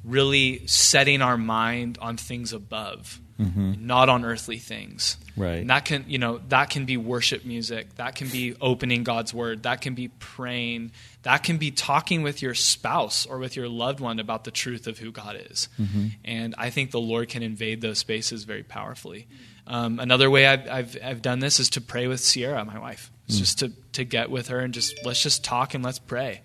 really 0.03 0.67
setting 0.67 1.21
our 1.21 1.37
mind 1.37 1.97
on 2.01 2.17
things 2.17 2.51
above 2.51 3.21
mm-hmm. 3.39 3.85
not 3.85 4.09
on 4.09 4.23
earthly 4.23 4.57
things. 4.57 5.17
Right. 5.35 5.59
And 5.59 5.69
that 5.69 5.85
can, 5.85 6.05
you 6.07 6.17
know, 6.17 6.39
that 6.49 6.69
can 6.69 6.85
be 6.85 6.97
worship 6.97 7.45
music. 7.45 7.95
That 7.95 8.15
can 8.15 8.29
be 8.29 8.55
opening 8.61 9.03
God's 9.03 9.33
word. 9.33 9.63
That 9.63 9.81
can 9.81 9.93
be 9.93 10.07
praying. 10.07 10.91
That 11.23 11.43
can 11.43 11.57
be 11.57 11.71
talking 11.71 12.23
with 12.23 12.41
your 12.41 12.53
spouse 12.53 13.25
or 13.25 13.37
with 13.37 13.55
your 13.55 13.67
loved 13.67 13.99
one 13.99 14.19
about 14.19 14.43
the 14.43 14.51
truth 14.51 14.87
of 14.87 14.97
who 14.97 15.11
God 15.11 15.37
is. 15.49 15.67
Mm-hmm. 15.79 16.07
And 16.23 16.55
I 16.57 16.69
think 16.69 16.91
the 16.91 16.99
Lord 16.99 17.29
can 17.29 17.43
invade 17.43 17.81
those 17.81 17.99
spaces 17.99 18.43
very 18.43 18.63
powerfully. 18.63 19.27
Um, 19.67 19.99
another 19.99 20.29
way 20.29 20.45
I've, 20.45 20.69
I've, 20.69 20.97
I've, 21.03 21.21
done 21.23 21.39
this 21.39 21.59
is 21.59 21.71
to 21.71 21.81
pray 21.81 22.07
with 22.07 22.19
Sierra, 22.19 22.63
my 22.63 22.77
wife. 22.77 23.11
It's 23.25 23.37
mm. 23.37 23.39
just 23.39 23.59
to, 23.59 23.71
to 23.93 24.03
get 24.03 24.29
with 24.29 24.49
her 24.49 24.59
and 24.59 24.71
just 24.73 25.03
let's 25.03 25.23
just 25.23 25.43
talk 25.43 25.73
and 25.73 25.83
let's 25.83 25.97
pray. 25.97 26.41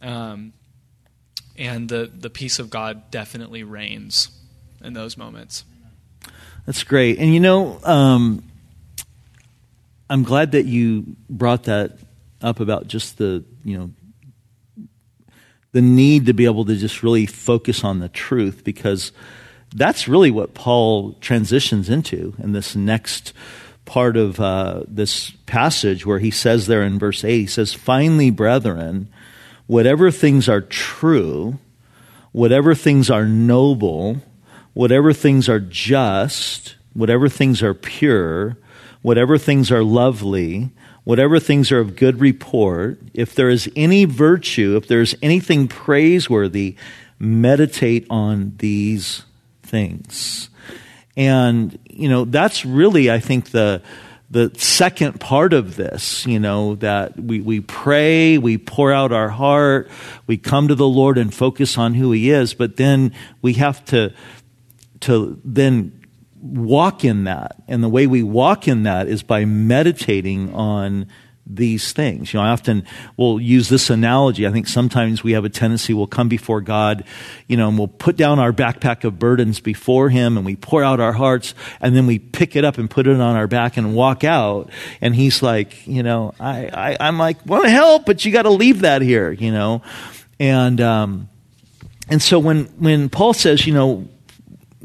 Um, 0.00 0.54
and 1.58 1.90
the, 1.90 2.10
the 2.12 2.30
peace 2.30 2.58
of 2.58 2.70
God 2.70 3.10
definitely 3.10 3.64
reigns 3.64 4.30
in 4.82 4.94
those 4.94 5.18
moments. 5.18 5.64
That's 6.68 6.84
great. 6.84 7.18
And 7.18 7.32
you 7.32 7.40
know, 7.40 7.80
um, 7.82 8.44
I'm 10.10 10.22
glad 10.22 10.52
that 10.52 10.66
you 10.66 11.16
brought 11.30 11.62
that 11.62 11.92
up 12.42 12.60
about 12.60 12.88
just 12.88 13.16
the, 13.16 13.42
you 13.64 13.78
know, 13.78 14.86
the 15.72 15.80
need 15.80 16.26
to 16.26 16.34
be 16.34 16.44
able 16.44 16.66
to 16.66 16.76
just 16.76 17.02
really 17.02 17.24
focus 17.24 17.84
on 17.84 18.00
the 18.00 18.10
truth 18.10 18.64
because 18.64 19.12
that's 19.74 20.08
really 20.08 20.30
what 20.30 20.52
Paul 20.52 21.14
transitions 21.22 21.88
into 21.88 22.34
in 22.38 22.52
this 22.52 22.76
next 22.76 23.32
part 23.86 24.18
of 24.18 24.38
uh, 24.38 24.82
this 24.86 25.30
passage 25.46 26.04
where 26.04 26.18
he 26.18 26.30
says 26.30 26.66
there 26.66 26.82
in 26.82 26.98
verse 26.98 27.24
8, 27.24 27.34
he 27.34 27.46
says, 27.46 27.72
Finally, 27.72 28.30
brethren, 28.30 29.08
whatever 29.66 30.10
things 30.10 30.50
are 30.50 30.60
true, 30.60 31.58
whatever 32.32 32.74
things 32.74 33.08
are 33.08 33.24
noble, 33.24 34.20
whatever 34.78 35.12
things 35.12 35.48
are 35.48 35.58
just, 35.58 36.76
whatever 36.92 37.28
things 37.28 37.64
are 37.64 37.74
pure, 37.74 38.56
whatever 39.02 39.36
things 39.36 39.72
are 39.72 39.82
lovely, 39.82 40.70
whatever 41.02 41.40
things 41.40 41.72
are 41.72 41.80
of 41.80 41.96
good 41.96 42.20
report, 42.20 42.96
if 43.12 43.34
there 43.34 43.48
is 43.48 43.68
any 43.74 44.04
virtue, 44.04 44.76
if 44.76 44.86
there 44.86 45.00
is 45.00 45.16
anything 45.20 45.66
praiseworthy, 45.66 46.76
meditate 47.18 48.06
on 48.08 48.52
these 48.58 49.24
things. 49.64 50.48
And, 51.16 51.76
you 51.90 52.08
know, 52.08 52.24
that's 52.24 52.64
really, 52.64 53.10
I 53.10 53.18
think, 53.18 53.50
the, 53.50 53.82
the 54.30 54.52
second 54.56 55.18
part 55.18 55.54
of 55.54 55.74
this, 55.74 56.26
you 56.26 56.38
know, 56.38 56.76
that 56.76 57.18
we, 57.18 57.40
we 57.40 57.60
pray, 57.60 58.38
we 58.38 58.58
pour 58.58 58.92
out 58.92 59.10
our 59.10 59.30
heart, 59.30 59.90
we 60.28 60.36
come 60.36 60.68
to 60.68 60.76
the 60.76 60.86
Lord 60.86 61.18
and 61.18 61.34
focus 61.34 61.78
on 61.78 61.94
who 61.94 62.12
He 62.12 62.30
is, 62.30 62.54
but 62.54 62.76
then 62.76 63.12
we 63.42 63.54
have 63.54 63.84
to 63.86 64.12
to 65.00 65.40
then 65.44 66.06
walk 66.40 67.04
in 67.04 67.24
that. 67.24 67.56
And 67.66 67.82
the 67.82 67.88
way 67.88 68.06
we 68.06 68.22
walk 68.22 68.68
in 68.68 68.84
that 68.84 69.08
is 69.08 69.22
by 69.22 69.44
meditating 69.44 70.54
on 70.54 71.06
these 71.48 71.92
things. 71.92 72.32
You 72.32 72.38
know, 72.38 72.44
I 72.44 72.50
often 72.50 72.84
will 73.16 73.40
use 73.40 73.68
this 73.68 73.88
analogy. 73.88 74.46
I 74.46 74.50
think 74.50 74.68
sometimes 74.68 75.24
we 75.24 75.32
have 75.32 75.44
a 75.44 75.48
tendency, 75.48 75.94
we'll 75.94 76.06
come 76.06 76.28
before 76.28 76.60
God, 76.60 77.04
you 77.46 77.56
know, 77.56 77.68
and 77.68 77.78
we'll 77.78 77.88
put 77.88 78.16
down 78.16 78.38
our 78.38 78.52
backpack 78.52 79.04
of 79.04 79.18
burdens 79.18 79.58
before 79.58 80.10
Him 80.10 80.36
and 80.36 80.44
we 80.44 80.56
pour 80.56 80.84
out 80.84 81.00
our 81.00 81.12
hearts 81.12 81.54
and 81.80 81.96
then 81.96 82.06
we 82.06 82.18
pick 82.18 82.54
it 82.54 82.64
up 82.64 82.76
and 82.76 82.90
put 82.90 83.06
it 83.06 83.18
on 83.18 83.36
our 83.36 83.46
back 83.46 83.78
and 83.78 83.94
walk 83.94 84.24
out. 84.24 84.70
And 85.00 85.14
He's 85.14 85.42
like, 85.42 85.86
you 85.86 86.02
know, 86.02 86.34
I, 86.38 86.66
I, 86.66 86.96
I'm 87.00 87.18
like, 87.18 87.44
want 87.46 87.64
to 87.64 87.70
help, 87.70 88.04
but 88.04 88.24
you 88.24 88.32
got 88.32 88.42
to 88.42 88.50
leave 88.50 88.80
that 88.80 89.00
here, 89.00 89.32
you 89.32 89.50
know. 89.50 89.82
And, 90.38 90.80
um, 90.80 91.28
and 92.10 92.20
so 92.20 92.38
when, 92.38 92.64
when 92.78 93.08
Paul 93.08 93.32
says, 93.32 93.66
you 93.66 93.72
know, 93.72 94.06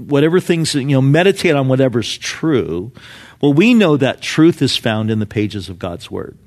whatever 0.08 0.40
things, 0.40 0.76
you 0.76 0.86
know, 0.86 1.02
meditate 1.02 1.56
on 1.56 1.68
whatever's 1.68 2.18
true. 2.18 2.92
Well, 3.42 3.54
we 3.54 3.74
know 3.74 3.98
that 3.98 4.22
truth 4.22 4.62
is 4.62 4.78
found 4.78 5.12
in 5.12 5.20
the 5.20 5.26
pages 5.26 5.70
of 5.70 5.80
God's 5.80 6.10
Word. 6.10 6.38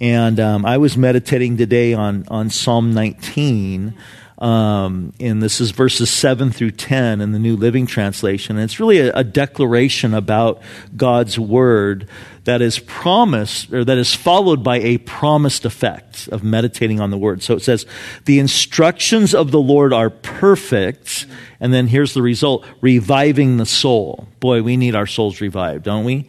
And 0.00 0.40
um, 0.40 0.64
I 0.64 0.78
was 0.78 0.96
meditating 0.96 1.58
today 1.58 1.92
on, 1.92 2.24
on 2.28 2.48
Psalm 2.48 2.94
19, 2.94 3.94
um, 4.40 5.12
and 5.20 5.42
this 5.42 5.60
is 5.60 5.70
verses 5.70 6.10
7 6.10 6.50
through 6.50 6.72
10 6.72 7.20
in 7.20 7.32
the 7.32 7.38
New 7.38 7.56
Living 7.56 7.86
Translation. 7.86 8.56
And 8.56 8.64
it's 8.64 8.80
really 8.80 8.98
a, 9.00 9.12
a 9.12 9.24
declaration 9.24 10.14
about 10.14 10.62
God's 10.96 11.38
Word 11.38 12.08
that 12.44 12.62
is 12.62 12.78
promised, 12.78 13.72
or 13.72 13.84
that 13.84 13.98
is 13.98 14.14
followed 14.14 14.64
by 14.64 14.78
a 14.78 14.98
promised 14.98 15.64
effect 15.64 16.28
of 16.28 16.42
meditating 16.42 17.00
on 17.00 17.10
the 17.10 17.18
Word. 17.18 17.42
So 17.42 17.54
it 17.54 17.62
says, 17.62 17.84
The 18.24 18.38
instructions 18.38 19.34
of 19.34 19.50
the 19.50 19.60
Lord 19.60 19.92
are 19.92 20.10
perfect 20.10 21.26
and 21.60 21.74
then 21.74 21.86
here's 21.86 22.14
the 22.14 22.22
result 22.22 22.66
reviving 22.80 23.58
the 23.58 23.66
soul. 23.66 24.26
Boy, 24.40 24.62
we 24.62 24.76
need 24.76 24.94
our 24.94 25.06
souls 25.06 25.40
revived, 25.40 25.84
don't 25.84 26.04
we? 26.04 26.26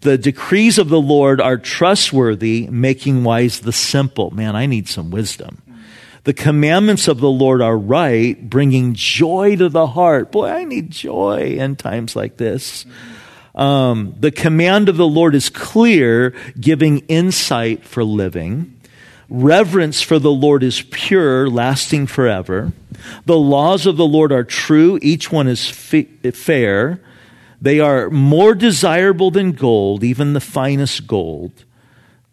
The 0.00 0.18
decrees 0.18 0.78
of 0.78 0.88
the 0.88 1.00
Lord 1.00 1.40
are 1.40 1.56
trustworthy, 1.56 2.66
making 2.66 3.24
wise 3.24 3.60
the 3.60 3.72
simple. 3.72 4.30
Man, 4.32 4.54
I 4.54 4.66
need 4.66 4.88
some 4.88 5.10
wisdom. 5.10 5.62
The 6.24 6.32
commandments 6.32 7.06
of 7.06 7.20
the 7.20 7.30
Lord 7.30 7.60
are 7.60 7.76
right, 7.76 8.48
bringing 8.48 8.94
joy 8.94 9.56
to 9.56 9.68
the 9.68 9.86
heart. 9.86 10.32
Boy, 10.32 10.48
I 10.48 10.64
need 10.64 10.90
joy 10.90 11.56
in 11.58 11.76
times 11.76 12.16
like 12.16 12.38
this. 12.38 12.86
Um, 13.54 14.14
the 14.18 14.32
command 14.32 14.88
of 14.88 14.96
the 14.96 15.06
Lord 15.06 15.34
is 15.34 15.50
clear, 15.50 16.34
giving 16.58 17.00
insight 17.08 17.84
for 17.84 18.02
living. 18.02 18.80
Reverence 19.28 20.00
for 20.00 20.18
the 20.18 20.30
Lord 20.30 20.62
is 20.62 20.82
pure, 20.82 21.48
lasting 21.48 22.06
forever. 22.06 22.72
The 23.26 23.38
laws 23.38 23.86
of 23.86 23.96
the 23.96 24.06
Lord 24.06 24.32
are 24.32 24.44
true, 24.44 24.98
each 25.02 25.30
one 25.30 25.46
is 25.46 25.68
fair. 25.68 27.00
They 27.60 27.80
are 27.80 28.10
more 28.10 28.54
desirable 28.54 29.30
than 29.30 29.52
gold, 29.52 30.02
even 30.02 30.32
the 30.32 30.40
finest 30.40 31.06
gold. 31.06 31.64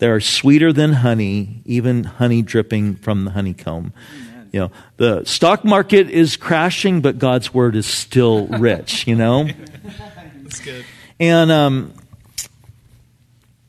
They 0.02 0.10
are 0.10 0.20
sweeter 0.20 0.74
than 0.74 0.94
honey, 0.94 1.62
even 1.64 2.06
honey 2.06 2.42
dripping 2.42 2.96
from 2.96 3.24
the 3.24 3.30
honeycomb. 3.30 3.94
Amen. 4.16 4.50
You 4.52 4.60
know, 4.62 4.72
the 4.98 5.24
stock 5.26 5.64
market 5.64 6.10
is 6.10 6.38
crashing, 6.38 7.02
but 7.02 7.20
God's 7.20 7.54
word 7.54 7.76
is 7.76 7.86
still 7.86 8.48
rich, 8.48 9.06
you 9.06 9.16
know? 9.16 9.48
That's 10.42 10.60
good. 10.60 10.86
And 11.20 11.52
um, 11.52 11.94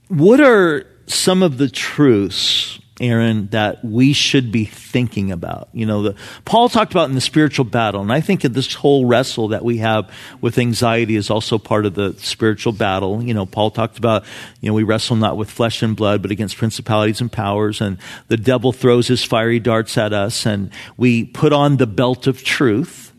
what 0.08 0.40
are 0.40 0.86
some 1.06 1.42
of 1.42 1.58
the 1.58 1.68
truths 1.68 2.78
Aaron, 3.02 3.48
that 3.48 3.84
we 3.84 4.12
should 4.12 4.52
be 4.52 4.64
thinking 4.64 5.32
about. 5.32 5.68
You 5.72 5.84
know, 5.86 6.02
the, 6.02 6.16
Paul 6.44 6.68
talked 6.68 6.92
about 6.92 7.08
in 7.08 7.14
the 7.14 7.20
spiritual 7.20 7.64
battle, 7.64 8.00
and 8.00 8.12
I 8.12 8.20
think 8.20 8.42
this 8.42 8.72
whole 8.74 9.06
wrestle 9.06 9.48
that 9.48 9.64
we 9.64 9.78
have 9.78 10.10
with 10.40 10.56
anxiety 10.56 11.16
is 11.16 11.28
also 11.28 11.58
part 11.58 11.84
of 11.84 11.94
the 11.94 12.14
spiritual 12.18 12.72
battle. 12.72 13.22
You 13.22 13.34
know, 13.34 13.44
Paul 13.44 13.72
talked 13.72 13.98
about, 13.98 14.24
you 14.60 14.70
know, 14.70 14.74
we 14.74 14.84
wrestle 14.84 15.16
not 15.16 15.36
with 15.36 15.50
flesh 15.50 15.82
and 15.82 15.96
blood, 15.96 16.22
but 16.22 16.30
against 16.30 16.56
principalities 16.56 17.20
and 17.20 17.30
powers, 17.30 17.80
and 17.80 17.98
the 18.28 18.36
devil 18.36 18.72
throws 18.72 19.08
his 19.08 19.24
fiery 19.24 19.58
darts 19.58 19.98
at 19.98 20.12
us, 20.12 20.46
and 20.46 20.70
we 20.96 21.24
put 21.24 21.52
on 21.52 21.76
the 21.76 21.86
belt 21.86 22.26
of 22.26 22.44
truth 22.44 23.11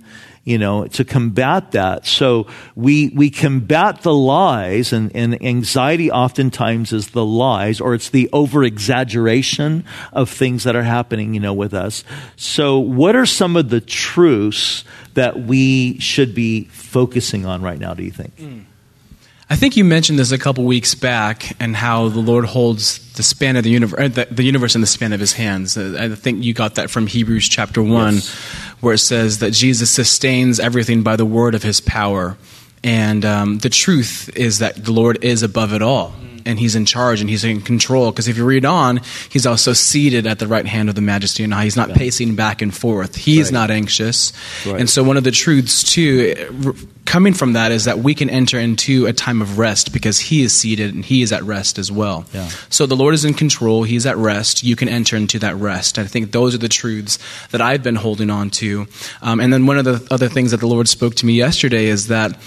you 0.43 0.57
know, 0.57 0.85
to 0.87 1.05
combat 1.05 1.71
that. 1.71 2.05
So 2.05 2.47
we, 2.75 3.09
we 3.09 3.29
combat 3.29 4.01
the 4.01 4.13
lies 4.13 4.91
and, 4.91 5.15
and 5.15 5.41
anxiety 5.43 6.11
oftentimes 6.11 6.91
is 6.91 7.09
the 7.09 7.25
lies 7.25 7.79
or 7.79 7.93
it's 7.93 8.09
the 8.09 8.29
over 8.33 8.63
exaggeration 8.63 9.85
of 10.11 10.29
things 10.29 10.65
that 10.65 10.75
are 10.75 10.83
happening, 10.83 11.33
you 11.33 11.39
know, 11.39 11.53
with 11.53 11.73
us. 11.73 12.03
So 12.35 12.79
what 12.79 13.15
are 13.15 13.25
some 13.25 13.55
of 13.55 13.69
the 13.69 13.79
truths 13.79 14.83
that 15.13 15.39
we 15.39 15.99
should 15.99 16.35
be 16.35 16.65
focusing 16.65 17.45
on 17.45 17.61
right 17.61 17.79
now, 17.79 17.93
do 17.93 18.03
you 18.03 18.11
think? 18.11 18.35
Mm. 18.37 18.65
I 19.53 19.55
think 19.55 19.77
you 19.77 19.83
mentioned 19.83 20.17
this 20.17 20.31
a 20.31 20.39
couple 20.39 20.63
weeks 20.63 20.95
back 20.95 21.55
and 21.61 21.75
how 21.75 22.09
the 22.09 22.21
Lord 22.21 22.43
holds 22.43 22.97
the 23.13 23.21
span 23.21 23.55
of 23.55 23.63
the 23.63 23.69
universe, 23.69 23.99
uh, 23.99 24.07
the, 24.07 24.25
the, 24.31 24.41
universe 24.41 24.73
in 24.73 24.81
the 24.81 24.87
span 24.87 25.13
of 25.13 25.19
his 25.19 25.33
hands. 25.33 25.77
Uh, 25.77 25.95
I 25.99 26.15
think 26.15 26.43
you 26.43 26.55
got 26.55 26.73
that 26.73 26.89
from 26.89 27.05
Hebrews 27.05 27.47
chapter 27.47 27.83
1, 27.83 28.15
yes. 28.15 28.29
where 28.81 28.95
it 28.95 28.97
says 28.97 29.37
that 29.39 29.51
Jesus 29.51 29.91
sustains 29.91 30.59
everything 30.59 31.03
by 31.03 31.17
the 31.17 31.25
word 31.25 31.53
of 31.53 31.61
his 31.61 31.81
power. 31.81 32.35
And 32.83 33.23
um, 33.25 33.59
the 33.59 33.69
truth 33.69 34.35
is 34.35 34.57
that 34.57 34.85
the 34.85 34.91
Lord 34.91 35.23
is 35.23 35.43
above 35.43 35.71
it 35.71 35.83
all 35.83 36.15
and 36.45 36.59
he's 36.59 36.75
in 36.75 36.85
charge 36.85 37.21
and 37.21 37.29
he's 37.29 37.43
in 37.43 37.61
control. 37.61 38.11
Because 38.11 38.27
if 38.27 38.37
you 38.37 38.45
read 38.45 38.65
on, 38.65 39.01
he's 39.29 39.45
also 39.45 39.73
seated 39.73 40.27
at 40.27 40.39
the 40.39 40.47
right 40.47 40.65
hand 40.65 40.89
of 40.89 40.95
the 40.95 41.01
majesty 41.01 41.43
and 41.43 41.53
he's 41.55 41.75
not 41.75 41.89
yeah. 41.89 41.95
pacing 41.95 42.35
back 42.35 42.61
and 42.61 42.73
forth. 42.73 43.15
He's 43.15 43.47
right. 43.47 43.53
not 43.53 43.71
anxious. 43.71 44.33
Right. 44.65 44.79
And 44.79 44.89
so, 44.89 45.03
one 45.03 45.17
of 45.17 45.23
the 45.23 45.31
truths, 45.31 45.83
too, 45.83 46.75
coming 47.05 47.33
from 47.33 47.53
that 47.53 47.71
is 47.71 47.85
that 47.85 47.99
we 47.99 48.15
can 48.15 48.29
enter 48.29 48.59
into 48.59 49.05
a 49.05 49.13
time 49.13 49.41
of 49.41 49.57
rest 49.57 49.93
because 49.93 50.19
he 50.19 50.43
is 50.43 50.53
seated 50.53 50.93
and 50.93 51.03
he 51.03 51.21
is 51.21 51.31
at 51.31 51.43
rest 51.43 51.77
as 51.77 51.91
well. 51.91 52.25
Yeah. 52.33 52.47
So, 52.69 52.85
the 52.85 52.95
Lord 52.95 53.13
is 53.13 53.25
in 53.25 53.33
control, 53.33 53.83
he's 53.83 54.05
at 54.05 54.17
rest. 54.17 54.63
You 54.63 54.75
can 54.75 54.89
enter 54.89 55.15
into 55.15 55.39
that 55.39 55.55
rest. 55.55 55.99
I 55.99 56.05
think 56.05 56.31
those 56.31 56.55
are 56.55 56.59
the 56.59 56.69
truths 56.69 57.19
that 57.51 57.61
I've 57.61 57.83
been 57.83 57.95
holding 57.95 58.29
on 58.29 58.49
to. 58.51 58.87
Um, 59.21 59.39
and 59.39 59.51
then, 59.51 59.65
one 59.65 59.77
of 59.77 59.85
the 59.85 60.05
other 60.11 60.29
things 60.29 60.51
that 60.51 60.59
the 60.59 60.67
Lord 60.67 60.87
spoke 60.87 61.15
to 61.15 61.25
me 61.25 61.33
yesterday 61.33 61.85
is 61.85 62.07
that 62.07 62.37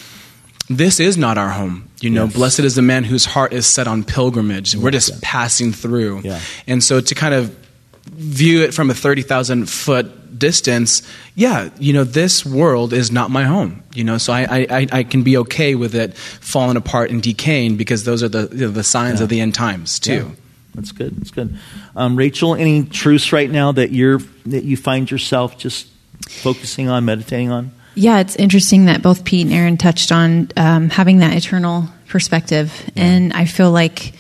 this 0.69 1.01
is 1.01 1.17
not 1.17 1.39
our 1.39 1.51
home. 1.51 1.89
You 2.01 2.11
know, 2.11 2.25
yes. 2.25 2.35
blessed 2.35 2.61
is 2.61 2.75
the 2.75 2.83
man 2.83 3.05
whose 3.05 3.25
heart 3.25 3.53
is 3.53 3.67
set 3.67 3.87
on 3.87 4.05
pilgrimage. 4.05 4.77
We're 4.77 4.91
just 4.91 5.11
yeah. 5.11 5.19
passing 5.23 5.73
through. 5.73 6.21
Yeah. 6.21 6.41
And 6.67 6.83
so 6.83 7.01
to 7.01 7.15
kind 7.15 7.35
of 7.35 7.57
view 8.05 8.63
it 8.63 8.75
from 8.75 8.91
a 8.91 8.95
30,000 8.95 9.69
foot 9.69 10.39
distance, 10.39 11.03
yeah, 11.35 11.71
you 11.79 11.93
know, 11.93 12.05
this 12.05 12.45
world 12.45 12.93
is 12.93 13.11
not 13.11 13.31
my 13.31 13.45
home. 13.45 13.83
You 13.95 14.05
know, 14.05 14.19
so 14.19 14.33
I, 14.33 14.67
I, 14.71 14.87
I 14.93 15.03
can 15.05 15.23
be 15.23 15.37
okay 15.39 15.75
with 15.75 15.95
it 15.95 16.17
falling 16.17 16.77
apart 16.77 17.11
and 17.11 17.23
decaying 17.23 17.77
because 17.77 18.05
those 18.05 18.23
are 18.23 18.29
the, 18.29 18.49
you 18.53 18.67
know, 18.67 18.73
the 18.73 18.85
signs 18.85 19.21
yeah. 19.21 19.25
of 19.25 19.29
the 19.29 19.41
end 19.41 19.55
times, 19.55 19.99
too. 19.99 20.33
That's 20.75 20.93
good. 20.93 21.17
That's 21.17 21.31
good. 21.31 21.57
Um, 21.95 22.17
Rachel, 22.17 22.55
any 22.55 22.85
truths 22.85 23.33
right 23.33 23.51
now 23.51 23.73
that 23.73 23.93
you're 23.93 24.19
that 24.45 24.65
you 24.65 24.77
find 24.77 25.11
yourself 25.11 25.57
just 25.57 25.87
focusing 26.29 26.89
on, 26.89 27.07
meditating 27.07 27.51
on? 27.51 27.73
Yeah, 27.97 28.21
it's 28.21 28.37
interesting 28.37 28.85
that 28.85 29.03
both 29.03 29.25
Pete 29.25 29.47
and 29.47 29.55
Aaron 29.55 29.79
touched 29.79 30.13
on 30.13 30.51
um, 30.57 30.91
having 30.91 31.19
that 31.19 31.35
eternal 31.35 31.89
perspective. 32.09 32.73
Yeah. 32.95 33.05
And 33.05 33.33
I 33.33 33.47
feel 33.47 33.71
like 33.71 34.13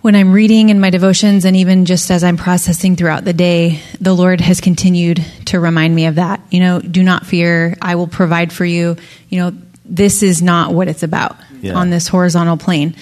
when 0.00 0.16
I'm 0.16 0.32
reading 0.32 0.68
in 0.68 0.80
my 0.80 0.90
devotions 0.90 1.44
and 1.44 1.56
even 1.56 1.84
just 1.84 2.10
as 2.10 2.24
I'm 2.24 2.36
processing 2.36 2.96
throughout 2.96 3.24
the 3.24 3.32
day, 3.32 3.80
the 4.00 4.12
Lord 4.12 4.40
has 4.40 4.60
continued 4.60 5.24
to 5.46 5.60
remind 5.60 5.94
me 5.94 6.06
of 6.06 6.16
that. 6.16 6.40
You 6.50 6.58
know, 6.58 6.80
do 6.80 7.04
not 7.04 7.24
fear, 7.24 7.76
I 7.80 7.94
will 7.94 8.08
provide 8.08 8.52
for 8.52 8.64
you. 8.64 8.96
You 9.28 9.38
know, 9.38 9.56
this 9.84 10.24
is 10.24 10.42
not 10.42 10.74
what 10.74 10.88
it's 10.88 11.04
about 11.04 11.36
yeah. 11.60 11.74
on 11.74 11.90
this 11.90 12.08
horizontal 12.08 12.56
plane. 12.56 12.96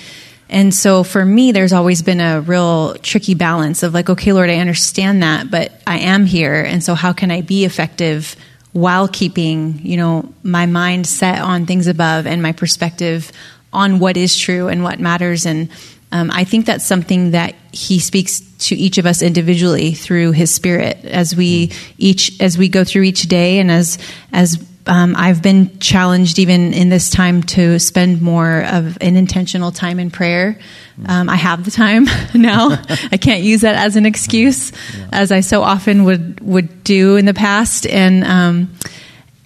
And 0.50 0.74
so 0.74 1.04
for 1.04 1.24
me, 1.24 1.52
there's 1.52 1.72
always 1.72 2.02
been 2.02 2.20
a 2.20 2.42
real 2.42 2.94
tricky 2.96 3.34
balance 3.34 3.82
of 3.82 3.94
like, 3.94 4.10
okay, 4.10 4.32
Lord, 4.32 4.50
I 4.50 4.56
understand 4.56 5.22
that, 5.22 5.50
but 5.50 5.72
I 5.86 6.00
am 6.00 6.26
here. 6.26 6.62
And 6.62 6.84
so 6.84 6.94
how 6.94 7.14
can 7.14 7.30
I 7.30 7.40
be 7.40 7.64
effective 7.64 8.36
while 8.72 9.08
keeping, 9.08 9.80
you 9.82 9.96
know, 9.96 10.32
my 10.42 10.66
mind 10.66 11.06
set 11.06 11.40
on 11.40 11.66
things 11.66 11.86
above 11.86 12.26
and 12.26 12.42
my 12.42 12.52
perspective 12.52 13.32
on 13.72 13.98
what 13.98 14.16
is 14.16 14.36
true 14.36 14.68
and 14.68 14.82
what 14.82 15.00
matters. 15.00 15.46
And 15.46 15.68
um, 16.12 16.30
I 16.32 16.44
think 16.44 16.66
that's 16.66 16.86
something 16.86 17.32
that 17.32 17.54
he 17.72 17.98
speaks 17.98 18.40
to 18.40 18.76
each 18.76 18.98
of 18.98 19.06
us 19.06 19.22
individually 19.22 19.92
through 19.92 20.32
his 20.32 20.52
spirit 20.52 21.04
as 21.04 21.34
we 21.34 21.72
each 21.98 22.40
as 22.40 22.58
we 22.58 22.68
go 22.68 22.84
through 22.84 23.02
each 23.02 23.22
day 23.22 23.58
and 23.58 23.70
as 23.70 23.98
as 24.32 24.56
um, 24.86 25.14
I've 25.16 25.42
been 25.42 25.78
challenged 25.78 26.38
even 26.38 26.72
in 26.72 26.88
this 26.88 27.10
time 27.10 27.42
to 27.44 27.78
spend 27.78 28.22
more 28.22 28.64
of 28.64 28.98
an 29.00 29.16
intentional 29.16 29.72
time 29.72 30.00
in 30.00 30.10
prayer. 30.10 30.58
Um, 31.06 31.28
I 31.28 31.36
have 31.36 31.64
the 31.64 31.70
time 31.70 32.04
now. 32.34 32.70
I 33.12 33.16
can't 33.16 33.42
use 33.42 33.60
that 33.62 33.74
as 33.76 33.96
an 33.96 34.06
excuse, 34.06 34.72
yeah. 34.96 35.08
as 35.12 35.32
I 35.32 35.40
so 35.40 35.62
often 35.62 36.04
would 36.04 36.40
would 36.40 36.84
do 36.84 37.16
in 37.16 37.24
the 37.24 37.34
past, 37.34 37.86
and 37.86 38.24
um, 38.24 38.74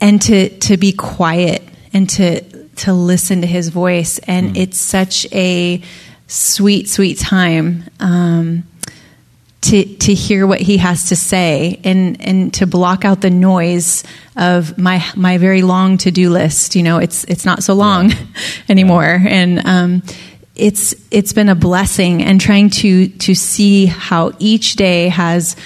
and 0.01 0.21
to 0.23 0.49
to 0.61 0.77
be 0.77 0.93
quiet 0.93 1.63
and 1.93 2.09
to 2.11 2.41
to 2.77 2.93
listen 2.93 3.41
to 3.41 3.47
His 3.47 3.69
voice. 3.69 4.19
And 4.21 4.55
mm. 4.55 4.57
it's 4.57 4.79
such 4.79 5.27
a 5.33 5.83
sweet, 6.27 6.89
sweet 6.89 7.19
time. 7.19 7.85
Um, 8.01 8.65
to 9.65 9.85
to 9.97 10.15
hear 10.15 10.47
what 10.47 10.61
he 10.61 10.77
has 10.77 11.09
to 11.09 11.17
say 11.17 11.81
and 11.85 12.21
and 12.21 12.53
to 12.55 12.67
block 12.67 13.05
out 13.05 13.21
the 13.23 13.31
noise 13.31 14.05
of 14.37 14.77
my 14.77 15.05
my 15.17 15.39
very 15.39 15.63
long 15.63 15.99
to 15.99 16.11
do 16.11 16.31
list. 16.31 16.77
You 16.77 16.83
know, 16.83 16.99
it's 16.99 17.25
it's 17.25 17.45
not 17.45 17.63
so 17.63 17.75
long 17.75 18.11
yeah. 18.11 18.17
anymore, 18.69 19.21
yeah. 19.23 19.29
and 19.29 19.67
um, 19.67 20.03
it's 20.55 20.95
it's 21.11 21.33
been 21.33 21.49
a 21.49 21.55
blessing. 21.55 22.23
And 22.23 22.41
trying 22.41 22.71
to 22.71 23.09
to 23.09 23.35
see 23.35 23.87
how 23.87 24.33
each 24.39 24.77
day 24.77 25.09
has 25.09 25.57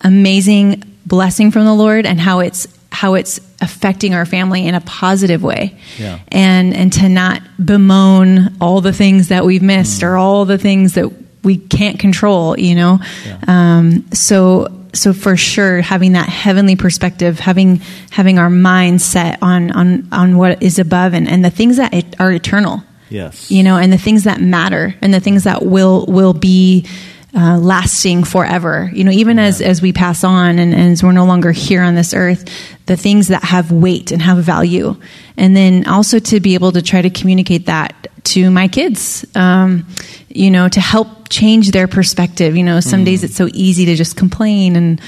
amazing 0.00 0.82
blessing 1.06 1.50
from 1.52 1.64
the 1.64 1.74
Lord, 1.74 2.06
and 2.06 2.20
how 2.20 2.40
it's 2.40 2.66
how 2.90 3.14
it's 3.14 3.40
affecting 3.60 4.14
our 4.14 4.26
family 4.26 4.66
in 4.66 4.74
a 4.74 4.80
positive 4.82 5.42
way 5.42 5.76
yeah. 5.98 6.20
and 6.28 6.74
and 6.74 6.92
to 6.92 7.08
not 7.08 7.40
bemoan 7.64 8.54
all 8.60 8.80
the 8.80 8.92
things 8.92 9.28
that 9.28 9.44
we've 9.44 9.62
missed 9.62 10.02
mm. 10.02 10.06
or 10.06 10.16
all 10.16 10.44
the 10.44 10.58
things 10.58 10.94
that 10.94 11.10
we 11.44 11.58
can't 11.58 11.98
control, 11.98 12.58
you 12.58 12.74
know. 12.74 13.00
Yeah. 13.26 13.38
Um, 13.46 14.10
so 14.12 14.68
so 14.94 15.12
for 15.12 15.36
sure, 15.36 15.80
having 15.80 16.12
that 16.12 16.28
heavenly 16.28 16.76
perspective, 16.76 17.38
having 17.38 17.76
having 18.10 18.38
our 18.38 18.50
mind 18.50 19.02
set 19.02 19.38
on 19.42 19.70
on 19.72 20.08
on 20.12 20.36
what 20.36 20.62
is 20.62 20.78
above 20.78 21.14
and, 21.14 21.28
and 21.28 21.44
the 21.44 21.50
things 21.50 21.76
that 21.76 21.92
are 22.18 22.32
eternal. 22.32 22.82
Yes. 23.10 23.50
You 23.50 23.62
know, 23.62 23.76
and 23.76 23.92
the 23.92 23.98
things 23.98 24.24
that 24.24 24.40
matter 24.40 24.94
and 25.02 25.12
the 25.12 25.20
things 25.20 25.44
that 25.44 25.64
will 25.64 26.06
will 26.06 26.32
be 26.32 26.86
uh, 27.34 27.58
lasting 27.58 28.24
forever. 28.24 28.90
You 28.94 29.04
know, 29.04 29.10
even 29.10 29.36
yeah. 29.36 29.44
as 29.44 29.60
as 29.60 29.82
we 29.82 29.92
pass 29.92 30.24
on 30.24 30.58
and, 30.58 30.72
and, 30.74 30.92
as 30.92 31.02
we're 31.02 31.12
no 31.12 31.24
longer 31.24 31.52
here 31.52 31.82
on 31.82 31.94
this 31.94 32.14
earth, 32.14 32.48
the 32.86 32.96
things 32.96 33.28
that 33.28 33.42
have 33.42 33.70
weight 33.70 34.12
and 34.12 34.22
have 34.22 34.38
value, 34.38 34.96
and 35.36 35.56
then 35.56 35.86
also 35.86 36.18
to 36.18 36.40
be 36.40 36.54
able 36.54 36.72
to 36.72 36.82
try 36.82 37.02
to 37.02 37.10
communicate 37.10 37.66
that 37.66 38.03
to 38.24 38.50
my 38.50 38.68
kids. 38.68 39.24
Um, 39.34 39.86
you 40.28 40.50
know, 40.50 40.68
to 40.68 40.80
help 40.80 41.28
change 41.28 41.70
their 41.70 41.86
perspective. 41.88 42.56
You 42.56 42.64
know, 42.64 42.80
some 42.80 43.02
mm. 43.02 43.06
days 43.06 43.24
it's 43.24 43.36
so 43.36 43.48
easy 43.52 43.86
to 43.86 43.94
just 43.94 44.16
complain 44.16 44.76
and 44.76 45.00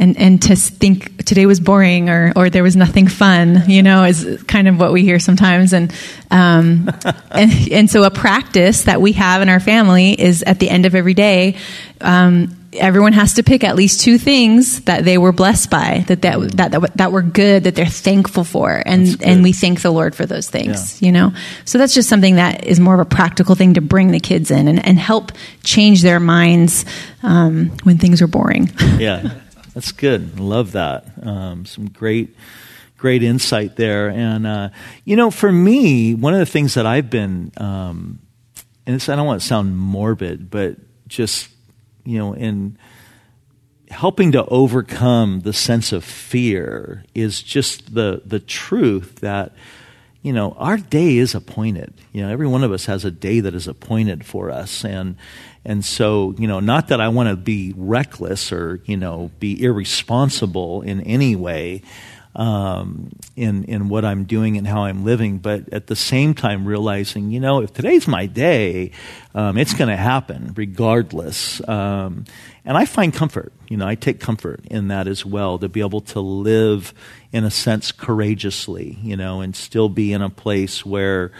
and 0.00 0.16
and 0.16 0.42
to 0.42 0.56
think 0.56 1.24
today 1.24 1.46
was 1.46 1.60
boring 1.60 2.08
or 2.08 2.32
or 2.34 2.50
there 2.50 2.62
was 2.62 2.74
nothing 2.74 3.06
fun 3.06 3.64
you 3.68 3.82
know 3.82 4.04
is 4.04 4.42
kind 4.46 4.66
of 4.66 4.80
what 4.80 4.92
we 4.92 5.02
hear 5.02 5.18
sometimes 5.18 5.72
and 5.72 5.92
um, 6.30 6.90
and 7.30 7.52
and 7.70 7.90
so 7.90 8.02
a 8.02 8.10
practice 8.10 8.84
that 8.84 9.00
we 9.00 9.12
have 9.12 9.42
in 9.42 9.48
our 9.48 9.60
family 9.60 10.18
is 10.18 10.42
at 10.42 10.58
the 10.58 10.70
end 10.70 10.86
of 10.86 10.94
every 10.94 11.14
day 11.14 11.56
um, 12.00 12.56
everyone 12.72 13.12
has 13.12 13.34
to 13.34 13.42
pick 13.42 13.64
at 13.64 13.74
least 13.76 14.00
two 14.00 14.18
things 14.18 14.82
that 14.82 15.04
they 15.04 15.18
were 15.18 15.32
blessed 15.32 15.70
by, 15.70 16.04
that 16.06 16.22
that 16.22 16.56
that 16.56 16.72
that, 16.72 16.96
that 16.96 17.12
were 17.12 17.22
good, 17.22 17.64
that 17.64 17.74
they're 17.74 17.86
thankful 17.86 18.44
for, 18.44 18.82
and 18.84 19.20
and 19.22 19.42
we 19.42 19.52
thank 19.52 19.82
the 19.82 19.90
Lord 19.90 20.14
for 20.14 20.26
those 20.26 20.48
things. 20.48 21.00
Yeah. 21.00 21.06
You 21.06 21.12
know, 21.12 21.32
so 21.64 21.78
that's 21.78 21.94
just 21.94 22.08
something 22.08 22.36
that 22.36 22.64
is 22.64 22.78
more 22.78 22.94
of 22.94 23.00
a 23.00 23.04
practical 23.04 23.54
thing 23.54 23.74
to 23.74 23.80
bring 23.80 24.12
the 24.12 24.20
kids 24.20 24.50
in 24.50 24.68
and, 24.68 24.84
and 24.84 24.98
help 24.98 25.32
change 25.64 26.02
their 26.02 26.20
minds 26.20 26.84
um, 27.22 27.70
when 27.82 27.98
things 27.98 28.22
are 28.22 28.28
boring. 28.28 28.70
yeah, 28.98 29.40
that's 29.74 29.92
good. 29.92 30.38
Love 30.38 30.72
that. 30.72 31.06
Um, 31.22 31.66
some 31.66 31.88
great, 31.88 32.36
great 32.96 33.22
insight 33.22 33.76
there. 33.76 34.08
And 34.08 34.46
uh, 34.46 34.70
you 35.04 35.16
know, 35.16 35.30
for 35.30 35.50
me, 35.50 36.14
one 36.14 36.34
of 36.34 36.40
the 36.40 36.46
things 36.46 36.74
that 36.74 36.86
I've 36.86 37.10
been, 37.10 37.52
um, 37.56 38.20
and 38.86 38.96
it's, 38.96 39.08
I 39.08 39.16
don't 39.16 39.26
want 39.26 39.40
to 39.40 39.46
sound 39.46 39.76
morbid, 39.76 40.50
but 40.50 40.76
just 41.08 41.48
you 42.10 42.18
know, 42.18 42.34
in 42.34 42.76
helping 43.88 44.32
to 44.32 44.44
overcome 44.46 45.40
the 45.40 45.52
sense 45.52 45.92
of 45.92 46.04
fear 46.04 47.04
is 47.14 47.42
just 47.42 47.94
the 47.94 48.22
the 48.24 48.40
truth 48.40 49.16
that 49.16 49.52
you 50.22 50.32
know 50.32 50.52
our 50.58 50.76
day 50.76 51.16
is 51.16 51.34
appointed. 51.34 51.94
You 52.12 52.22
know 52.22 52.30
every 52.30 52.48
one 52.48 52.64
of 52.64 52.72
us 52.72 52.86
has 52.86 53.04
a 53.04 53.10
day 53.10 53.40
that 53.40 53.54
is 53.54 53.68
appointed 53.68 54.26
for 54.26 54.50
us. 54.50 54.84
And 54.84 55.16
and 55.64 55.84
so 55.84 56.34
you 56.38 56.48
know 56.48 56.58
not 56.60 56.88
that 56.88 57.00
i 57.00 57.08
want 57.08 57.28
to 57.28 57.36
be 57.36 57.74
reckless 57.76 58.50
or 58.50 58.80
you 58.86 58.96
know 58.96 59.30
be 59.38 59.62
irresponsible 59.62 60.82
in 60.82 61.00
any 61.02 61.36
way 61.36 61.82
um, 62.34 63.10
in 63.34 63.64
in 63.64 63.88
what 63.88 64.04
I'm 64.04 64.24
doing 64.24 64.56
and 64.56 64.66
how 64.66 64.84
I'm 64.84 65.04
living, 65.04 65.38
but 65.38 65.72
at 65.72 65.88
the 65.88 65.96
same 65.96 66.34
time 66.34 66.64
realizing, 66.64 67.30
you 67.30 67.40
know, 67.40 67.60
if 67.62 67.72
today's 67.72 68.06
my 68.06 68.26
day, 68.26 68.92
um, 69.34 69.58
it's 69.58 69.74
going 69.74 69.88
to 69.88 69.96
happen 69.96 70.52
regardless. 70.56 71.66
Um, 71.68 72.24
and 72.64 72.76
I 72.76 72.84
find 72.84 73.12
comfort, 73.12 73.52
you 73.68 73.76
know, 73.76 73.86
I 73.86 73.96
take 73.96 74.20
comfort 74.20 74.64
in 74.70 74.88
that 74.88 75.08
as 75.08 75.26
well 75.26 75.58
to 75.58 75.68
be 75.68 75.80
able 75.80 76.02
to 76.02 76.20
live 76.20 76.94
in 77.32 77.44
a 77.44 77.50
sense 77.50 77.90
courageously, 77.90 78.98
you 79.02 79.16
know, 79.16 79.40
and 79.40 79.56
still 79.56 79.88
be 79.88 80.12
in 80.12 80.22
a 80.22 80.30
place 80.30 80.84
where, 80.86 81.32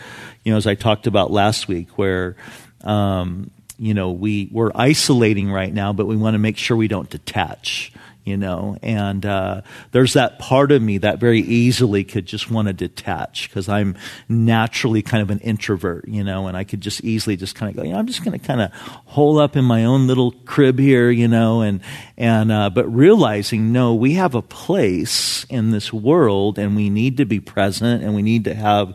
you 0.44 0.52
know, 0.52 0.56
as 0.56 0.66
I 0.66 0.74
talked 0.74 1.06
about 1.06 1.30
last 1.30 1.68
week, 1.68 1.98
where 1.98 2.36
um, 2.82 3.50
you 3.78 3.94
know 3.94 4.10
we 4.10 4.48
we're 4.50 4.72
isolating 4.74 5.52
right 5.52 5.72
now, 5.72 5.92
but 5.92 6.06
we 6.06 6.16
want 6.16 6.34
to 6.34 6.38
make 6.38 6.56
sure 6.56 6.76
we 6.76 6.88
don't 6.88 7.08
detach 7.08 7.92
you 8.24 8.36
know 8.36 8.76
and 8.82 9.24
uh, 9.24 9.62
there's 9.92 10.14
that 10.14 10.38
part 10.38 10.72
of 10.72 10.82
me 10.82 10.98
that 10.98 11.18
very 11.18 11.40
easily 11.40 12.04
could 12.04 12.26
just 12.26 12.50
want 12.50 12.68
to 12.68 12.74
detach 12.74 13.48
because 13.48 13.68
i'm 13.68 13.96
naturally 14.28 15.02
kind 15.02 15.22
of 15.22 15.30
an 15.30 15.38
introvert 15.40 16.06
you 16.06 16.22
know 16.22 16.46
and 16.46 16.56
i 16.56 16.64
could 16.64 16.80
just 16.80 17.02
easily 17.02 17.36
just 17.36 17.54
kind 17.54 17.70
of 17.70 17.76
go 17.76 17.82
you 17.82 17.92
know, 17.92 17.98
i'm 17.98 18.06
just 18.06 18.24
going 18.24 18.38
to 18.38 18.46
kind 18.46 18.60
of 18.60 18.72
hole 18.72 19.38
up 19.38 19.56
in 19.56 19.64
my 19.64 19.84
own 19.84 20.06
little 20.06 20.32
crib 20.44 20.78
here 20.78 21.10
you 21.10 21.28
know 21.28 21.62
and 21.62 21.80
and 22.16 22.52
uh, 22.52 22.68
but 22.70 22.86
realizing 22.86 23.72
no 23.72 23.94
we 23.94 24.14
have 24.14 24.34
a 24.34 24.42
place 24.42 25.44
in 25.48 25.70
this 25.70 25.92
world 25.92 26.58
and 26.58 26.76
we 26.76 26.90
need 26.90 27.16
to 27.16 27.24
be 27.24 27.40
present 27.40 28.02
and 28.02 28.14
we 28.14 28.22
need 28.22 28.44
to 28.44 28.54
have 28.54 28.94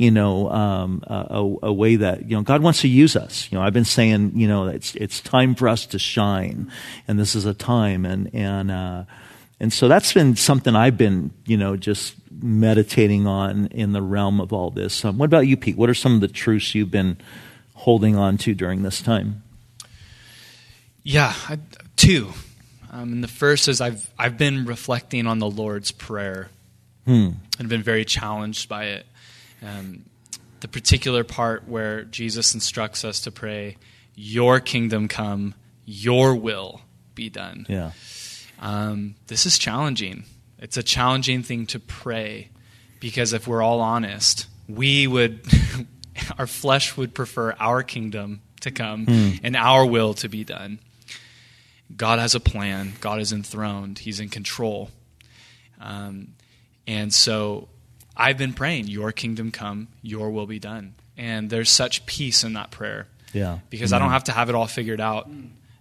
you 0.00 0.10
know, 0.10 0.48
um, 0.48 1.02
a, 1.06 1.56
a, 1.64 1.70
way 1.70 1.96
that, 1.96 2.22
you 2.22 2.34
know, 2.34 2.40
God 2.40 2.62
wants 2.62 2.80
to 2.80 2.88
use 2.88 3.16
us. 3.16 3.46
You 3.52 3.58
know, 3.58 3.64
I've 3.64 3.74
been 3.74 3.84
saying, 3.84 4.32
you 4.34 4.48
know, 4.48 4.66
it's, 4.66 4.94
it's 4.94 5.20
time 5.20 5.54
for 5.54 5.68
us 5.68 5.84
to 5.84 5.98
shine 5.98 6.72
and 7.06 7.18
this 7.18 7.34
is 7.34 7.44
a 7.44 7.52
time. 7.52 8.06
And, 8.06 8.34
and, 8.34 8.70
uh, 8.70 9.04
and 9.60 9.70
so 9.70 9.88
that's 9.88 10.14
been 10.14 10.36
something 10.36 10.74
I've 10.74 10.96
been, 10.96 11.32
you 11.44 11.58
know, 11.58 11.76
just 11.76 12.14
meditating 12.30 13.26
on 13.26 13.66
in 13.66 13.92
the 13.92 14.00
realm 14.00 14.40
of 14.40 14.54
all 14.54 14.70
this. 14.70 15.04
Um, 15.04 15.18
what 15.18 15.26
about 15.26 15.46
you, 15.46 15.58
Pete? 15.58 15.76
What 15.76 15.90
are 15.90 15.94
some 15.94 16.14
of 16.14 16.22
the 16.22 16.28
truths 16.28 16.74
you've 16.74 16.90
been 16.90 17.18
holding 17.74 18.16
on 18.16 18.38
to 18.38 18.54
during 18.54 18.82
this 18.82 19.02
time? 19.02 19.42
Yeah, 21.02 21.34
I, 21.46 21.58
two. 21.96 22.32
Um, 22.90 23.12
and 23.12 23.22
the 23.22 23.28
first 23.28 23.68
is 23.68 23.82
I've 23.82 24.10
I've 24.18 24.38
been 24.38 24.64
reflecting 24.64 25.26
on 25.26 25.40
the 25.40 25.50
Lord's 25.50 25.92
prayer 25.92 26.48
hmm. 27.04 27.32
and 27.58 27.68
been 27.68 27.82
very 27.82 28.06
challenged 28.06 28.66
by 28.66 28.84
it 28.84 29.06
um, 29.62 30.04
the 30.60 30.68
particular 30.68 31.24
part 31.24 31.68
where 31.68 32.04
Jesus 32.04 32.54
instructs 32.54 33.04
us 33.04 33.20
to 33.22 33.30
pray, 33.30 33.76
Your 34.14 34.60
kingdom 34.60 35.08
come, 35.08 35.54
Your 35.84 36.34
will 36.34 36.82
be 37.14 37.28
done. 37.28 37.66
Yeah. 37.68 37.92
Um, 38.60 39.14
this 39.26 39.46
is 39.46 39.58
challenging. 39.58 40.24
It's 40.58 40.76
a 40.76 40.82
challenging 40.82 41.42
thing 41.42 41.66
to 41.66 41.80
pray 41.80 42.50
because 43.00 43.32
if 43.32 43.48
we're 43.48 43.62
all 43.62 43.80
honest, 43.80 44.46
we 44.68 45.06
would, 45.06 45.46
our 46.38 46.46
flesh 46.46 46.96
would 46.96 47.14
prefer 47.14 47.52
our 47.58 47.82
kingdom 47.82 48.42
to 48.60 48.70
come 48.70 49.06
mm. 49.06 49.40
and 49.42 49.56
our 49.56 49.86
will 49.86 50.12
to 50.14 50.28
be 50.28 50.44
done. 50.44 50.78
God 51.96 52.18
has 52.18 52.34
a 52.34 52.40
plan. 52.40 52.92
God 53.00 53.20
is 53.20 53.32
enthroned. 53.32 53.98
He's 53.98 54.20
in 54.20 54.28
control. 54.28 54.90
Um, 55.80 56.34
and 56.86 57.12
so 57.12 57.68
I've 58.20 58.36
been 58.36 58.52
praying, 58.52 58.88
Your 58.88 59.12
kingdom 59.12 59.50
come, 59.50 59.88
Your 60.02 60.30
will 60.30 60.46
be 60.46 60.58
done. 60.58 60.94
And 61.16 61.48
there's 61.48 61.70
such 61.70 62.06
peace 62.06 62.44
in 62.44 62.52
that 62.52 62.70
prayer. 62.70 63.08
Yeah. 63.32 63.60
Because 63.70 63.90
mm-hmm. 63.90 63.96
I 63.96 63.98
don't 63.98 64.10
have 64.10 64.24
to 64.24 64.32
have 64.32 64.48
it 64.48 64.54
all 64.54 64.66
figured 64.66 65.00
out. 65.00 65.28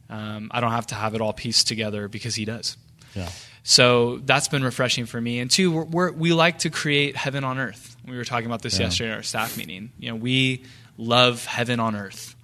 Um, 0.09 0.49
I 0.51 0.59
don't 0.61 0.71
have 0.71 0.87
to 0.87 0.95
have 0.95 1.15
it 1.15 1.21
all 1.21 1.33
pieced 1.33 1.67
together 1.67 2.07
because 2.07 2.35
He 2.35 2.45
does. 2.45 2.77
Yeah. 3.13 3.29
So 3.63 4.17
that's 4.17 4.47
been 4.47 4.63
refreshing 4.63 5.05
for 5.05 5.19
me. 5.19 5.39
And 5.39 5.51
two, 5.51 5.71
we're, 5.71 5.83
we're, 5.83 6.11
we 6.11 6.33
like 6.33 6.59
to 6.59 6.69
create 6.69 7.15
heaven 7.15 7.43
on 7.43 7.59
earth. 7.59 7.97
We 8.07 8.17
were 8.17 8.23
talking 8.23 8.45
about 8.45 8.61
this 8.61 8.79
yeah. 8.79 8.85
yesterday 8.85 9.11
at 9.11 9.17
our 9.17 9.23
staff 9.23 9.57
meeting. 9.57 9.91
You 9.99 10.09
know, 10.09 10.15
we 10.15 10.63
love 10.97 11.45
heaven 11.45 11.79
on 11.79 11.95
earth. 11.95 12.35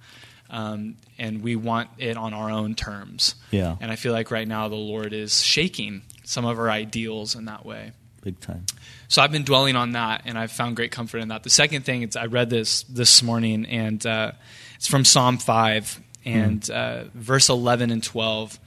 Um, 0.48 0.96
and 1.18 1.42
we 1.42 1.56
want 1.56 1.90
it 1.98 2.16
on 2.16 2.32
our 2.32 2.50
own 2.50 2.76
terms. 2.76 3.34
Yeah. 3.50 3.76
And 3.80 3.90
I 3.90 3.96
feel 3.96 4.12
like 4.12 4.30
right 4.30 4.46
now 4.46 4.68
the 4.68 4.76
Lord 4.76 5.12
is 5.12 5.42
shaking 5.42 6.02
some 6.22 6.44
of 6.44 6.58
our 6.58 6.70
ideals 6.70 7.34
in 7.34 7.46
that 7.46 7.64
way. 7.66 7.92
Big 8.26 8.40
time. 8.40 8.66
So 9.06 9.22
I've 9.22 9.30
been 9.30 9.44
dwelling 9.44 9.76
on 9.76 9.92
that, 9.92 10.22
and 10.24 10.36
I've 10.36 10.50
found 10.50 10.74
great 10.74 10.90
comfort 10.90 11.18
in 11.18 11.28
that. 11.28 11.44
The 11.44 11.48
second 11.48 11.84
thing 11.84 12.02
is 12.02 12.16
I 12.16 12.26
read 12.26 12.50
this 12.50 12.82
this 12.88 13.22
morning, 13.22 13.66
and 13.66 14.04
uh, 14.04 14.32
it's 14.74 14.88
from 14.88 15.04
Psalm 15.04 15.38
five 15.38 16.00
and 16.24 16.60
mm. 16.60 16.74
uh, 16.74 17.04
verse 17.14 17.48
eleven 17.48 17.92
and 17.92 18.02
twelve. 18.02 18.58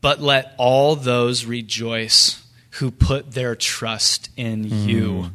But 0.00 0.22
let 0.22 0.54
all 0.56 0.96
those 0.96 1.44
rejoice 1.44 2.42
who 2.78 2.90
put 2.90 3.32
their 3.32 3.54
trust 3.54 4.30
in 4.38 4.64
mm. 4.64 4.86
you. 4.86 5.30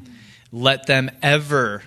Let 0.51 0.87
them 0.87 1.11
ever, 1.21 1.83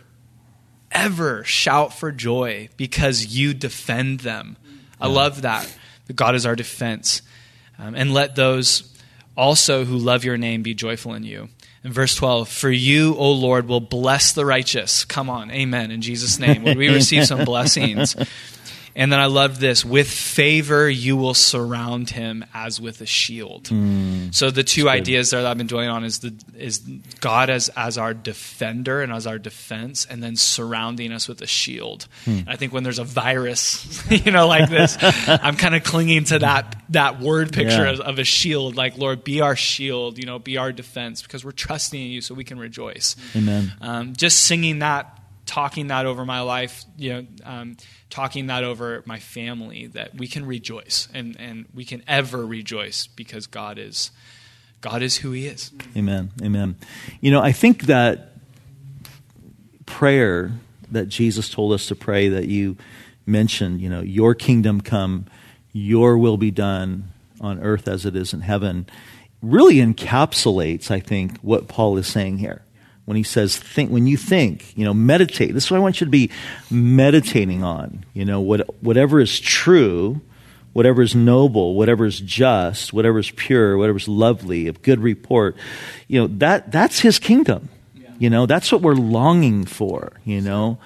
ever 0.92 1.42
shout 1.42 1.92
for 1.92 2.12
joy 2.12 2.68
because 2.76 3.26
you 3.26 3.52
defend 3.52 4.20
them. 4.20 4.56
Yeah. 4.62 4.76
I 5.00 5.08
love 5.08 5.42
that. 5.42 5.76
God 6.14 6.36
is 6.36 6.46
our 6.46 6.54
defense. 6.54 7.22
Um, 7.80 7.96
and 7.96 8.14
let 8.14 8.36
those 8.36 8.87
also 9.38 9.84
who 9.84 9.96
love 9.96 10.24
your 10.24 10.36
name 10.36 10.62
be 10.62 10.74
joyful 10.74 11.14
in 11.14 11.22
you. 11.22 11.48
In 11.84 11.92
verse 11.92 12.14
12, 12.16 12.48
for 12.48 12.70
you, 12.70 13.14
O 13.14 13.30
Lord, 13.30 13.68
will 13.68 13.80
bless 13.80 14.32
the 14.32 14.44
righteous. 14.44 15.04
Come 15.04 15.30
on, 15.30 15.50
amen, 15.52 15.92
in 15.92 16.02
Jesus' 16.02 16.40
name. 16.40 16.64
Would 16.64 16.76
we 16.76 16.88
receive 16.88 17.24
some 17.24 17.44
blessings? 17.46 18.16
And 18.98 19.12
then 19.12 19.20
I 19.20 19.26
love 19.26 19.60
this 19.60 19.84
with 19.84 20.10
favor, 20.10 20.90
you 20.90 21.16
will 21.16 21.32
surround 21.32 22.10
him 22.10 22.44
as 22.52 22.80
with 22.80 23.00
a 23.00 23.06
shield. 23.06 23.66
Mm, 23.66 24.34
so 24.34 24.50
the 24.50 24.64
two 24.64 24.88
ideas 24.88 25.30
there 25.30 25.40
that 25.40 25.48
I've 25.48 25.56
been 25.56 25.68
dwelling 25.68 25.88
on 25.88 26.02
is, 26.02 26.18
the, 26.18 26.34
is 26.56 26.78
God 27.20 27.48
as, 27.48 27.70
as 27.76 27.96
our 27.96 28.12
defender 28.12 29.00
and 29.00 29.12
as 29.12 29.28
our 29.28 29.38
defense, 29.38 30.04
and 30.04 30.20
then 30.20 30.34
surrounding 30.34 31.12
us 31.12 31.28
with 31.28 31.40
a 31.42 31.46
shield. 31.46 32.08
Mm. 32.26 32.48
I 32.48 32.56
think 32.56 32.72
when 32.72 32.82
there's 32.82 32.98
a 32.98 33.04
virus, 33.04 34.04
you 34.10 34.32
know, 34.32 34.48
like 34.48 34.68
this, 34.68 34.98
I'm 35.28 35.54
kind 35.54 35.76
of 35.76 35.84
clinging 35.84 36.24
to 36.24 36.40
that, 36.40 36.82
that 36.88 37.20
word 37.20 37.52
picture 37.52 37.84
yeah. 37.84 37.92
of, 37.92 38.00
of, 38.00 38.18
a 38.18 38.24
shield. 38.24 38.74
Like, 38.74 38.98
Lord, 38.98 39.22
be 39.22 39.40
our 39.42 39.54
shield, 39.54 40.18
you 40.18 40.26
know, 40.26 40.40
be 40.40 40.56
our 40.56 40.72
defense, 40.72 41.22
because 41.22 41.44
we're 41.44 41.52
trusting 41.52 42.02
in 42.02 42.10
you 42.10 42.20
so 42.20 42.34
we 42.34 42.42
can 42.42 42.58
rejoice. 42.58 43.14
Amen. 43.36 43.72
Um, 43.80 44.16
just 44.16 44.42
singing 44.42 44.80
that, 44.80 45.17
talking 45.48 45.86
that 45.86 46.04
over 46.04 46.26
my 46.26 46.40
life, 46.40 46.84
you 46.96 47.10
know, 47.10 47.26
um, 47.42 47.76
talking 48.10 48.46
that 48.48 48.64
over 48.64 49.02
my 49.06 49.18
family 49.18 49.86
that 49.86 50.14
we 50.14 50.28
can 50.28 50.46
rejoice 50.46 51.08
and, 51.14 51.36
and 51.40 51.64
we 51.74 51.86
can 51.86 52.02
ever 52.06 52.46
rejoice 52.46 53.06
because 53.06 53.46
God 53.46 53.78
is 53.78 54.12
God 54.80 55.02
is 55.02 55.16
who 55.16 55.32
he 55.32 55.46
is. 55.46 55.72
Amen. 55.96 56.30
Amen. 56.40 56.76
You 57.20 57.32
know, 57.32 57.40
I 57.40 57.50
think 57.50 57.84
that 57.84 58.34
prayer 59.86 60.52
that 60.92 61.08
Jesus 61.08 61.50
told 61.50 61.72
us 61.72 61.86
to 61.88 61.96
pray 61.96 62.28
that 62.28 62.46
you 62.46 62.76
mentioned, 63.26 63.80
you 63.80 63.88
know, 63.88 64.02
your 64.02 64.34
kingdom 64.36 64.80
come, 64.80 65.26
your 65.72 66.16
will 66.16 66.36
be 66.36 66.52
done 66.52 67.10
on 67.40 67.60
earth 67.60 67.88
as 67.88 68.06
it 68.06 68.14
is 68.14 68.32
in 68.32 68.42
heaven, 68.42 68.86
really 69.42 69.76
encapsulates, 69.76 70.92
I 70.92 71.00
think, 71.00 71.38
what 71.40 71.66
Paul 71.66 71.96
is 71.96 72.06
saying 72.06 72.38
here 72.38 72.62
when 73.08 73.16
he 73.16 73.22
says 73.22 73.56
think 73.56 73.90
when 73.90 74.06
you 74.06 74.18
think 74.18 74.76
you 74.76 74.84
know 74.84 74.92
meditate. 74.92 75.54
This 75.54 75.64
is 75.64 75.70
what 75.70 75.78
i 75.78 75.80
want 75.80 75.98
you 75.98 76.04
to 76.04 76.10
be 76.10 76.30
meditating 76.70 77.64
on 77.64 78.04
you 78.12 78.26
know 78.26 78.42
what, 78.42 78.82
whatever 78.82 79.18
is 79.18 79.40
true 79.40 80.20
whatever 80.74 81.00
is 81.00 81.14
noble 81.14 81.74
whatever 81.74 82.04
is 82.04 82.20
just 82.20 82.92
whatever 82.92 83.18
is 83.18 83.30
pure 83.30 83.78
whatever 83.78 83.96
is 83.96 84.08
lovely 84.08 84.66
of 84.66 84.82
good 84.82 85.00
report 85.00 85.56
you 86.06 86.20
know 86.20 86.26
that 86.26 86.70
that's 86.70 87.00
his 87.00 87.18
kingdom. 87.18 87.70
Yeah. 87.94 88.10
you 88.18 88.28
know 88.28 88.44
that's 88.44 88.70
what 88.70 88.82
we're 88.82 88.92
longing 88.92 89.64
for 89.64 90.12
you 90.26 90.42
know 90.42 90.78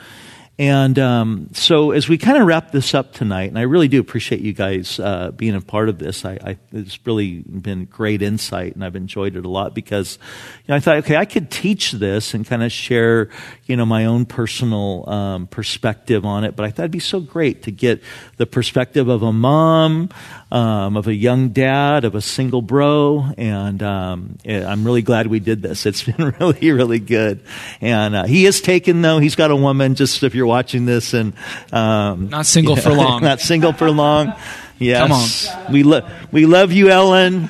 And 0.59 0.99
um, 0.99 1.49
so, 1.55 1.93
as 1.93 2.11
we 2.11 2.19
kind 2.19 2.37
of 2.37 2.47
wrap 2.47 2.73
this 2.73 2.93
up 2.93 3.15
tonight, 3.15 3.49
and 3.49 3.59
I 3.59 3.63
really 3.63 3.89
do 3.89 3.99
appreciate 3.99 4.43
you 4.43 4.53
guys 4.53 5.01
uh, 5.01 5.31
being 5.31 5.55
a 5.55 5.63
part 5.63 5.89
of 5.89 5.99
this. 5.99 6.27
I, 6.27 6.33
I, 6.45 6.59
it's 6.73 6.99
really 7.07 7.39
been 7.39 7.87
great 7.87 8.21
insight, 8.21 8.75
and 8.75 8.85
I've 8.85 8.95
enjoyed 8.95 9.35
it 9.35 9.47
a 9.47 9.49
lot 9.49 9.75
because 9.75 10.19
you 10.59 10.65
know, 10.69 10.77
I 10.77 10.81
thought, 10.81 10.97
okay, 10.99 11.17
I 11.17 11.25
could 11.25 11.51
teach 11.51 11.93
this 11.93 12.35
and 12.35 12.47
kind 12.47 12.63
of 12.63 12.71
share, 12.71 13.31
you 13.65 13.77
know, 13.77 13.87
my 13.87 14.05
own 14.05 14.27
personal 14.27 15.09
um, 15.09 15.47
perspective 15.47 16.27
on 16.27 16.45
it. 16.45 16.55
But 16.55 16.67
I 16.67 16.71
thought 16.71 16.83
it'd 16.83 16.91
be 16.91 16.99
so 16.99 17.21
great 17.21 17.63
to 17.63 17.71
get 17.71 18.03
the 18.37 18.47
perspective 18.47 19.09
of 19.09 19.23
a 19.23 19.33
mom, 19.33 20.11
um, 20.53 20.99
of 20.99 21.07
a 21.09 21.15
young 21.15 21.49
dad, 21.49 22.05
of 22.05 22.15
a 22.15 22.21
single 22.21 22.61
bro, 22.61 23.25
and 23.39 23.83
um, 23.83 24.39
I'm 24.47 24.85
really 24.85 25.01
glad 25.01 25.27
we 25.27 25.41
did 25.41 25.63
this. 25.63 25.87
It's 25.93 26.03
been 26.03 26.35
really, 26.39 26.73
really 26.73 26.99
good. 26.99 27.41
And 27.81 28.15
uh, 28.15 28.25
he 28.25 28.45
is 28.45 28.61
taken 28.61 29.01
though; 29.03 29.19
he's 29.19 29.35
got 29.35 29.51
a 29.51 29.57
woman. 29.57 29.95
Just 29.95 30.23
if 30.23 30.35
you're 30.35 30.47
watching 30.47 30.85
this, 30.85 31.15
and 31.15 31.33
um, 31.73 32.29
not 32.29 32.45
single 32.45 32.77
yeah, 32.77 32.83
for 32.83 32.93
long, 32.93 33.23
not 33.23 33.41
single 33.41 33.73
for 33.73 33.91
long. 33.91 34.35
Yes, 34.79 35.47
Come 35.57 35.67
on. 35.67 35.73
we 35.73 35.83
love 35.83 36.11
we 36.33 36.45
love 36.45 36.71
you, 36.71 36.91
Ellen. 36.91 37.49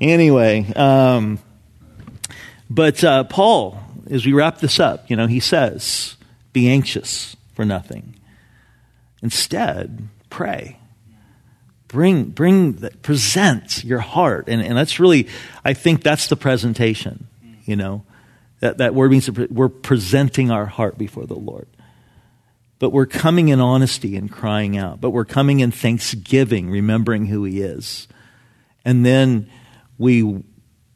anyway, 0.00 0.70
um, 0.74 1.38
but 2.68 3.02
uh, 3.02 3.24
Paul, 3.24 3.78
as 4.10 4.26
we 4.26 4.34
wrap 4.34 4.58
this 4.58 4.78
up, 4.78 5.10
you 5.10 5.16
know, 5.16 5.26
he 5.26 5.40
says, 5.40 6.16
"Be 6.52 6.68
anxious 6.68 7.34
for 7.54 7.64
nothing. 7.64 8.14
Instead, 9.22 10.08
pray." 10.28 10.78
Bring 11.88 12.24
bring 12.24 12.74
present 13.02 13.84
your 13.84 14.00
heart. 14.00 14.48
And, 14.48 14.60
and 14.60 14.76
that's 14.76 14.98
really 14.98 15.28
i 15.64 15.72
think 15.72 16.02
that's 16.02 16.28
the 16.28 16.36
presentation 16.36 17.28
you 17.66 17.76
know? 17.76 18.04
That, 18.60 18.78
that 18.78 18.94
word 18.94 19.10
means 19.10 19.30
we're 19.30 19.68
presenting 19.68 20.50
our 20.50 20.64
heart 20.64 20.96
before 20.96 21.26
the 21.26 21.34
lord. 21.34 21.68
But 22.78 22.90
we're 22.90 23.06
coming 23.06 23.48
in 23.48 23.60
honesty 23.60 24.16
and 24.16 24.30
crying 24.30 24.78
out. 24.78 25.00
But 25.00 25.10
we're 25.10 25.26
coming 25.26 25.60
in 25.60 25.70
thanksgiving 25.70 26.70
remembering 26.70 27.26
who 27.26 27.44
he 27.44 27.60
is. 27.60 28.08
And 28.84 29.04
then 29.04 29.50
we 29.98 30.42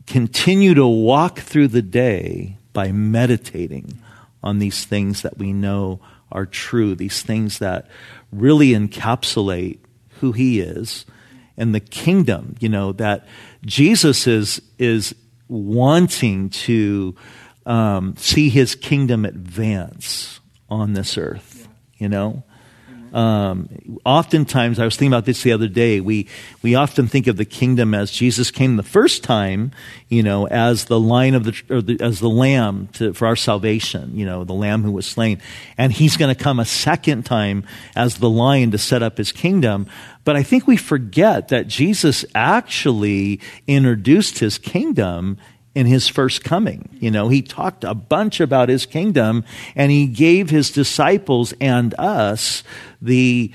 continue 0.06 0.74
to 0.74 0.86
walk 0.86 1.40
through 1.40 1.68
the 1.68 1.82
day 1.82 2.56
by 2.72 2.92
meditating 2.92 3.98
on 4.42 4.58
these 4.58 4.84
things 4.84 5.22
that 5.22 5.36
we 5.36 5.52
know 5.52 6.00
are 6.32 6.46
true 6.46 6.94
these 6.94 7.22
things 7.22 7.58
that 7.58 7.88
really 8.30 8.68
encapsulate 8.68 9.78
who 10.20 10.32
he 10.32 10.60
is 10.60 11.04
and 11.56 11.74
the 11.74 11.80
kingdom, 11.80 12.56
you 12.60 12.68
know, 12.68 12.92
that 12.92 13.26
Jesus 13.64 14.26
is, 14.26 14.62
is 14.78 15.14
wanting 15.48 16.48
to 16.50 17.14
um, 17.66 18.14
see 18.16 18.48
his 18.48 18.74
kingdom 18.74 19.24
advance 19.24 20.40
on 20.68 20.94
this 20.94 21.18
earth, 21.18 21.68
you 21.98 22.08
know? 22.08 22.44
Um, 23.12 23.68
oftentimes, 24.04 24.78
I 24.78 24.84
was 24.84 24.96
thinking 24.96 25.12
about 25.12 25.24
this 25.24 25.42
the 25.42 25.52
other 25.52 25.68
day. 25.68 26.00
We 26.00 26.28
we 26.62 26.74
often 26.74 27.08
think 27.08 27.26
of 27.26 27.36
the 27.36 27.44
kingdom 27.44 27.94
as 27.94 28.10
Jesus 28.10 28.50
came 28.50 28.76
the 28.76 28.82
first 28.82 29.24
time, 29.24 29.72
you 30.08 30.22
know, 30.22 30.46
as 30.46 30.86
the 30.86 31.00
line 31.00 31.34
of 31.34 31.44
the, 31.44 31.80
the 31.80 32.04
as 32.04 32.20
the 32.20 32.28
lamb 32.28 32.88
to, 32.94 33.12
for 33.12 33.26
our 33.26 33.36
salvation, 33.36 34.16
you 34.16 34.26
know, 34.26 34.44
the 34.44 34.54
lamb 34.54 34.82
who 34.82 34.92
was 34.92 35.06
slain, 35.06 35.40
and 35.76 35.92
he's 35.92 36.16
going 36.16 36.34
to 36.34 36.40
come 36.40 36.60
a 36.60 36.64
second 36.64 37.24
time 37.24 37.64
as 37.96 38.18
the 38.18 38.30
lion 38.30 38.70
to 38.70 38.78
set 38.78 39.02
up 39.02 39.18
his 39.18 39.32
kingdom. 39.32 39.86
But 40.24 40.36
I 40.36 40.42
think 40.42 40.66
we 40.66 40.76
forget 40.76 41.48
that 41.48 41.66
Jesus 41.66 42.24
actually 42.34 43.40
introduced 43.66 44.38
his 44.38 44.58
kingdom 44.58 45.38
in 45.74 45.86
his 45.86 46.08
first 46.08 46.42
coming. 46.42 46.88
You 47.00 47.10
know, 47.10 47.28
he 47.28 47.42
talked 47.42 47.84
a 47.84 47.94
bunch 47.94 48.40
about 48.40 48.68
his 48.68 48.86
kingdom 48.86 49.44
and 49.76 49.90
he 49.90 50.06
gave 50.06 50.50
his 50.50 50.70
disciples 50.70 51.54
and 51.60 51.94
us 51.98 52.64
the, 53.02 53.52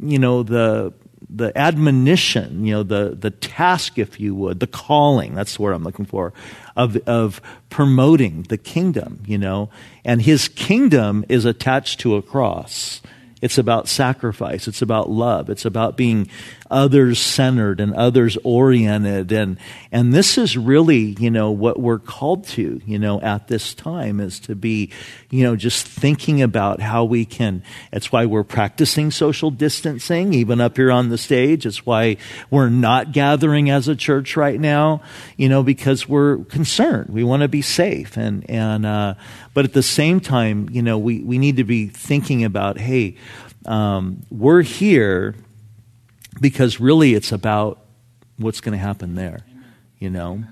you 0.00 0.18
know, 0.18 0.42
the, 0.42 0.92
the 1.28 1.56
admonition, 1.56 2.64
you 2.64 2.74
know, 2.74 2.82
the, 2.82 3.16
the 3.18 3.30
task, 3.30 3.98
if 3.98 4.20
you 4.20 4.34
would, 4.34 4.60
the 4.60 4.66
calling, 4.66 5.34
that's 5.34 5.56
the 5.56 5.62
word 5.62 5.72
I'm 5.72 5.84
looking 5.84 6.04
for, 6.04 6.32
of, 6.76 6.96
of 7.06 7.40
promoting 7.70 8.42
the 8.44 8.58
kingdom, 8.58 9.22
you 9.26 9.38
know. 9.38 9.70
And 10.04 10.22
his 10.22 10.48
kingdom 10.48 11.24
is 11.28 11.44
attached 11.44 12.00
to 12.00 12.16
a 12.16 12.22
cross. 12.22 13.00
It's 13.40 13.58
about 13.58 13.88
sacrifice. 13.88 14.68
It's 14.68 14.82
about 14.82 15.10
love. 15.10 15.50
It's 15.50 15.64
about 15.64 15.96
being 15.96 16.28
others 16.72 17.20
centered 17.20 17.78
and 17.78 17.94
others 17.94 18.38
oriented. 18.42 19.30
And, 19.30 19.58
and 19.92 20.12
this 20.12 20.38
is 20.38 20.56
really, 20.56 21.14
you 21.20 21.30
know, 21.30 21.50
what 21.50 21.78
we're 21.78 21.98
called 21.98 22.46
to, 22.48 22.80
you 22.84 22.98
know, 22.98 23.20
at 23.20 23.48
this 23.48 23.74
time 23.74 24.18
is 24.18 24.40
to 24.40 24.56
be, 24.56 24.90
you 25.30 25.44
know, 25.44 25.54
just 25.54 25.86
thinking 25.86 26.42
about 26.42 26.80
how 26.80 27.04
we 27.04 27.24
can, 27.24 27.62
it's 27.92 28.10
why 28.10 28.26
we're 28.26 28.42
practicing 28.42 29.10
social 29.10 29.50
distancing, 29.50 30.32
even 30.32 30.60
up 30.60 30.76
here 30.76 30.90
on 30.90 31.10
the 31.10 31.18
stage. 31.18 31.66
It's 31.66 31.84
why 31.84 32.16
we're 32.50 32.70
not 32.70 33.12
gathering 33.12 33.70
as 33.70 33.86
a 33.86 33.94
church 33.94 34.36
right 34.36 34.58
now, 34.58 35.02
you 35.36 35.48
know, 35.48 35.62
because 35.62 36.08
we're 36.08 36.38
concerned. 36.44 37.10
We 37.10 37.22
want 37.22 37.42
to 37.42 37.48
be 37.48 37.62
safe. 37.62 38.16
And, 38.16 38.48
and, 38.50 38.86
uh, 38.86 39.14
but 39.52 39.66
at 39.66 39.74
the 39.74 39.82
same 39.82 40.20
time, 40.20 40.68
you 40.72 40.82
know, 40.82 40.98
we, 40.98 41.20
we 41.20 41.38
need 41.38 41.58
to 41.58 41.64
be 41.64 41.88
thinking 41.88 42.44
about, 42.44 42.78
hey, 42.78 43.16
um, 43.66 44.22
we're 44.30 44.62
here 44.62 45.36
because 46.42 46.80
really 46.80 47.14
it's 47.14 47.32
about 47.32 47.78
what's 48.36 48.60
going 48.60 48.72
to 48.72 48.84
happen 48.84 49.14
there, 49.14 49.40
you 49.98 50.10
know? 50.10 50.44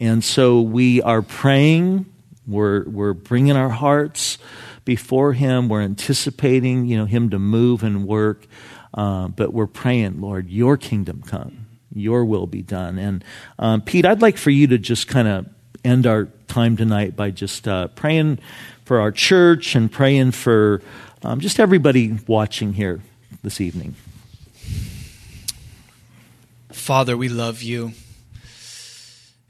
And 0.00 0.22
so 0.24 0.62
we 0.62 1.02
are 1.02 1.22
praying, 1.22 2.06
we're, 2.46 2.84
we're 2.84 3.12
bringing 3.12 3.56
our 3.56 3.68
hearts 3.68 4.38
before 4.84 5.32
Him, 5.32 5.68
we're 5.68 5.82
anticipating, 5.82 6.86
you 6.86 6.96
know, 6.96 7.04
Him 7.04 7.30
to 7.30 7.38
move 7.38 7.82
and 7.82 8.06
work, 8.06 8.46
uh, 8.94 9.28
but 9.28 9.52
we're 9.52 9.66
praying, 9.66 10.20
Lord, 10.20 10.48
your 10.48 10.76
kingdom 10.76 11.22
come, 11.26 11.66
your 11.92 12.24
will 12.24 12.46
be 12.46 12.62
done. 12.62 12.98
And 12.98 13.24
um, 13.58 13.80
Pete, 13.82 14.06
I'd 14.06 14.22
like 14.22 14.36
for 14.36 14.50
you 14.50 14.68
to 14.68 14.78
just 14.78 15.08
kind 15.08 15.26
of 15.26 15.46
end 15.84 16.06
our 16.06 16.28
time 16.46 16.76
tonight 16.76 17.16
by 17.16 17.30
just 17.30 17.66
uh, 17.66 17.88
praying 17.88 18.38
for 18.84 19.00
our 19.00 19.10
church 19.10 19.74
and 19.74 19.90
praying 19.90 20.30
for 20.30 20.80
um, 21.22 21.40
just 21.40 21.58
everybody 21.58 22.18
watching 22.26 22.74
here 22.74 23.00
this 23.42 23.60
evening. 23.60 23.96
Father, 26.84 27.16
we 27.16 27.30
love 27.30 27.62
you. 27.62 27.92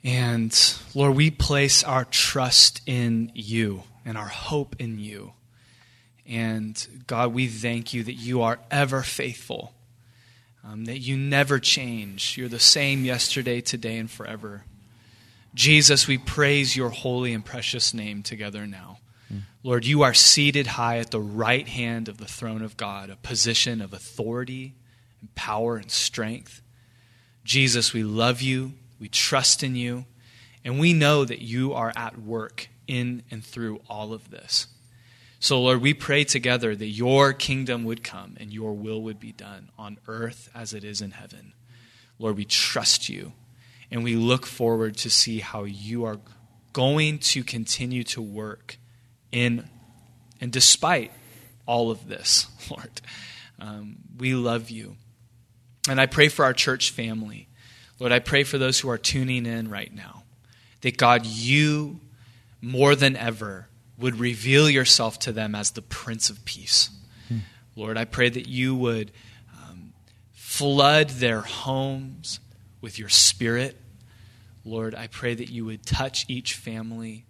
And 0.05 0.57
Lord, 0.95 1.17
we 1.17 1.33
place 1.33 1.83
our 1.83 2.05
trust 2.05 2.81
in 2.87 3.33
you 3.35 3.83
and 4.05 4.17
our 4.17 4.29
hope 4.29 4.77
in 4.79 5.01
you. 5.01 5.33
And 6.29 6.87
God, 7.09 7.35
we 7.35 7.49
thank 7.49 7.93
you 7.93 8.05
that 8.05 8.13
you 8.13 8.43
are 8.43 8.61
ever 8.71 9.03
faithful, 9.03 9.75
um, 10.63 10.85
that 10.85 11.01
you 11.01 11.17
never 11.17 11.59
change. 11.59 12.39
You're 12.39 12.49
the 12.49 12.61
same 12.61 13.05
yesterday, 13.05 13.61
today, 13.61 13.99
and 13.99 14.09
forever. 14.09 14.63
Jesus, 15.57 16.07
we 16.07 16.19
praise 16.19 16.77
your 16.77 16.91
holy 16.91 17.35
and 17.35 17.45
precious 17.45 17.93
name 17.93 18.23
together 18.23 18.65
now. 18.65 18.99
Mm. 19.29 19.41
Lord, 19.65 19.85
you 19.85 20.03
are 20.03 20.15
seated 20.15 20.69
high 20.69 20.99
at 20.99 21.11
the 21.11 21.21
right 21.21 21.67
hand 21.67 22.09
of 22.09 22.19
the 22.19 22.27
throne 22.27 22.63
of 22.63 22.77
God, 22.77 23.11
a 23.11 23.17
position 23.17 23.81
of 23.81 23.93
authority 23.93 24.77
and 25.21 25.35
power 25.35 25.77
and 25.77 25.91
strength. 25.91 26.61
Jesus, 27.45 27.93
we 27.93 28.03
love 28.03 28.41
you, 28.41 28.73
we 28.99 29.09
trust 29.09 29.63
in 29.63 29.77
you, 29.77 30.07
and 30.65 30.79
we 30.79 30.93
know 30.93 31.25
that 31.25 31.43
you 31.43 31.75
are 31.75 31.93
at 31.95 32.19
work 32.21 32.69
in 32.87 33.23
and 33.31 33.45
through 33.45 33.81
all 33.89 34.13
of 34.13 34.31
this. 34.31 34.67
So, 35.41 35.61
Lord, 35.61 35.83
we 35.83 35.93
pray 35.93 36.25
together 36.25 36.75
that 36.75 36.87
your 36.87 37.35
kingdom 37.35 37.85
would 37.85 38.03
come 38.03 38.37
and 38.41 38.51
your 38.51 38.73
will 38.73 39.03
would 39.03 39.21
be 39.21 39.33
done 39.33 39.69
on 39.79 39.99
earth 40.09 40.49
as 40.55 40.73
it 40.73 40.85
is 40.85 41.03
in 41.03 41.11
heaven. 41.11 41.53
Lord, 42.19 42.37
we 42.37 42.47
trust 42.47 43.11
you 43.11 43.33
and 43.91 44.03
we 44.03 44.17
look 44.17 44.47
forward 44.47 44.97
to 44.99 45.11
see 45.11 45.41
how 45.41 45.65
you 45.65 46.05
are 46.07 46.19
going 46.73 47.19
to 47.19 47.45
continue 47.45 48.05
to 48.05 48.23
work 48.23 48.79
in 49.31 49.69
and 50.41 50.53
despite 50.53 51.11
all 51.67 51.91
of 51.91 52.09
this, 52.09 52.47
Lord. 52.71 53.01
Um, 53.59 53.97
we 54.19 54.35
love 54.35 54.71
you. 54.71 54.97
And 55.89 56.01
I 56.01 56.07
pray 56.07 56.29
for 56.29 56.45
our 56.45 56.55
church 56.55 56.91
family. 56.91 57.49
Lord, 57.99 58.13
I 58.13 58.19
pray 58.19 58.45
for 58.45 58.59
those 58.59 58.81
who 58.81 58.89
are 58.89 58.99
tuning 58.99 59.47
in 59.47 59.69
right 59.69 59.95
now 59.95 60.25
that 60.81 60.97
God, 60.97 61.25
you 61.25 62.01
more 62.61 62.95
than 62.95 63.17
ever 63.17 63.69
would 63.99 64.19
reveal 64.19 64.69
yourself 64.69 65.19
to 65.21 65.33
them 65.33 65.55
as 65.55 65.71
the 65.71 65.83
Prince 65.83 66.31
of 66.31 66.45
Peace. 66.45 66.91
Hmm. 67.29 67.39
Lord, 67.77 67.97
I 67.97 68.05
pray 68.05 68.29
that 68.29 68.49
you 68.49 68.75
would 68.75 69.13
um, 69.55 69.93
flood 70.33 71.11
their 71.11 71.41
homes 71.41 72.41
with 72.81 72.99
your 72.99 73.09
spirit. 73.09 73.81
Lord, 74.65 74.95
I 74.95 75.07
pray 75.07 75.35
that 75.35 75.51
you 75.51 75.65
would 75.65 75.87
touch 75.87 76.27
each 76.29 76.55
family, 76.55 77.27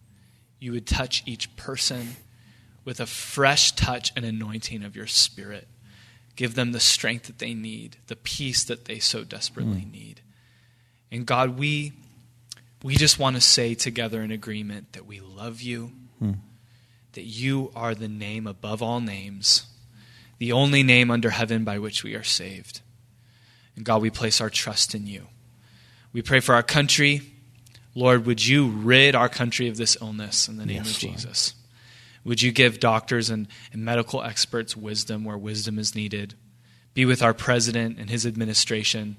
you 0.58 0.72
would 0.72 0.86
touch 0.86 1.22
each 1.26 1.54
person 1.56 2.16
with 2.84 3.00
a 3.00 3.06
fresh 3.06 3.72
touch 3.72 4.12
and 4.16 4.24
anointing 4.24 4.82
of 4.82 4.96
your 4.96 5.06
spirit. 5.06 5.68
Give 6.36 6.54
them 6.54 6.72
the 6.72 6.80
strength 6.80 7.26
that 7.26 7.38
they 7.38 7.54
need, 7.54 7.96
the 8.08 8.16
peace 8.16 8.64
that 8.64 8.86
they 8.86 8.98
so 8.98 9.24
desperately 9.24 9.82
mm. 9.82 9.92
need. 9.92 10.20
And 11.10 11.26
God, 11.26 11.58
we 11.58 11.92
we 12.82 12.96
just 12.96 13.18
want 13.18 13.36
to 13.36 13.40
say 13.40 13.74
together 13.74 14.20
in 14.20 14.30
agreement 14.30 14.92
that 14.92 15.06
we 15.06 15.20
love 15.20 15.62
you, 15.62 15.92
mm. 16.22 16.36
that 17.12 17.22
you 17.22 17.72
are 17.74 17.94
the 17.94 18.08
name 18.08 18.46
above 18.46 18.82
all 18.82 19.00
names, 19.00 19.66
the 20.38 20.52
only 20.52 20.82
name 20.82 21.10
under 21.10 21.30
heaven 21.30 21.64
by 21.64 21.78
which 21.78 22.04
we 22.04 22.14
are 22.14 22.22
saved. 22.22 22.82
And 23.74 23.84
God, 23.84 24.02
we 24.02 24.10
place 24.10 24.40
our 24.40 24.50
trust 24.50 24.94
in 24.94 25.06
you. 25.06 25.28
We 26.12 26.20
pray 26.20 26.40
for 26.40 26.54
our 26.54 26.62
country. 26.62 27.22
Lord, 27.94 28.26
would 28.26 28.46
you 28.46 28.68
rid 28.68 29.14
our 29.14 29.28
country 29.28 29.68
of 29.68 29.76
this 29.76 29.96
illness 30.00 30.48
in 30.48 30.58
the 30.58 30.66
name 30.66 30.82
yes, 30.84 30.90
of 30.90 30.98
Jesus? 30.98 31.54
Lord. 31.54 31.63
Would 32.24 32.42
you 32.42 32.52
give 32.52 32.80
doctors 32.80 33.30
and, 33.30 33.48
and 33.72 33.84
medical 33.84 34.22
experts 34.22 34.76
wisdom 34.76 35.24
where 35.24 35.36
wisdom 35.36 35.78
is 35.78 35.94
needed? 35.94 36.34
Be 36.94 37.04
with 37.04 37.22
our 37.22 37.34
president 37.34 37.98
and 37.98 38.08
his 38.08 38.24
administration. 38.24 39.16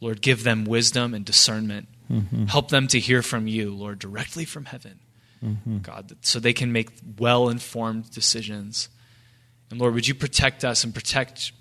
Lord, 0.00 0.22
give 0.22 0.44
them 0.44 0.64
wisdom 0.64 1.12
and 1.12 1.24
discernment. 1.24 1.88
Mm-hmm. 2.10 2.46
Help 2.46 2.70
them 2.70 2.86
to 2.88 2.98
hear 2.98 3.22
from 3.22 3.46
you, 3.46 3.74
Lord, 3.74 3.98
directly 3.98 4.44
from 4.44 4.64
heaven. 4.64 5.00
Mm-hmm. 5.44 5.78
God, 5.78 6.16
so 6.22 6.38
they 6.38 6.52
can 6.52 6.72
make 6.72 6.90
well 7.18 7.48
informed 7.48 8.10
decisions. 8.10 8.88
And 9.70 9.80
Lord, 9.80 9.94
would 9.94 10.08
you 10.08 10.14
protect 10.14 10.64
us 10.64 10.84
and 10.84 10.94
protect, 10.94 11.52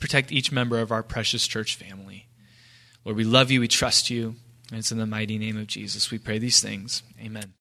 protect 0.00 0.32
each 0.32 0.52
member 0.52 0.78
of 0.78 0.92
our 0.92 1.02
precious 1.02 1.46
church 1.46 1.74
family? 1.74 2.28
Lord, 3.04 3.16
we 3.16 3.24
love 3.24 3.50
you, 3.50 3.60
we 3.60 3.68
trust 3.68 4.10
you, 4.10 4.36
and 4.70 4.78
it's 4.78 4.90
in 4.90 4.98
the 4.98 5.06
mighty 5.06 5.38
name 5.38 5.56
of 5.56 5.66
Jesus 5.66 6.10
we 6.10 6.18
pray 6.18 6.38
these 6.38 6.60
things. 6.60 7.02
Amen. 7.20 7.54